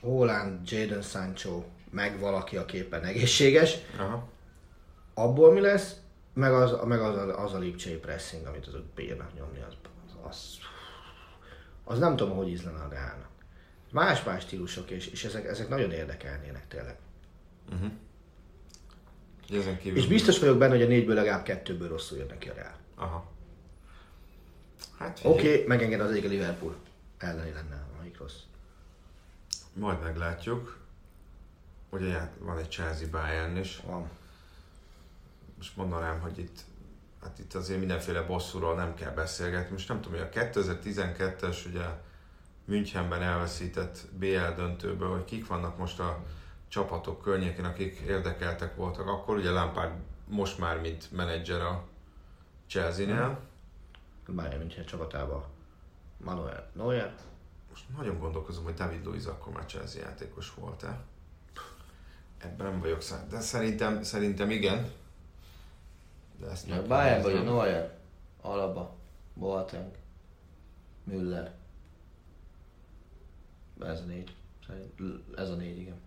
Holland, 0.00 0.70
Jadon 0.70 1.02
Sancho, 1.02 1.62
meg 1.92 2.18
valaki, 2.20 2.56
a 2.56 2.64
képen 2.64 3.04
egészséges, 3.04 3.76
Aha. 3.98 4.28
abból 5.14 5.52
mi 5.52 5.60
lesz, 5.60 5.96
meg 6.34 6.52
az, 6.52 6.76
meg 6.86 7.00
az, 7.00 7.16
a- 7.16 7.42
az 7.44 7.52
a 7.52 7.58
lipcsei 7.58 7.96
pressing, 7.96 8.46
amit 8.46 8.66
azok 8.66 8.84
bírnak 8.94 9.34
nyomni, 9.34 9.60
az, 9.68 9.74
az, 10.28 10.58
az 11.84 11.98
nem 11.98 12.16
tudom, 12.16 12.36
hogy 12.36 12.48
ízlene 12.48 12.78
a 12.78 12.88
Reálnak. 12.88 13.28
Más-más 13.90 14.42
stílusok, 14.42 14.90
és, 14.90 15.06
és 15.06 15.24
ezek, 15.24 15.44
ezek 15.46 15.68
nagyon 15.68 15.90
érdekelnének 15.90 16.68
tényleg. 16.68 16.96
Ugye 19.48 19.58
Ezen 19.58 19.78
kívül... 19.78 19.98
És 19.98 20.06
biztos 20.06 20.38
vagyok 20.38 20.58
benne, 20.58 20.72
hogy 20.74 20.82
a 20.82 20.86
négyből 20.86 21.14
legalább 21.14 21.42
kettőből 21.42 21.88
rosszul 21.88 22.18
jön 22.18 22.26
neki 22.26 22.48
a 22.48 22.54
Reál. 22.54 22.76
Aha. 22.94 23.30
Hát 24.98 25.20
Oké, 25.22 25.52
okay, 25.52 25.66
megenged 25.66 26.00
az 26.00 26.10
egyik 26.10 26.24
a 26.24 26.28
Liverpool 26.28 26.74
elleni 27.18 27.52
lenne, 27.52 27.86
amelyik 27.96 28.18
rossz. 28.18 28.36
majd 29.72 30.02
meglátjuk. 30.02 30.80
Ugye 31.92 32.06
já- 32.06 32.38
van 32.38 32.58
egy 32.58 32.70
Chelsea 32.70 33.08
Bayern 33.10 33.56
is. 33.56 33.80
Van. 33.86 34.08
Most 35.56 35.76
mondanám, 35.76 36.20
hogy 36.20 36.38
itt, 36.38 36.60
hát 37.22 37.38
itt 37.38 37.54
azért 37.54 37.78
mindenféle 37.78 38.22
bosszúról 38.22 38.74
nem 38.74 38.94
kell 38.94 39.10
beszélgetni. 39.12 39.72
Most 39.72 39.88
nem 39.88 40.00
tudom, 40.00 40.18
hogy 40.18 40.28
a 40.28 40.40
2012-es 40.40 41.66
ugye 41.66 41.84
Münchenben 42.64 43.22
elveszített 43.22 43.98
BL 44.18 44.54
döntőből, 44.56 45.10
hogy 45.10 45.24
kik 45.24 45.46
vannak 45.46 45.78
most 45.78 46.00
a 46.00 46.24
csapatok 46.68 47.22
környékén, 47.22 47.64
akik 47.64 47.98
érdekeltek 47.98 48.76
voltak. 48.76 49.06
Akkor 49.06 49.36
ugye 49.36 49.50
Lampard 49.50 49.92
most 50.28 50.58
már 50.58 50.80
mint 50.80 51.12
menedzser 51.12 51.60
a 51.60 51.84
Chelsea-nél. 52.66 53.40
Bayern 54.26 54.58
München 54.58 54.84
csapatába 54.84 55.48
Manuel 56.16 56.70
Neuer. 56.72 57.14
Most 57.70 57.84
nagyon 57.96 58.18
gondolkozom, 58.18 58.64
hogy 58.64 58.74
David 58.74 59.04
Luiz 59.04 59.26
akkor 59.26 59.52
már 59.52 59.66
Chelsea 59.66 60.02
játékos 60.02 60.54
volt-e. 60.54 61.04
Ebben 62.42 62.70
nem 62.70 62.80
vagyok 62.80 63.00
szá- 63.02 63.28
de 63.28 63.40
szerintem, 63.40 64.02
szerintem 64.02 64.50
igen. 64.50 64.90
De 66.40 66.46
ezt 66.46 66.68
meg 66.68 66.86
Bayern 66.86 67.22
vagy 67.22 67.36
a. 67.36 67.42
Neuer, 67.42 67.98
Alaba, 68.40 68.96
Boateng, 69.34 69.94
Müller. 71.04 71.54
Ez 73.80 74.00
a 74.00 74.04
négy. 74.04 74.34
Ez 75.36 75.48
a 75.50 75.54
négy, 75.54 75.78
igen. 75.78 76.00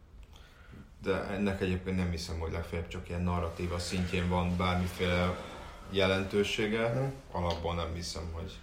De 1.01 1.23
ennek 1.23 1.61
egyébként 1.61 1.97
nem 1.97 2.09
hiszem, 2.09 2.39
hogy 2.39 2.51
legfeljebb 2.51 2.87
csak 2.87 3.09
ilyen 3.09 3.21
narratíva 3.21 3.79
szintjén 3.79 4.29
van 4.29 4.57
bármiféle 4.57 5.37
jelentősége. 5.89 6.89
Hm. 6.89 7.37
Alapból 7.37 7.75
nem 7.75 7.93
hiszem, 7.93 8.29
hogy... 8.33 8.59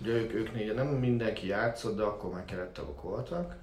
Ugye 0.00 0.12
ők, 0.12 0.32
ők 0.32 0.52
négy, 0.52 0.74
nem 0.74 0.86
mindenki 0.86 1.46
játszott, 1.46 1.96
de 1.96 2.02
akkor 2.02 2.32
már 2.32 2.44
kerettagok 2.44 3.02
voltak. 3.02 3.56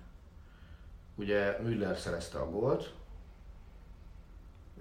Ugye 1.15 1.59
Müller 1.61 1.97
szerezte 1.97 2.39
a 2.39 2.49
gólt. 2.49 2.93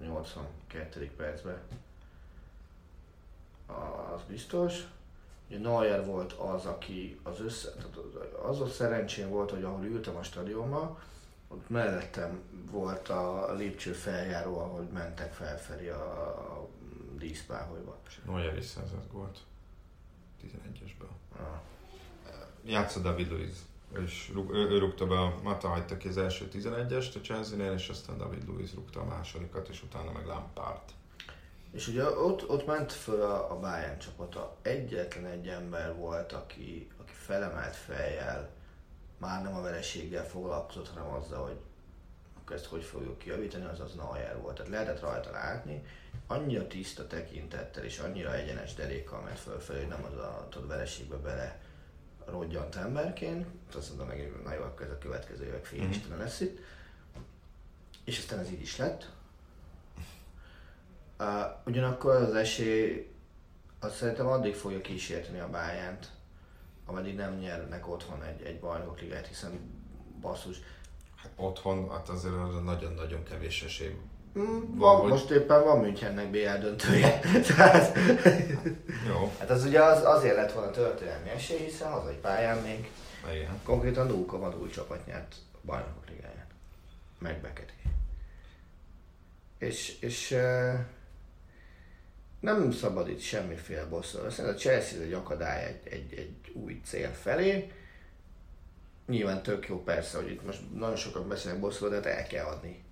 82. 0.01 1.11
percben. 1.17 1.61
Az 4.13 4.21
biztos. 4.27 4.83
Ugye 5.47 5.59
Neuer 5.59 6.05
volt 6.05 6.31
az, 6.31 6.65
aki 6.65 7.19
az 7.23 7.39
össze... 7.39 7.71
tehát 7.71 7.95
Az 8.43 8.61
a 8.61 8.67
szerencsém 8.67 9.29
volt, 9.29 9.51
hogy 9.51 9.63
ahol 9.63 9.85
ültem 9.85 10.15
a 10.15 10.23
stadionban, 10.23 10.97
ott 11.47 11.69
mellettem 11.69 12.41
volt 12.71 13.09
a 13.09 13.53
lépcső 13.53 13.91
feljáró, 13.91 14.59
ahol 14.59 14.87
mentek 14.93 15.33
felfelé 15.33 15.89
a, 15.89 16.27
a 16.27 16.67
díszpáholyba. 17.17 17.97
És 18.07 18.19
Neuer 18.25 18.57
is 18.57 18.65
szerzett 18.65 19.11
gólt. 19.11 19.37
11-esből. 20.43 21.09
Ah. 21.37 21.59
Játszott 22.65 23.03
David 23.03 23.31
Luiz. 23.31 23.65
És 24.01 24.31
rúg, 24.33 24.53
ő, 24.53 24.69
ő, 24.69 24.77
rúgta 24.77 25.07
be, 25.07 25.19
a 25.19 25.39
Mata 25.43 25.67
hagyta 25.67 25.97
ki 25.97 26.07
az 26.07 26.17
első 26.17 26.47
11-est 26.53 27.15
a 27.15 27.19
Chelsea-nél, 27.19 27.71
és 27.71 27.89
aztán 27.89 28.17
David 28.17 28.47
Luiz 28.47 28.73
rúgta 28.73 28.99
a 28.99 29.05
másodikat, 29.05 29.67
és 29.67 29.83
utána 29.83 30.11
meg 30.11 30.25
Lampard. 30.25 30.81
És 31.71 31.87
ugye 31.87 32.09
ott, 32.09 32.49
ott 32.49 32.65
ment 32.65 32.91
föl 32.91 33.21
a, 33.21 33.51
a 33.51 33.59
Bayern 33.59 33.99
csapata. 33.99 34.55
Egyetlen 34.61 35.25
egy 35.25 35.47
ember 35.47 35.95
volt, 35.95 36.31
aki, 36.31 36.87
aki 37.01 37.13
felemelt 37.13 37.75
fejjel, 37.75 38.49
már 39.17 39.43
nem 39.43 39.55
a 39.55 39.61
vereséggel 39.61 40.27
foglalkozott, 40.27 40.89
hanem 40.89 41.13
azzal, 41.13 41.43
hogy 41.43 41.57
akkor 42.43 42.55
ezt 42.55 42.65
hogy 42.65 42.83
fogjuk 42.83 43.17
kijavítani, 43.17 43.65
az 43.65 43.79
az 43.79 43.93
Neuer 43.93 44.41
volt. 44.41 44.55
Tehát 44.55 44.71
lehetett 44.71 44.99
rajta 44.99 45.31
látni, 45.31 45.83
annyira 46.27 46.67
tiszta 46.67 47.07
tekintettel 47.07 47.83
és 47.83 47.99
annyira 47.99 48.35
egyenes 48.35 48.73
derékkal 48.73 49.21
ment 49.21 49.39
fölfelé, 49.39 49.79
hogy 49.79 49.87
nem 49.87 50.05
az 50.11 50.17
a 50.17 50.47
tudod, 50.49 50.67
vereségbe 50.67 51.15
bele 51.15 51.61
rodjant 52.25 52.75
emberként. 52.75 53.45
Azt 53.75 53.89
mondom 53.89 54.07
meg, 54.07 54.31
na 54.43 54.53
jó, 54.53 54.61
akkor 54.61 54.85
ez 54.85 54.91
a 54.91 54.97
következő 54.97 55.45
évek 55.45 55.65
fényistelen 55.65 56.17
lesz 56.17 56.39
itt. 56.39 56.59
És 58.05 58.17
aztán 58.17 58.39
ez 58.39 58.51
így 58.51 58.61
is 58.61 58.77
lett. 58.77 59.11
Uh, 61.19 61.27
ugyanakkor 61.65 62.15
az 62.15 62.35
esély 62.35 63.13
azt 63.79 63.95
szerintem 63.95 64.27
addig 64.27 64.55
fogja 64.55 64.81
kísérteni 64.81 65.39
a 65.39 65.49
bájánt, 65.49 66.11
ameddig 66.85 67.15
nem 67.15 67.37
nyernek 67.37 67.87
otthon 67.87 68.23
egy, 68.23 68.41
egy 68.41 68.59
bajnokligát, 68.59 69.27
hiszen 69.27 69.59
basszus. 70.21 70.57
Hát 71.15 71.31
otthon, 71.35 71.89
hát 71.89 72.09
azért 72.09 72.63
nagyon-nagyon 72.63 73.23
kevés 73.23 73.63
esély 73.63 73.95
Mm, 74.39 74.77
Van, 74.77 75.07
most 75.07 75.29
éppen 75.29 75.63
van 75.63 75.79
Münchennek 75.79 76.29
BL 76.29 76.57
döntője. 76.61 77.19
Tehát, 77.47 77.97
Jó, 79.07 79.31
hát 79.39 79.49
az 79.49 79.65
ugye 79.65 79.83
az, 79.83 80.03
azért 80.03 80.35
lett 80.35 80.51
volna 80.51 80.71
történelmi 80.71 81.29
esély, 81.29 81.57
hiszen 81.57 81.91
hazai 81.91 82.15
pályán 82.15 82.57
még 82.57 82.91
igen. 83.33 83.59
konkrétan 83.63 84.07
Dúka 84.07 84.39
Vadúj 84.39 84.69
csapat 84.69 85.05
nyert 85.05 85.35
a 85.53 85.57
bajnokok 85.65 86.09
ligáját. 86.09 86.49
Meg 87.19 87.41
Beketi. 87.41 87.73
És, 89.57 89.99
és 89.99 90.37
nem 92.39 92.71
szabad 92.71 93.09
itt 93.09 93.21
semmiféle 93.21 93.85
bosszúra. 93.85 94.29
Szerintem 94.29 94.55
a 94.55 94.59
Chelsea 94.59 95.01
egy 95.01 95.13
akadály 95.13 95.65
egy, 95.65 95.93
egy, 95.93 96.13
egy 96.17 96.51
új 96.53 96.81
cél 96.85 97.11
felé. 97.11 97.71
Nyilván 99.07 99.43
tök 99.43 99.67
jó 99.67 99.83
persze, 99.83 100.17
hogy 100.17 100.31
itt 100.31 100.45
most 100.45 100.59
nagyon 100.73 100.95
sokan 100.95 101.27
beszélnek 101.27 101.61
bosszúra, 101.61 101.89
de 101.89 101.95
hát 101.95 102.19
el 102.19 102.27
kell 102.27 102.45
adni 102.45 102.83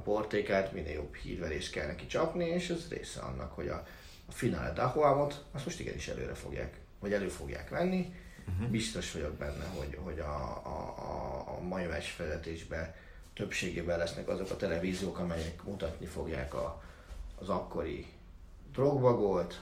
a 0.00 0.02
portékát, 0.02 0.72
minél 0.72 0.92
jobb 0.92 1.14
hírverést 1.14 1.72
kell 1.72 1.86
neki 1.86 2.06
csapni, 2.06 2.44
és 2.44 2.70
ez 2.70 2.88
része 2.88 3.20
annak, 3.20 3.52
hogy 3.52 3.68
a, 3.68 3.86
a 4.26 4.32
finale 4.32 4.72
Dahoamot, 4.72 5.44
azt 5.52 5.64
most 5.64 5.80
igenis 5.80 6.08
előre 6.08 6.34
fogják, 6.34 6.80
vagy 6.98 7.12
elő 7.12 7.28
fogják 7.28 7.68
venni. 7.68 8.14
Uh-huh. 8.48 8.68
Biztos 8.68 9.12
vagyok 9.12 9.34
benne, 9.34 9.64
hogy, 9.64 9.98
hogy 10.02 10.18
a, 10.18 10.60
a, 10.64 10.94
a, 10.98 11.44
a 11.56 11.60
mai 11.60 11.84
meccsvezetésben 11.84 12.94
többségében 13.34 13.98
lesznek 13.98 14.28
azok 14.28 14.50
a 14.50 14.56
televíziók, 14.56 15.18
amelyek 15.18 15.62
mutatni 15.62 16.06
fogják 16.06 16.54
a, 16.54 16.82
az 17.38 17.48
akkori 17.48 18.06
Drogba 18.72 19.16
gólt, 19.16 19.60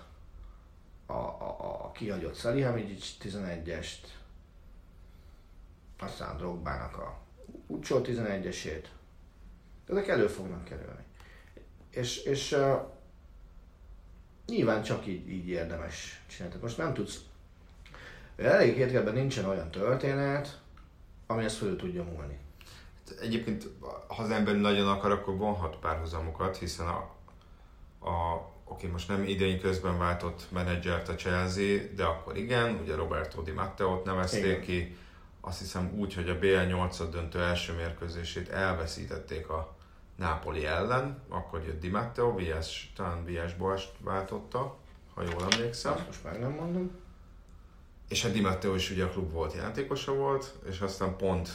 a, 1.07 1.13
a, 1.13 1.85
a 1.85 1.93
kihagyott 1.93 2.37
Salihamidzic 2.37 3.17
11-est, 3.23 4.07
aztán 5.99 6.37
Drogbának 6.37 6.97
a 6.99 7.19
Ucsó 7.67 8.01
11-esét. 8.05 8.85
Ezek 9.89 10.09
elő 10.09 10.27
fognak 10.27 10.65
kerülni. 10.65 11.05
És, 11.91 12.23
és 12.23 12.53
uh, 12.53 12.81
nyilván 14.47 14.83
csak 14.83 15.07
így, 15.07 15.29
így 15.29 15.49
érdemes 15.49 16.23
csinálni. 16.27 16.55
Tehát 16.55 16.63
most 16.63 16.79
nem 16.79 16.95
tudsz, 16.95 17.19
elég 18.37 18.75
hétkedben 18.75 19.15
nincsen 19.15 19.45
olyan 19.45 19.71
történet, 19.71 20.61
ami 21.27 21.45
ezt 21.45 21.57
fölül 21.57 21.77
tudja 21.77 22.03
múlni. 22.03 22.39
Egyébként, 23.21 23.69
ha 24.07 24.23
az 24.23 24.31
ember 24.31 24.57
nagyon 24.57 24.89
akar, 24.89 25.11
akkor 25.11 25.37
vonhat 25.37 25.77
párhuzamokat, 25.77 26.57
hiszen 26.57 26.87
a, 26.87 27.11
a 28.09 28.49
oké, 28.65 28.87
most 28.87 29.09
nem 29.09 29.25
idén 29.25 29.61
közben 29.61 29.99
váltott 29.99 30.47
menedzsert 30.51 31.09
a 31.09 31.15
Chelsea, 31.15 31.79
de 31.97 32.05
akkor 32.05 32.37
igen, 32.37 32.79
ugye 32.83 32.95
Roberto 32.95 33.43
Di 33.43 33.51
Matteo-t 33.51 34.05
nevezték 34.05 34.45
igen. 34.45 34.61
ki, 34.61 34.97
azt 35.41 35.59
hiszem 35.59 35.93
úgy, 35.97 36.15
hogy 36.15 36.29
a 36.29 36.39
BL 36.39 36.67
8 36.69 37.11
döntő 37.11 37.43
első 37.43 37.73
mérkőzését 37.75 38.49
elveszítették 38.49 39.49
a 39.49 39.77
Napoli 40.19 40.67
ellen, 40.67 41.23
akkor 41.29 41.63
jött 41.65 41.81
Di 41.81 41.89
Matteo, 41.89 42.35
VS, 42.37 42.93
talán 42.97 43.25
VS 43.25 43.55
Boast 43.55 43.93
váltotta, 44.01 44.77
ha 45.15 45.23
jól 45.23 45.47
emlékszem. 45.51 45.93
Azt 45.93 46.07
most 46.07 46.25
meg 46.25 46.41
nem 46.41 46.51
mondom. 46.51 46.91
És 48.09 48.25
a 48.25 48.29
Di 48.29 48.41
Matteo 48.41 48.75
is 48.75 48.91
ugye 48.91 49.05
a 49.05 49.09
klub 49.09 49.33
volt 49.33 49.55
játékosa 49.55 50.15
volt, 50.15 50.55
és 50.69 50.81
aztán 50.81 51.17
pont 51.17 51.51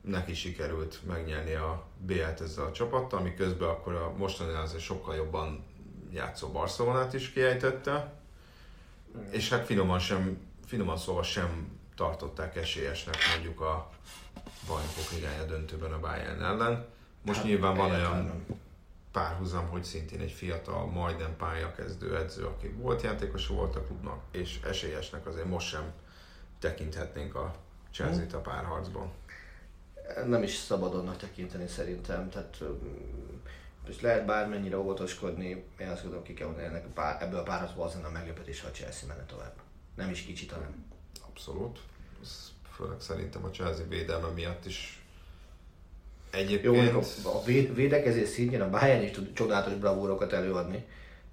neki 0.00 0.34
sikerült 0.34 1.00
megnyerni 1.06 1.54
a 1.54 1.82
BL-t 1.98 2.40
ezzel 2.40 2.64
a 2.64 2.72
csapattal, 2.72 3.18
ami 3.18 3.34
közben 3.34 3.68
akkor 3.68 3.94
a 3.94 4.12
mostani 4.16 4.54
azért 4.54 4.82
sokkal 4.82 5.14
jobban 5.14 5.64
játszó 6.12 6.48
Barcelonát 6.48 7.14
is 7.14 7.30
kiejtette, 7.30 8.12
és 9.30 9.48
hát 9.48 9.66
finoman, 9.66 9.98
sem, 9.98 10.38
finoman 10.66 10.96
szóval 10.96 11.22
sem 11.22 11.78
tartották 11.96 12.56
esélyesnek 12.56 13.16
mondjuk 13.32 13.60
a 13.60 13.90
bajnokok 14.66 15.10
ligája 15.12 15.44
döntőben 15.44 15.92
a 15.92 16.00
Bayern 16.00 16.42
ellen. 16.42 16.94
Most 17.26 17.38
hát, 17.38 17.46
nyilván 17.46 17.76
van 17.76 17.90
olyan 17.90 18.46
párhuzam, 19.12 19.68
hogy 19.68 19.84
szintén 19.84 20.20
egy 20.20 20.30
fiatal, 20.30 20.86
majdnem 20.86 21.36
pályakezdő 21.36 22.16
edző, 22.16 22.46
aki 22.46 22.68
volt 22.68 23.02
játékos 23.02 23.46
volt 23.46 23.76
a 23.76 23.82
klubnak, 23.82 24.22
és 24.30 24.60
esélyesnek 24.64 25.26
azért 25.26 25.46
most 25.46 25.68
sem 25.68 25.92
tekinthetnénk 26.58 27.34
a 27.34 27.54
Chelsea-t 27.90 28.32
a 28.32 28.40
párharcban. 28.40 29.12
Nem 30.26 30.42
is 30.42 30.54
szabadonnak 30.54 31.16
tekinteni 31.16 31.68
szerintem, 31.68 32.30
tehát 32.30 32.58
és 33.88 34.00
lehet 34.00 34.26
bármennyire 34.26 34.78
óvatoskodni, 34.78 35.64
én 35.78 35.88
azt 35.88 36.00
gondolom, 36.02 36.24
ki 36.24 36.34
kell 36.34 36.46
mondani, 36.46 36.66
ennek 36.66 36.84
a 36.84 36.92
pár, 36.94 37.22
ebből 37.22 37.38
a 37.38 37.42
párharcból 37.42 37.84
az 37.84 37.98
a 38.04 38.10
meglepetés, 38.10 38.60
ha 38.60 38.70
Chelsea 38.70 39.08
menne 39.08 39.24
tovább. 39.24 39.54
Nem 39.94 40.10
is 40.10 40.22
kicsit, 40.22 40.52
hanem. 40.52 40.84
Abszolút. 41.28 41.80
Ez 42.22 42.52
főleg 42.74 43.00
szerintem 43.00 43.44
a 43.44 43.50
Chelsea 43.50 43.88
védelme 43.88 44.28
miatt 44.28 44.66
is 44.66 44.95
Egyébként... 46.36 46.92
Jó, 46.92 47.00
a 47.30 47.44
védekezés 47.74 48.28
szintjén 48.28 48.60
a 48.60 48.70
Bayern 48.70 49.02
is 49.02 49.10
tud 49.10 49.32
csodálatos 49.32 49.74
bravúrokat 49.74 50.32
előadni. 50.32 50.84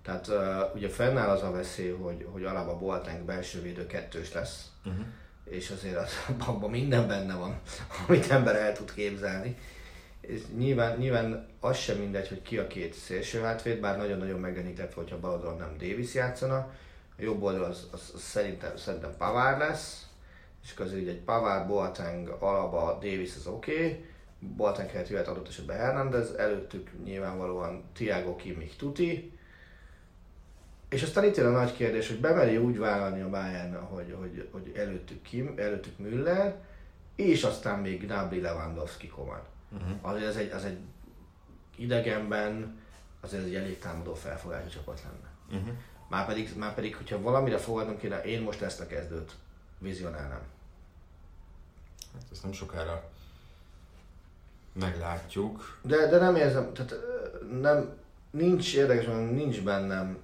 Tehát 0.04 0.28
uh, 0.28 0.76
ugye 0.76 0.90
fennáll 0.90 1.30
az 1.30 1.44
a 1.44 1.52
veszély, 1.52 1.92
hogy, 1.92 2.28
hogy 2.32 2.44
alapban 2.44 2.80
Boateng 2.80 3.26
belső 3.26 3.62
védő 3.62 3.88
kettős 3.88 4.34
lesz, 4.34 4.66
uh-huh. 4.86 5.06
és 5.44 5.70
azért 5.70 5.98
az, 5.98 6.12
abban 6.48 6.70
minden 6.70 7.08
benne 7.08 7.36
van, 7.36 7.60
amit 8.08 8.32
ember 8.32 8.56
el 8.56 8.74
tud 8.74 8.94
képzelni. 8.94 9.58
És 10.22 10.42
nyilván, 10.58 10.98
nyilván 10.98 11.48
az 11.60 11.78
sem 11.78 11.98
mindegy, 11.98 12.28
hogy 12.28 12.42
ki 12.42 12.58
a 12.58 12.68
két 12.68 12.94
szélső 12.94 13.42
hátvéd, 13.42 13.80
bár 13.80 13.98
nagyon-nagyon 13.98 14.40
megenített, 14.40 14.94
hogyha 14.94 15.20
bal 15.20 15.32
oldalon 15.32 15.58
nem 15.58 15.76
Davis 15.78 16.14
játszana. 16.14 16.58
A 17.18 17.22
jobb 17.22 17.42
oldal 17.42 17.64
az, 17.64 17.88
az, 17.92 18.12
az 18.14 18.22
szerintem, 18.22 18.78
szerintem 18.78 19.16
Pavár 19.18 19.58
lesz, 19.58 20.06
és 20.64 20.74
közül 20.74 21.00
így 21.00 21.08
egy 21.08 21.20
Pavár, 21.20 21.68
Boateng, 21.68 22.36
Alaba, 22.40 23.00
Davis 23.02 23.36
az 23.36 23.48
oké. 23.48 23.74
Okay 23.74 24.12
Baltán 24.56 24.88
kellett 24.88 25.10
jöhet 25.10 25.28
adott 25.28 25.48
esetben 25.48 25.78
Hernández, 25.78 26.32
előttük 26.32 26.92
nyilvánvalóan 27.04 27.84
Tiago 27.94 28.36
Kimmich 28.36 28.78
Tuti, 28.78 29.34
és 30.90 31.04
aztán 31.04 31.24
itt 31.24 31.36
jön 31.36 31.56
a 31.56 31.60
nagy 31.60 31.74
kérdés, 31.74 32.08
hogy 32.08 32.20
bemeri 32.20 32.58
úgy 32.58 32.78
vállalni 32.78 33.22
a 33.22 33.30
Bayern, 33.30 33.76
hogy, 33.76 34.16
hogy, 34.20 34.50
hogy 34.52 34.72
előttük, 34.76 35.22
Kim, 35.22 35.54
előttük 35.58 35.98
Müller, 35.98 36.56
és 37.16 37.44
aztán 37.44 37.80
még 37.80 38.06
Gnabry 38.06 38.42
Lewandowski 38.42 39.08
Koman. 39.08 39.42
Uh-huh. 39.72 39.98
Azért 40.02 40.28
ez 40.28 40.36
egy, 40.36 40.52
az 40.52 40.64
egy 40.64 40.78
idegenben, 41.76 42.80
azért 43.22 43.42
ez 43.42 43.48
egy 43.48 43.56
elég 43.56 43.80
támadó 43.80 44.14
felfogású 44.14 44.68
csapat 44.68 45.04
lenne. 45.04 45.62
Uh-huh. 45.62 45.76
Már 46.10 46.26
pedig, 46.26 46.58
már 46.58 46.74
pedig, 46.74 46.96
hogyha 46.96 47.22
valamire 47.22 47.58
fogadnom 47.58 47.98
kéne, 47.98 48.22
én 48.22 48.42
most 48.42 48.62
ezt 48.62 48.80
a 48.80 48.88
kezdőt 48.88 49.36
vizionálnám. 49.78 50.44
Hát 52.14 52.24
ezt 52.32 52.44
nem 52.44 52.52
sokára 52.52 53.12
meglátjuk. 54.74 55.80
De, 55.82 56.08
de 56.08 56.18
nem 56.18 56.36
érzem, 56.36 56.74
tehát 56.74 56.96
nem, 57.62 57.98
nincs 58.32 58.76
érdekes, 58.76 59.06
nincs 59.32 59.64
bennem 59.64 60.18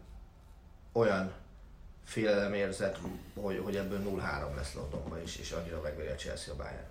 olyan 0.92 1.32
félelemérzet, 2.04 3.00
hogy, 3.36 3.62
hogy 3.64 3.76
ebből 3.76 4.00
0-3 4.00 4.56
lesz 4.56 4.74
Londonban 4.74 5.22
is, 5.22 5.38
és 5.38 5.52
annyira 5.52 5.82
megveri 5.82 6.08
a 6.08 6.16
Chelsea 6.16 6.54
a 6.54 6.56
bayern 6.56 6.88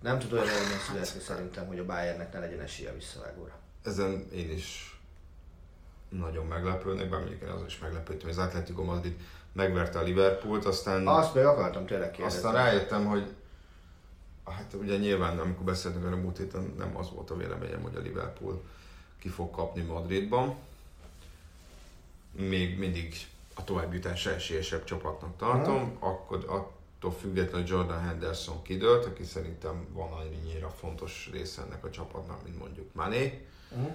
Nem 0.00 0.18
tud 0.18 0.32
olyan 0.32 0.48
eredmény 0.48 0.78
születni 0.88 1.20
szerintem, 1.20 1.66
hogy 1.66 1.78
a 1.78 1.84
Bayernnek 1.84 2.32
ne 2.32 2.38
legyen 2.38 2.60
esélye 2.60 2.92
visszavágóra. 2.92 3.58
Ezen 3.84 4.28
én 4.32 4.50
is 4.50 4.98
nagyon 6.08 6.46
meglepődnék, 6.46 7.08
bár 7.08 7.20
mondjuk 7.20 7.42
én 7.42 7.48
azon 7.48 7.66
is 7.66 7.78
meglepődtem, 7.78 8.28
hogy 8.28 8.38
az 8.38 8.44
Atletico 8.44 8.84
Madrid 8.84 9.16
megverte 9.52 9.98
a 9.98 10.02
Liverpoolt, 10.02 10.64
aztán... 10.64 11.06
Azt 11.06 11.34
még 11.34 11.44
akartam 11.44 11.86
tényleg 11.86 12.10
kérdezni. 12.10 12.38
Aztán 12.38 12.64
rájöttem, 12.64 13.06
hogy 13.06 13.34
Hát 14.50 14.74
ugye 14.74 14.96
nyilván, 14.96 15.38
amikor 15.38 15.64
beszéltünk 15.64 16.04
a 16.04 16.16
múlt 16.16 16.36
héten, 16.38 16.74
nem 16.78 16.96
az 16.96 17.10
volt 17.10 17.30
a 17.30 17.36
véleményem, 17.36 17.82
hogy 17.82 17.96
a 17.96 18.00
Liverpool 18.00 18.62
ki 19.18 19.28
fog 19.28 19.50
kapni 19.50 19.82
Madridban. 19.82 20.54
Még 22.32 22.78
mindig 22.78 23.14
a 23.54 23.64
továbbjutás 23.64 24.26
esélyesebb 24.26 24.84
csapatnak 24.84 25.36
tartom, 25.36 25.74
uh-huh. 25.74 26.08
akkor 26.08 26.44
attól 26.48 27.12
függetlenül 27.12 27.66
Jordan 27.68 28.00
Henderson 28.00 28.62
kidőlt, 28.62 29.04
aki 29.04 29.24
szerintem 29.24 29.86
van 29.92 30.12
annyira 30.12 30.68
fontos 30.68 31.28
része 31.32 31.62
ennek 31.62 31.84
a 31.84 31.90
csapatnak, 31.90 32.44
mint 32.44 32.58
mondjuk 32.58 32.94
Mané. 32.94 33.46
Uh-huh. 33.70 33.94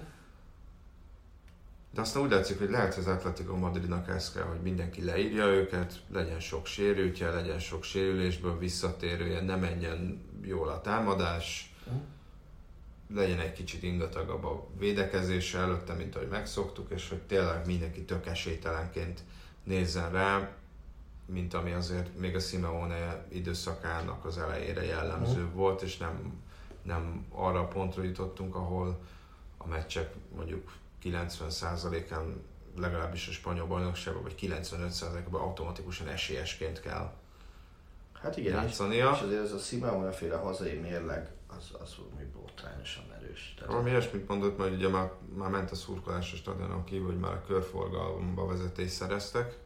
De 1.96 2.02
aztán 2.02 2.22
úgy 2.22 2.30
látszik, 2.30 2.58
hogy 2.58 2.70
lehet, 2.70 2.94
hogy 2.94 3.04
az 3.04 3.10
Atletico 3.10 3.56
Madridnak 3.56 4.08
ez 4.08 4.32
kell, 4.32 4.42
hogy 4.42 4.60
mindenki 4.60 5.04
leírja 5.04 5.46
őket, 5.46 6.02
legyen 6.12 6.40
sok 6.40 6.66
sérültje, 6.66 7.30
legyen 7.30 7.58
sok 7.58 7.84
sérülésből 7.84 8.58
visszatérője, 8.58 9.40
ne 9.40 9.56
menjen 9.56 10.24
jól 10.42 10.68
a 10.68 10.80
támadás, 10.80 11.74
legyen 13.14 13.40
egy 13.40 13.52
kicsit 13.52 13.82
ingatagabb 13.82 14.44
a 14.44 14.66
védekezése 14.78 15.58
előtte, 15.58 15.92
mint 15.92 16.16
ahogy 16.16 16.28
megszoktuk, 16.28 16.90
és 16.90 17.08
hogy 17.08 17.22
tényleg 17.22 17.66
mindenki 17.66 18.04
tök 18.04 18.26
esélytelenként 18.26 19.20
nézzen 19.64 20.10
rá, 20.10 20.50
mint 21.26 21.54
ami 21.54 21.72
azért 21.72 22.18
még 22.18 22.34
a 22.34 22.40
Simeone 22.40 23.26
időszakának 23.28 24.24
az 24.24 24.38
elejére 24.38 24.84
jellemző 24.84 25.42
uh-huh. 25.42 25.54
volt, 25.54 25.82
és 25.82 25.96
nem, 25.96 26.42
nem 26.82 27.26
arra 27.30 27.60
a 27.60 27.68
pontra 27.68 28.02
jutottunk, 28.02 28.54
ahol 28.54 29.00
a 29.56 29.66
meccsek 29.66 30.14
mondjuk 30.34 30.72
90%-án 31.12 32.42
legalábbis 32.76 33.28
a 33.28 33.32
spanyol 33.32 33.66
bajnokságban, 33.66 34.22
vagy 34.22 34.34
95%-ban 34.40 35.40
automatikusan 35.40 36.08
esélyesként 36.08 36.80
kell 36.80 37.12
hát 38.22 38.36
igen, 38.36 38.62
játszania. 38.62 39.10
És, 39.10 39.16
és 39.16 39.22
azért 39.22 39.42
ez 39.42 39.52
a 39.52 39.58
Simeone 39.58 40.10
féle 40.10 40.36
hazai 40.36 40.78
mérleg, 40.78 41.30
az, 41.46 41.70
az 41.80 41.94
mi 42.18 42.24
botrányosan 42.24 43.04
erős. 43.14 43.54
Tehát 43.56 43.70
Valami 43.70 43.90
ilyesmit 43.90 44.28
mondott, 44.28 44.58
mert 44.58 44.72
ugye 44.72 44.88
már, 44.88 45.10
már 45.34 45.50
ment 45.50 45.70
a 45.70 45.74
szurkolás 45.74 46.32
a 46.32 46.36
stadionon 46.36 46.84
kívül, 46.84 47.06
hogy 47.06 47.18
már 47.18 47.32
a 47.32 47.42
körforgalomba 47.46 48.46
vezetést 48.46 48.94
szereztek. 48.94 49.56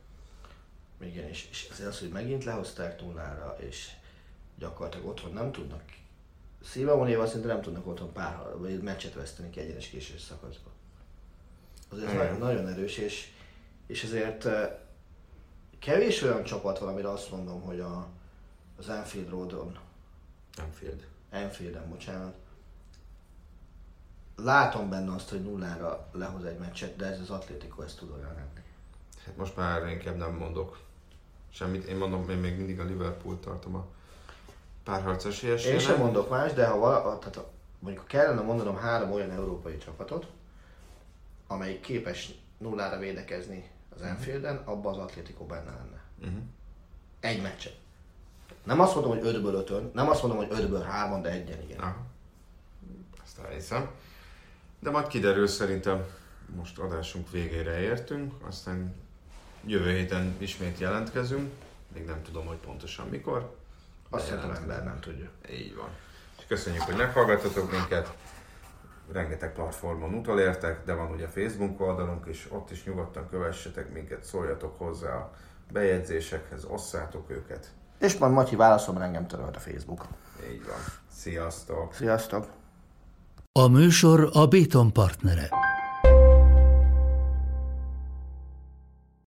Igen, 1.00 1.28
és, 1.28 1.48
és 1.50 1.68
azért 1.70 1.88
az, 1.88 1.98
hogy 1.98 2.08
megint 2.08 2.44
lehozták 2.44 3.00
nullára, 3.00 3.56
és 3.60 3.90
gyakorlatilag 4.58 5.06
otthon 5.06 5.32
nem 5.32 5.52
tudnak 5.52 5.82
Simeonéval 6.64 7.26
szinte 7.26 7.46
nem 7.46 7.60
tudnak 7.60 7.86
otthon 7.86 8.12
pár, 8.12 8.58
vagy 8.58 8.82
meccset 8.82 9.14
veszteni 9.14 9.50
egyenes 9.54 9.88
késős 9.88 10.20
szakaszban 10.20 10.72
azért 11.92 12.14
nagyon, 12.14 12.38
nagyon 12.38 12.68
erős, 12.68 12.96
és, 12.96 13.32
és 13.86 14.02
ezért 14.04 14.48
kevés 15.78 16.22
olyan 16.22 16.44
csapat 16.44 16.78
van, 16.78 16.88
amire 16.88 17.10
azt 17.10 17.30
mondom, 17.30 17.60
hogy 17.60 17.80
a, 17.80 18.06
az 18.78 18.88
Enfield 18.88 19.28
Roadon, 19.28 19.78
Enfield. 20.56 21.06
Enfielden, 21.30 21.88
bocsánat, 21.88 22.34
látom 24.36 24.90
benne 24.90 25.14
azt, 25.14 25.28
hogy 25.28 25.42
nullára 25.42 26.08
lehoz 26.12 26.44
egy 26.44 26.58
meccset, 26.58 26.96
de 26.96 27.06
ez 27.06 27.20
az 27.20 27.30
Atlético 27.30 27.82
ezt 27.82 27.98
tud 27.98 28.10
olyan 28.10 28.34
lenni. 28.34 28.60
Hát 29.24 29.36
most 29.36 29.56
már 29.56 29.88
inkább 29.88 30.16
nem 30.16 30.34
mondok 30.34 30.78
semmit. 31.50 31.84
Én 31.84 31.96
mondom, 31.96 32.30
én 32.30 32.36
még 32.36 32.56
mindig 32.56 32.80
a 32.80 32.84
Liverpool 32.84 33.40
tartom 33.40 33.74
a 33.74 33.86
párharcos 34.84 35.42
Én 35.42 35.78
sem 35.78 35.98
mondok 35.98 36.30
más, 36.30 36.52
de 36.52 36.66
ha 36.66 36.78
vala, 36.78 37.18
tehát 37.18 37.48
mondjuk 37.78 38.06
kellene 38.06 38.40
mondanom 38.40 38.76
három 38.76 39.12
olyan 39.12 39.30
európai 39.30 39.78
csapatot, 39.78 40.26
amelyik 41.50 41.80
képes 41.80 42.30
nullára 42.58 42.98
védekezni 42.98 43.70
az 43.94 44.02
Enfielden, 44.02 44.56
abban 44.56 44.92
az 44.92 44.98
Atlético 44.98 45.44
benne 45.44 45.70
lenne. 45.70 46.02
Uh-huh. 46.18 46.42
Egy 47.20 47.42
meccset. 47.42 47.76
Nem 48.64 48.80
azt 48.80 48.94
mondom, 48.94 49.18
hogy 49.18 49.34
5-ből 49.34 49.68
5 49.68 49.94
nem 49.94 50.08
azt 50.08 50.22
mondom, 50.22 50.38
hogy 50.38 50.48
5-ből 50.50 50.84
3 50.88 51.22
de 51.22 51.30
egyen 51.30 51.62
igen. 51.62 51.78
Aha. 51.78 51.96
Ezt 53.24 53.38
elhiszem. 53.38 53.90
De 54.78 54.90
majd 54.90 55.06
kiderül 55.06 55.46
szerintem, 55.46 56.06
most 56.56 56.78
adásunk 56.78 57.30
végére 57.30 57.80
értünk, 57.80 58.46
aztán 58.46 58.94
jövő 59.64 59.90
héten 59.90 60.36
ismét 60.38 60.78
jelentkezünk, 60.78 61.52
még 61.94 62.04
nem 62.04 62.22
tudom, 62.22 62.46
hogy 62.46 62.56
pontosan 62.56 63.08
mikor. 63.08 63.56
Azt 64.10 64.26
szerintem 64.26 64.50
ember 64.50 64.84
nem 64.84 65.00
tudja. 65.00 65.30
Így 65.50 65.74
van. 65.74 65.88
És 66.38 66.44
köszönjük, 66.46 66.82
hogy 66.82 66.96
meghallgattatok 66.96 67.70
minket. 67.70 68.16
Rengeteg 69.12 69.52
platformon 69.52 70.14
utolértek, 70.14 70.84
de 70.84 70.94
van 70.94 71.10
ugye 71.10 71.26
Facebook 71.26 71.80
oldalunk 71.80 72.26
is, 72.26 72.48
ott 72.50 72.70
is 72.70 72.84
nyugodtan 72.84 73.28
kövessetek 73.28 73.92
minket, 73.92 74.24
szóljatok 74.24 74.78
hozzá 74.78 75.14
a 75.14 75.30
bejegyzésekhez, 75.72 76.64
osszátok 76.64 77.30
őket. 77.30 77.70
És 77.98 78.16
majd 78.16 78.32
Matyi 78.32 78.56
válaszol, 78.56 78.94
mert 78.94 79.06
engem 79.06 79.26
törölt 79.26 79.56
a 79.56 79.60
Facebook. 79.60 80.06
Így 80.52 80.66
van. 80.66 80.78
Sziasztok! 81.12 81.94
Sziasztok! 81.94 82.46
A 83.52 83.68
műsor 83.68 84.30
a 84.32 84.46
Béton 84.46 84.92
partnere. 84.92 85.48